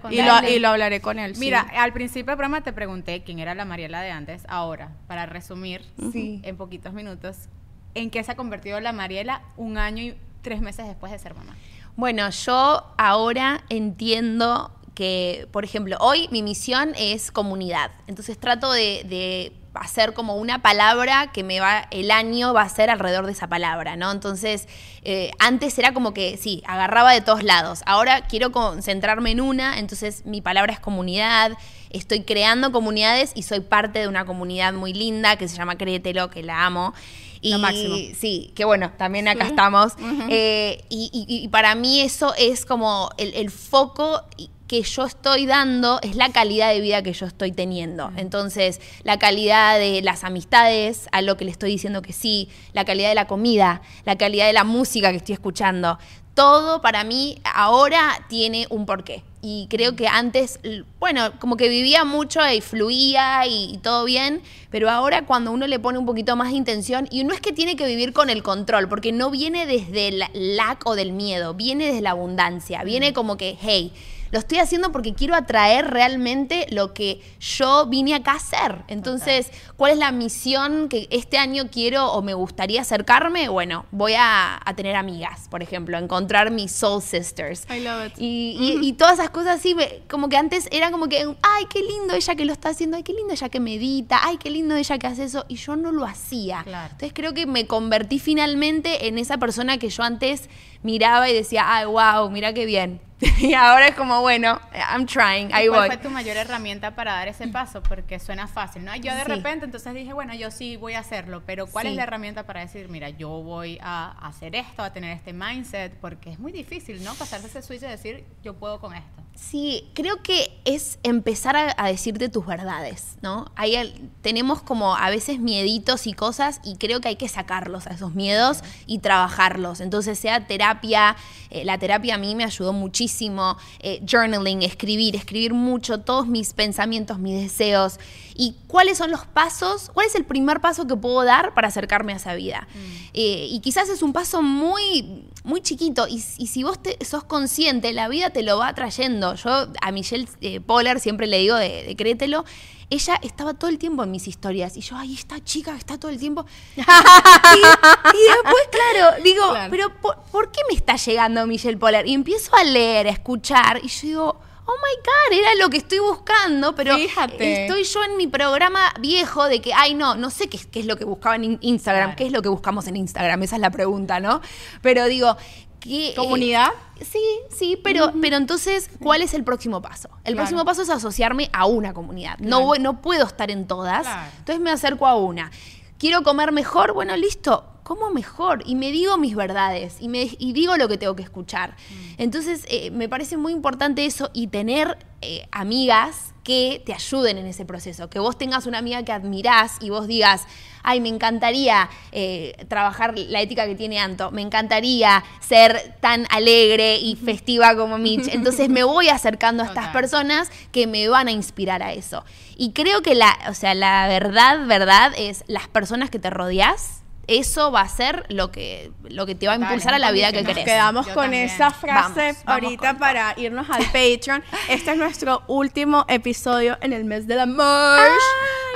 con 0.00 0.12
Y 0.12 0.22
lo, 0.22 0.48
y 0.48 0.58
lo 0.60 0.68
hablaré 0.68 1.00
con 1.00 1.18
él. 1.18 1.34
sí. 1.34 1.40
Mira, 1.40 1.66
al 1.76 1.92
principio 1.92 2.26
del 2.26 2.36
programa 2.36 2.60
te 2.60 2.72
pregunté 2.72 3.22
quién 3.24 3.40
era 3.40 3.54
la 3.56 3.64
Mariela 3.64 4.00
de 4.02 4.12
antes, 4.12 4.44
ahora, 4.48 4.90
para 5.08 5.26
resumir 5.26 5.84
Sí. 6.12 6.40
en 6.44 6.56
poquitos 6.56 6.92
minutos, 6.92 7.48
¿en 7.94 8.10
qué 8.10 8.22
se 8.22 8.30
ha 8.32 8.36
convertido 8.36 8.78
la 8.78 8.92
Mariela 8.92 9.42
un 9.56 9.78
año 9.78 10.02
y 10.02 10.14
tres 10.42 10.60
meses 10.60 10.86
después 10.86 11.10
de 11.10 11.18
ser 11.18 11.34
mamá? 11.34 11.56
Bueno, 11.96 12.30
yo 12.30 12.84
ahora 12.96 13.62
entiendo 13.70 14.70
que, 14.94 15.48
por 15.50 15.64
ejemplo, 15.64 15.96
hoy 16.00 16.28
mi 16.30 16.42
misión 16.44 16.92
es 16.96 17.32
comunidad. 17.32 17.90
Entonces 18.06 18.38
trato 18.38 18.70
de, 18.72 19.02
de 19.08 19.52
hacer 19.80 20.14
como 20.14 20.34
una 20.36 20.60
palabra 20.62 21.30
que 21.32 21.42
me 21.44 21.60
va, 21.60 21.86
el 21.90 22.10
año 22.10 22.52
va 22.52 22.62
a 22.62 22.68
ser 22.68 22.90
alrededor 22.90 23.26
de 23.26 23.32
esa 23.32 23.46
palabra, 23.48 23.96
¿no? 23.96 24.10
Entonces, 24.12 24.68
eh, 25.02 25.30
antes 25.38 25.78
era 25.78 25.92
como 25.94 26.12
que, 26.14 26.36
sí, 26.36 26.62
agarraba 26.66 27.12
de 27.12 27.20
todos 27.20 27.42
lados. 27.42 27.80
Ahora 27.86 28.22
quiero 28.28 28.52
concentrarme 28.52 29.30
en 29.32 29.40
una, 29.40 29.78
entonces 29.78 30.24
mi 30.26 30.40
palabra 30.40 30.72
es 30.72 30.80
comunidad. 30.80 31.52
Estoy 31.90 32.22
creando 32.24 32.70
comunidades 32.72 33.32
y 33.34 33.42
soy 33.44 33.60
parte 33.60 33.98
de 34.00 34.08
una 34.08 34.24
comunidad 34.26 34.72
muy 34.74 34.92
linda 34.92 35.36
que 35.36 35.48
se 35.48 35.56
llama 35.56 35.76
Créetelo, 35.78 36.28
que 36.30 36.42
la 36.42 36.66
amo. 36.66 36.92
Y 37.40 37.52
Lo 37.52 37.58
máximo. 37.60 37.96
sí, 38.18 38.52
que 38.56 38.64
bueno, 38.64 38.90
también 38.98 39.28
acá 39.28 39.46
estamos. 39.46 39.92
Eh, 40.28 40.84
y, 40.88 41.08
y- 41.12 41.44
y 41.44 41.48
para 41.48 41.74
mí 41.76 42.00
eso 42.00 42.34
es 42.36 42.66
como 42.66 43.10
el, 43.16 43.32
el 43.34 43.50
foco 43.50 44.22
y- 44.36 44.50
que 44.68 44.82
yo 44.82 45.06
estoy 45.06 45.46
dando 45.46 45.98
es 46.02 46.14
la 46.14 46.28
calidad 46.28 46.72
de 46.72 46.80
vida 46.80 47.02
que 47.02 47.14
yo 47.14 47.26
estoy 47.26 47.52
teniendo. 47.52 48.12
Entonces, 48.16 48.80
la 49.02 49.18
calidad 49.18 49.78
de 49.78 50.02
las 50.02 50.24
amistades, 50.24 51.08
a 51.10 51.22
lo 51.22 51.36
que 51.36 51.46
le 51.46 51.50
estoy 51.50 51.70
diciendo 51.70 52.02
que 52.02 52.12
sí, 52.12 52.50
la 52.74 52.84
calidad 52.84 53.08
de 53.08 53.14
la 53.14 53.26
comida, 53.26 53.80
la 54.04 54.16
calidad 54.16 54.46
de 54.46 54.52
la 54.52 54.64
música 54.64 55.10
que 55.10 55.16
estoy 55.16 55.32
escuchando. 55.32 55.98
Todo 56.34 56.82
para 56.82 57.02
mí 57.02 57.40
ahora 57.42 58.24
tiene 58.28 58.66
un 58.70 58.86
porqué. 58.86 59.24
Y 59.40 59.68
creo 59.70 59.96
que 59.96 60.06
antes, 60.06 60.60
bueno, 61.00 61.32
como 61.38 61.56
que 61.56 61.68
vivía 61.68 62.04
mucho 62.04 62.40
y 62.48 62.60
fluía 62.60 63.46
y, 63.46 63.72
y 63.72 63.78
todo 63.78 64.04
bien, 64.04 64.42
pero 64.70 64.90
ahora 64.90 65.24
cuando 65.24 65.50
uno 65.50 65.66
le 65.66 65.78
pone 65.78 65.98
un 65.98 66.06
poquito 66.06 66.36
más 66.36 66.50
de 66.50 66.56
intención, 66.56 67.08
y 67.10 67.24
no 67.24 67.32
es 67.32 67.40
que 67.40 67.52
tiene 67.52 67.74
que 67.76 67.86
vivir 67.86 68.12
con 68.12 68.30
el 68.30 68.42
control, 68.42 68.88
porque 68.88 69.12
no 69.12 69.30
viene 69.30 69.66
desde 69.66 70.08
el 70.08 70.24
lack 70.34 70.86
o 70.86 70.94
del 70.94 71.12
miedo, 71.12 71.54
viene 71.54 71.86
desde 71.86 72.02
la 72.02 72.10
abundancia, 72.10 72.84
viene 72.84 73.12
como 73.12 73.36
que, 73.36 73.56
hey, 73.60 73.92
lo 74.30 74.38
estoy 74.38 74.58
haciendo 74.58 74.92
porque 74.92 75.14
quiero 75.14 75.34
atraer 75.34 75.90
realmente 75.90 76.66
lo 76.70 76.94
que 76.94 77.20
yo 77.40 77.86
vine 77.86 78.14
acá 78.14 78.32
a 78.32 78.36
hacer. 78.36 78.82
Entonces, 78.88 79.50
¿cuál 79.76 79.92
es 79.92 79.98
la 79.98 80.12
misión 80.12 80.88
que 80.88 81.06
este 81.10 81.38
año 81.38 81.68
quiero 81.70 82.12
o 82.12 82.22
me 82.22 82.34
gustaría 82.34 82.80
acercarme? 82.82 83.48
Bueno, 83.48 83.86
voy 83.90 84.14
a, 84.14 84.60
a 84.64 84.74
tener 84.74 84.96
amigas, 84.96 85.48
por 85.48 85.62
ejemplo, 85.62 85.96
a 85.96 86.00
encontrar 86.00 86.50
mis 86.50 86.72
soul 86.72 87.02
sisters. 87.02 87.64
I 87.70 87.80
love 87.80 88.06
it. 88.08 88.12
Y, 88.18 88.56
y- 88.58 88.86
y 88.88 88.92
todas 88.94 89.14
esas 89.14 89.30
cosas 89.30 89.58
así, 89.60 89.74
como 90.08 90.28
que 90.28 90.36
antes 90.36 90.68
era 90.72 90.90
como 90.90 91.08
que, 91.08 91.18
ay, 91.42 91.64
qué 91.70 91.80
lindo 91.82 92.14
ella 92.14 92.34
que 92.34 92.44
lo 92.44 92.52
está 92.52 92.70
haciendo, 92.70 92.96
ay, 92.96 93.02
qué 93.02 93.12
lindo 93.12 93.32
ella 93.32 93.48
que 93.48 93.60
medita, 93.60 94.20
ay, 94.22 94.36
qué 94.38 94.50
lindo 94.50 94.76
ella 94.76 94.98
que 94.98 95.06
hace 95.06 95.24
eso, 95.24 95.44
y 95.48 95.56
yo 95.56 95.76
no 95.76 95.92
lo 95.92 96.04
hacía. 96.04 96.62
Claro. 96.64 96.86
Entonces 96.92 97.12
creo 97.14 97.34
que 97.34 97.46
me 97.46 97.66
convertí 97.66 98.18
finalmente 98.18 99.06
en 99.08 99.18
esa 99.18 99.38
persona 99.38 99.78
que 99.78 99.88
yo 99.90 100.02
antes 100.02 100.48
miraba 100.82 101.28
y 101.28 101.34
decía, 101.34 101.64
ay, 101.66 101.86
wow, 101.86 102.30
mira 102.30 102.52
qué 102.52 102.64
bien. 102.66 103.00
y 103.38 103.52
ahora 103.54 103.88
es 103.88 103.94
como, 103.96 104.20
bueno, 104.20 104.60
I'm 104.72 105.04
trying, 105.06 105.50
¿Y 105.50 105.52
ahí 105.52 105.68
¿Cuál 105.68 105.80
voy. 105.80 105.86
fue 105.88 105.96
tu 105.96 106.08
mayor 106.10 106.36
herramienta 106.36 106.94
para 106.94 107.14
dar 107.14 107.26
ese 107.28 107.48
paso? 107.48 107.82
Porque 107.82 108.18
suena 108.20 108.46
fácil, 108.46 108.84
¿no? 108.84 108.94
Yo 108.96 109.12
de 109.14 109.22
Sí. 109.24 109.28
repente 109.28 109.64
entonces 109.64 109.92
dije, 109.94 110.12
bueno, 110.12 110.34
yo 110.34 110.50
sí 110.52 110.76
voy 110.76 110.94
a 110.94 111.00
hacerlo, 111.00 111.42
pero 111.44 111.66
¿cuál 111.66 111.86
Sí. 111.86 111.90
es 111.90 111.96
la 111.96 112.04
herramienta 112.04 112.44
para 112.46 112.60
decir, 112.60 112.88
mira, 112.88 113.08
yo 113.10 113.28
voy 113.28 113.78
a 113.82 114.10
hacer 114.26 114.54
esto, 114.54 114.82
a 114.84 114.92
tener 114.92 115.16
este 115.16 115.32
mindset? 115.32 115.94
Porque 116.00 116.30
es 116.30 116.38
muy 116.38 116.52
difícil, 116.52 117.02
¿no? 117.02 117.12
Pasarse 117.14 117.48
ese 117.48 117.60
switch 117.62 117.82
y 117.82 117.86
decir, 117.86 118.24
yo 118.44 118.54
puedo 118.54 118.78
con 118.80 118.94
esto. 118.94 119.22
Sí, 119.40 119.88
creo 119.94 120.22
que 120.22 120.50
es 120.64 120.98
empezar 121.04 121.56
a, 121.56 121.88
decirte 121.88 122.28
tus 122.28 122.44
verdades, 122.44 123.16
¿no? 123.22 123.46
Hay, 123.54 124.10
tenemos 124.20 124.60
como 124.60 124.96
a 124.96 125.08
veces 125.10 125.38
mieditos 125.38 126.06
y 126.06 126.12
cosas 126.12 126.60
y 126.64 126.76
creo 126.76 127.00
que 127.00 127.08
hay 127.08 127.16
que 127.16 127.28
sacarlos 127.28 127.86
a 127.86 127.90
esos 127.90 128.14
miedos 128.14 128.62
y 128.86 128.98
trabajarlos. 128.98 129.80
Entonces, 129.80 130.18
sea 130.18 130.46
terapia, 130.46 131.16
eh, 131.50 131.64
la 131.64 131.78
terapia 131.78 132.16
a 132.16 132.18
mí 132.18 132.34
me 132.34 132.44
ayudó 132.44 132.72
muchísimo, 132.72 133.56
eh, 133.78 134.02
journaling, 134.04 134.62
escribir, 134.62 135.14
escribir 135.14 135.54
mucho, 135.54 136.00
todos 136.00 136.26
mis 136.26 136.52
pensamientos, 136.52 137.18
mis 137.18 137.40
deseos. 137.40 138.00
¿Y 138.40 138.54
cuáles 138.68 138.98
son 138.98 139.10
los 139.10 139.26
pasos? 139.26 139.90
¿Cuál 139.92 140.06
es 140.06 140.14
el 140.14 140.24
primer 140.24 140.60
paso 140.60 140.86
que 140.86 140.94
puedo 140.94 141.24
dar 141.24 141.54
para 141.54 141.66
acercarme 141.68 142.12
a 142.12 142.16
esa 142.16 142.34
vida? 142.34 142.68
Eh, 143.12 143.48
y 143.50 143.58
quizás 143.58 143.88
es 143.88 144.00
un 144.00 144.12
paso 144.12 144.42
muy, 144.42 145.24
muy 145.42 145.60
chiquito. 145.60 146.06
Y, 146.06 146.22
y 146.38 146.46
si 146.46 146.62
vos 146.62 146.80
te, 146.80 147.04
sos 147.04 147.24
consciente, 147.24 147.92
la 147.92 148.06
vida 148.08 148.30
te 148.30 148.44
lo 148.44 148.56
va 148.58 148.72
trayendo. 148.74 149.34
Yo 149.34 149.66
a 149.82 149.90
Michelle 149.90 150.28
eh, 150.40 150.60
Poller 150.60 151.00
siempre 151.00 151.26
le 151.26 151.38
digo 151.38 151.56
de, 151.56 151.82
de 151.82 151.96
créetelo. 151.96 152.44
Ella 152.90 153.18
estaba 153.22 153.54
todo 153.54 153.68
el 153.70 153.76
tiempo 153.78 154.04
en 154.04 154.12
mis 154.12 154.28
historias. 154.28 154.76
Y 154.76 154.82
yo, 154.82 154.96
ay, 154.96 155.14
esta 155.14 155.42
chica 155.42 155.76
está 155.76 155.98
todo 155.98 156.10
el 156.12 156.18
tiempo. 156.20 156.46
y, 156.76 156.80
y 156.80 156.82
después, 156.82 158.62
claro, 158.70 159.22
digo, 159.24 159.50
Claro. 159.50 159.70
pero 159.70 160.00
¿por, 160.00 160.16
por 160.30 160.52
qué 160.52 160.60
me 160.70 160.76
está 160.76 160.94
llegando 160.96 161.44
Michelle 161.46 161.76
Poller? 161.76 162.06
Y 162.06 162.14
empiezo 162.14 162.54
a 162.54 162.62
leer, 162.62 163.08
a 163.08 163.10
escuchar. 163.10 163.80
Y 163.82 163.88
yo 163.88 164.00
digo, 164.06 164.40
oh 164.70 164.74
my 164.76 164.96
God, 165.02 165.38
era 165.40 165.54
lo 165.62 165.70
que 165.70 165.78
estoy 165.78 165.98
buscando. 165.98 166.74
Pero 166.74 166.94
Fíjate. 166.96 167.62
estoy 167.64 167.84
yo 167.84 168.04
en 168.04 168.16
mi 168.18 168.26
programa 168.26 168.92
viejo 169.00 169.44
de 169.46 169.60
que, 169.62 169.72
ay, 169.74 169.94
no, 169.94 170.14
no 170.14 170.28
sé 170.30 170.48
qué, 170.48 170.58
qué 170.70 170.80
es 170.80 170.86
lo 170.86 170.96
que 170.96 171.04
buscaba 171.04 171.36
en 171.36 171.44
in- 171.44 171.58
Instagram, 171.62 172.04
Claro. 172.10 172.16
qué 172.18 172.26
es 172.26 172.32
lo 172.32 172.42
que 172.42 172.48
buscamos 172.50 172.86
en 172.86 172.96
Instagram, 172.96 173.42
esa 173.42 173.56
es 173.56 173.62
la 173.62 173.70
pregunta, 173.70 174.20
¿no? 174.20 174.40
Pero 174.82 175.06
digo, 175.06 175.36
¿qué, 175.80 176.10
eh, 176.10 176.14
¿Comunidad? 176.14 176.68
sí, 177.00 177.22
sí, 177.56 177.80
pero, 177.82 178.12
pero 178.20 178.36
entonces, 178.36 178.90
¿cuál 179.00 179.22
es 179.22 179.32
el 179.32 179.42
próximo 179.44 179.80
paso? 179.80 180.08
El 180.24 180.34
Claro. 180.34 180.36
próximo 180.36 180.64
paso 180.64 180.82
es 180.82 180.90
asociarme 180.90 181.48
a 181.52 181.64
una 181.66 181.94
comunidad. 181.94 182.36
No, 182.38 182.60
voy- 182.60 182.78
no 182.78 183.00
puedo 183.00 183.24
estar 183.26 183.50
en 183.50 183.66
todas, 183.66 184.06
entonces 184.38 184.60
me 184.62 184.70
acerco 184.70 185.06
a 185.06 185.16
una. 185.16 185.50
¿Quiero 185.98 186.22
comer 186.22 186.52
mejor? 186.52 186.92
Bueno, 186.92 187.16
listo, 187.16 187.64
como 187.88 188.10
mejor 188.10 188.62
y 188.66 188.74
me 188.74 188.92
digo 188.92 189.16
mis 189.16 189.34
verdades 189.34 189.96
y, 189.98 190.08
me, 190.08 190.28
y 190.38 190.52
digo 190.52 190.76
lo 190.76 190.88
que 190.88 190.98
tengo 190.98 191.16
que 191.16 191.22
escuchar. 191.22 191.74
Entonces, 192.18 192.66
eh, 192.68 192.90
me 192.90 193.08
parece 193.08 193.38
muy 193.38 193.50
importante 193.50 194.04
eso 194.04 194.28
y 194.34 194.48
tener 194.48 194.98
eh, 195.22 195.48
amigas 195.50 196.34
que 196.44 196.82
te 196.84 196.92
ayuden 196.92 197.38
en 197.38 197.46
ese 197.46 197.64
proceso. 197.64 198.10
Que 198.10 198.18
vos 198.18 198.36
tengas 198.36 198.66
una 198.66 198.76
amiga 198.76 199.02
que 199.04 199.12
admirás 199.12 199.78
y 199.80 199.88
vos 199.88 200.06
digas, 200.06 200.44
ay, 200.82 201.00
me 201.00 201.08
encantaría 201.08 201.88
eh, 202.12 202.66
trabajar 202.68 203.18
la 203.18 203.40
ética 203.40 203.64
que 203.64 203.74
tiene 203.74 203.98
Anto, 203.98 204.32
me 204.32 204.42
encantaría 204.42 205.24
ser 205.40 205.96
tan 206.02 206.26
alegre 206.28 206.98
y 206.98 207.16
festiva 207.16 207.74
como 207.74 207.96
Mitch. 207.96 208.28
Entonces 208.28 208.68
me 208.68 208.84
voy 208.84 209.08
acercando 209.08 209.62
a 209.62 209.66
estas 209.66 209.88
personas 209.88 210.50
que 210.72 210.86
me 210.86 211.08
van 211.08 211.28
a 211.28 211.30
inspirar 211.30 211.82
a 211.82 211.94
eso. 211.94 212.22
Y 212.58 212.72
creo 212.72 213.00
que 213.00 213.14
la, 213.14 213.34
o 213.48 213.54
sea, 213.54 213.74
la 213.74 214.08
verdad, 214.08 214.66
verdad 214.66 215.12
es 215.16 215.42
las 215.46 215.68
personas 215.68 216.10
que 216.10 216.18
te 216.18 216.28
rodeas. 216.28 216.97
Eso 217.28 217.70
va 217.70 217.82
a 217.82 217.88
ser 217.88 218.24
lo 218.30 218.50
que, 218.50 218.90
lo 219.08 219.26
que 219.26 219.34
te 219.34 219.46
va 219.46 219.52
a 219.52 219.56
impulsar 219.56 219.92
es 219.92 219.96
a 219.96 219.98
la 219.98 220.10
vida 220.12 220.32
que 220.32 220.38
condicional. 220.38 220.64
querés. 220.64 220.74
Quedamos 220.74 221.06
Yo 221.06 221.14
con 221.14 221.24
también. 221.24 221.44
esa 221.44 221.70
frase 221.70 222.20
Vamos, 222.32 222.42
ahorita 222.46 222.98
para 222.98 223.34
irnos 223.36 223.68
al 223.70 223.84
Patreon. 223.92 224.42
Este 224.68 224.92
es 224.92 224.96
nuestro 224.96 225.42
último 225.46 226.04
episodio 226.08 226.78
en 226.80 226.92
el 226.94 227.04
mes 227.04 227.26
del 227.26 227.40
amor. 227.40 228.00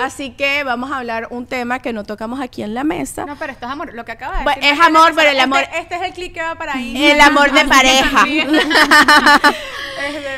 Así 0.01 0.31
que 0.31 0.65
vamos 0.65 0.91
a 0.91 0.99
hablar 0.99 1.29
un 1.31 1.47
tema 1.47 1.79
que 1.79 1.93
no 1.93 2.05
tocamos 2.05 2.41
aquí 2.41 2.63
en 2.63 2.75
la 2.75 2.83
mesa. 2.85 3.25
No, 3.27 3.37
pero 3.37 3.53
esto 3.53 3.67
es 3.67 3.73
amor. 3.73 3.93
Lo 3.95 4.05
que 4.05 4.13
acaba 4.13 4.39
de 4.39 4.45
Bueno, 4.45 4.61
decir. 4.61 4.75
es 4.79 4.87
amor, 4.87 5.11
este- 5.11 5.17
pero 5.17 5.31
el 5.31 5.41
amor- 5.41 5.63
Este, 5.63 5.79
este 5.79 5.95
es 5.97 6.03
el 6.03 6.13
clic 6.13 6.35
que 6.35 6.43
va 6.43 6.55
para 6.55 6.75
ahí. 6.75 7.05
El 7.13 7.21
amor 7.21 7.53
de 7.53 7.65
pareja. 7.67 8.25
Desde 8.25 8.63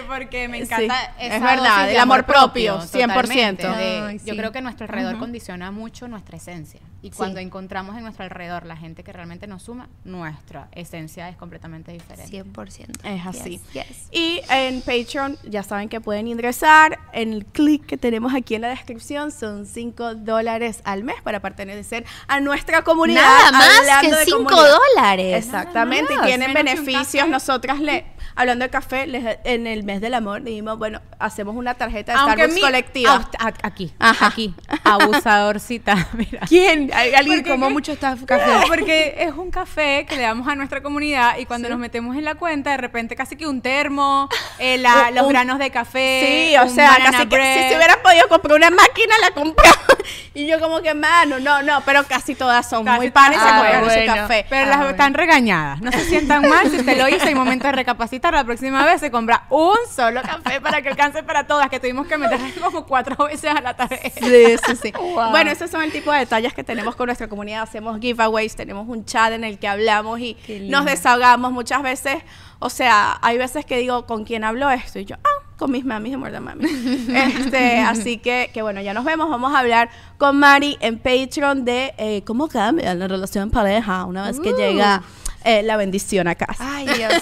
porque 0.06 0.48
me 0.48 0.58
Sí, 0.58 0.64
encanta 0.64 1.14
es 1.18 1.34
esa 1.34 1.44
verdad, 1.44 1.90
el 1.90 1.96
amor 1.98 2.24
propio, 2.26 2.80
100%. 2.80 3.76
de- 3.76 4.04
Ay, 4.08 4.18
Yo 4.24 4.32
sí. 4.34 4.38
creo 4.38 4.52
que 4.52 4.60
nuestro 4.60 4.84
alrededor 4.86 5.18
condiciona 5.18 5.70
mucho 5.70 6.06
nuestra 6.08 6.36
esencia. 6.36 6.80
Y 7.02 7.10
Sí. 7.10 7.16
cuando 7.16 7.40
encontramos 7.40 7.96
en 7.96 8.03
nuestro 8.04 8.24
alrededor 8.24 8.64
la 8.66 8.76
gente 8.76 9.02
que 9.02 9.12
realmente 9.12 9.46
nos 9.46 9.62
suma, 9.64 9.88
nuestra 10.04 10.68
esencia 10.72 11.28
es 11.28 11.36
completamente 11.36 11.92
diferente. 11.92 12.30
100%. 12.44 12.88
Es 13.04 13.26
así. 13.26 13.60
Yes, 13.72 13.86
yes. 13.88 14.08
Y 14.12 14.40
en 14.50 14.80
Patreon 14.82 15.36
ya 15.44 15.62
saben 15.62 15.88
que 15.88 16.00
pueden 16.00 16.28
ingresar 16.28 16.98
en 17.12 17.32
el 17.32 17.44
clic 17.46 17.84
que 17.86 17.96
tenemos 17.96 18.34
aquí 18.34 18.54
en 18.54 18.62
la 18.62 18.68
descripción. 18.68 19.32
Son 19.32 19.66
5 19.66 20.14
dólares 20.14 20.80
al 20.84 21.02
mes 21.04 21.16
para 21.22 21.40
pertenecer 21.40 22.04
a 22.28 22.40
nuestra 22.40 22.82
comunidad. 22.82 23.22
Nada 23.22 23.52
más 23.52 24.00
que 24.00 24.10
de 24.10 24.24
5 24.24 24.44
comunidad. 24.44 24.68
dólares. 24.96 25.44
Exactamente, 25.44 26.14
y 26.14 26.26
tienen 26.26 26.52
beneficios. 26.54 27.28
Nosotras 27.28 27.80
le, 27.80 28.06
hablando 28.36 28.64
de 28.64 28.70
café, 28.70 29.06
les- 29.06 29.38
en 29.44 29.66
el 29.66 29.82
mes 29.84 30.00
del 30.00 30.14
amor 30.14 30.42
dijimos, 30.42 30.78
bueno, 30.78 31.00
hacemos 31.18 31.56
una 31.56 31.74
tarjeta 31.74 32.12
de 32.12 32.18
Aunque 32.18 32.34
Starbucks 32.36 32.54
mi- 32.54 32.60
colectiva. 32.60 33.28
A- 33.38 33.52
aquí, 33.62 33.92
Ajá. 33.98 34.26
aquí, 34.28 34.54
abusadorcita, 34.84 36.08
mira. 36.14 36.40
¿Quién? 36.48 36.90
¿Hay 36.94 37.14
¿Alguien 37.14 37.42
como 37.42 37.68
qué? 37.68 37.72
Está 37.94 38.14
No, 38.14 38.26
café? 38.26 38.52
porque 38.68 39.14
es 39.18 39.32
un 39.32 39.50
café 39.50 40.06
que 40.08 40.16
le 40.16 40.22
damos 40.22 40.46
a 40.48 40.54
nuestra 40.54 40.82
comunidad 40.82 41.38
y 41.38 41.46
cuando 41.46 41.68
nos 41.68 41.78
metemos 41.78 42.16
en 42.16 42.24
la 42.24 42.34
cuenta, 42.34 42.70
de 42.70 42.76
repente 42.76 43.16
casi 43.16 43.36
que 43.36 43.46
un 43.46 43.60
termo, 43.62 44.28
eh, 44.58 44.78
la- 44.78 45.06
Un- 45.08 45.14
los 45.14 45.28
granos 45.28 45.58
de 45.58 45.70
café. 45.70 46.48
Sí, 46.50 46.56
o 46.58 46.68
sea, 46.68 46.96
casi 47.10 47.26
que 47.26 47.36
si 47.36 47.68
se 47.70 47.76
hubiera 47.76 48.02
podido 48.02 48.28
comprar 48.28 48.56
una 48.56 48.70
máquina, 48.70 49.14
la 49.20 49.30
compraba. 49.30 49.74
y 50.34 50.46
yo 50.46 50.60
como 50.60 50.80
que, 50.82 50.94
mano, 50.94 51.38
no, 51.40 51.62
no, 51.62 51.80
pero 51.86 52.04
casi 52.04 52.34
todas 52.34 52.68
son 52.68 52.84
Casi 52.84 52.96
muy 52.98 53.10
panes 53.10 53.38
y 53.38 53.42
se 53.42 53.48
Ah, 53.48 53.78
su 53.80 53.84
bueno. 53.84 54.14
café. 54.14 54.46
Pero 54.48 54.62
Ah, 54.62 54.66
las 54.68 54.76
bueno. 54.78 54.90
están 54.90 55.14
regañadas. 55.14 55.80
No 55.80 55.92
se 55.92 56.04
sientan 56.04 56.48
mal 56.48 56.68
si 56.70 56.76
usted 56.78 56.96
lo 56.98 57.08
hizo. 57.08 57.26
Hay 57.26 57.34
momento 57.34 57.66
de 57.66 57.72
recapacitar. 57.72 58.34
La 58.34 58.44
próxima 58.44 58.84
vez 58.84 59.00
se 59.00 59.10
compra 59.10 59.44
un 59.50 59.76
solo 59.94 60.22
café 60.22 60.60
para 60.60 60.82
que 60.82 60.88
alcance 60.88 61.22
para 61.22 61.46
todas, 61.46 61.68
que 61.68 61.78
tuvimos 61.80 62.06
que 62.06 62.16
meter 62.18 62.38
como 62.62 62.86
cuatro 62.86 63.26
veces 63.26 63.50
a 63.54 63.60
la 63.60 63.74
tarjeta. 63.74 64.20
Sí, 64.26 64.56
sí, 64.66 64.76
sí. 64.82 64.92
Wow. 64.92 65.30
Bueno, 65.30 65.50
esos 65.50 65.70
son 65.70 65.82
el 65.82 65.92
tipo 65.92 66.10
de 66.12 66.20
detalles 66.20 66.52
que 66.54 66.64
tenemos 66.64 66.96
con 66.96 67.06
nuestra 67.06 67.28
comunidad. 67.28 67.62
Hacemos 67.62 67.83
giveaways, 68.00 68.56
tenemos 68.56 68.88
un 68.88 69.04
chat 69.04 69.32
en 69.32 69.44
el 69.44 69.58
que 69.58 69.68
hablamos 69.68 70.20
y 70.20 70.36
nos 70.68 70.84
desahogamos 70.84 71.52
muchas 71.52 71.82
veces. 71.82 72.16
O 72.58 72.70
sea, 72.70 73.18
hay 73.20 73.36
veces 73.38 73.64
que 73.66 73.76
digo, 73.78 74.06
¿con 74.06 74.24
quién 74.24 74.44
hablo 74.44 74.70
esto? 74.70 74.98
Y 74.98 75.04
yo, 75.04 75.16
ah, 75.22 75.44
con 75.58 75.70
mis 75.70 75.84
mamis 75.84 76.12
de 76.12 76.16
Muerda 76.16 76.40
Mami. 76.40 76.64
este, 77.14 77.78
así 77.80 78.18
que, 78.18 78.50
que 78.54 78.62
bueno, 78.62 78.80
ya 78.80 78.94
nos 78.94 79.04
vemos. 79.04 79.28
Vamos 79.28 79.54
a 79.54 79.58
hablar 79.58 79.90
con 80.18 80.38
Mari 80.38 80.78
en 80.80 80.98
Patreon 80.98 81.64
de 81.64 81.94
eh, 81.98 82.22
cómo 82.24 82.48
cambia 82.48 82.94
la 82.94 83.06
relación 83.06 83.44
en 83.44 83.50
pareja 83.50 84.04
una 84.04 84.26
vez 84.26 84.40
que 84.40 84.52
Uh. 84.52 84.56
llega 84.56 85.02
eh, 85.44 85.62
la 85.62 85.76
bendición 85.76 86.26
a 86.26 86.34
casa. 86.34 86.64
Ay, 86.76 86.86
Dios. 86.88 87.12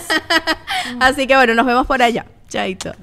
Así 1.00 1.26
que 1.26 1.34
bueno, 1.34 1.54
nos 1.54 1.66
vemos 1.66 1.86
por 1.86 2.00
allá. 2.02 2.24
Chaito. 2.48 2.92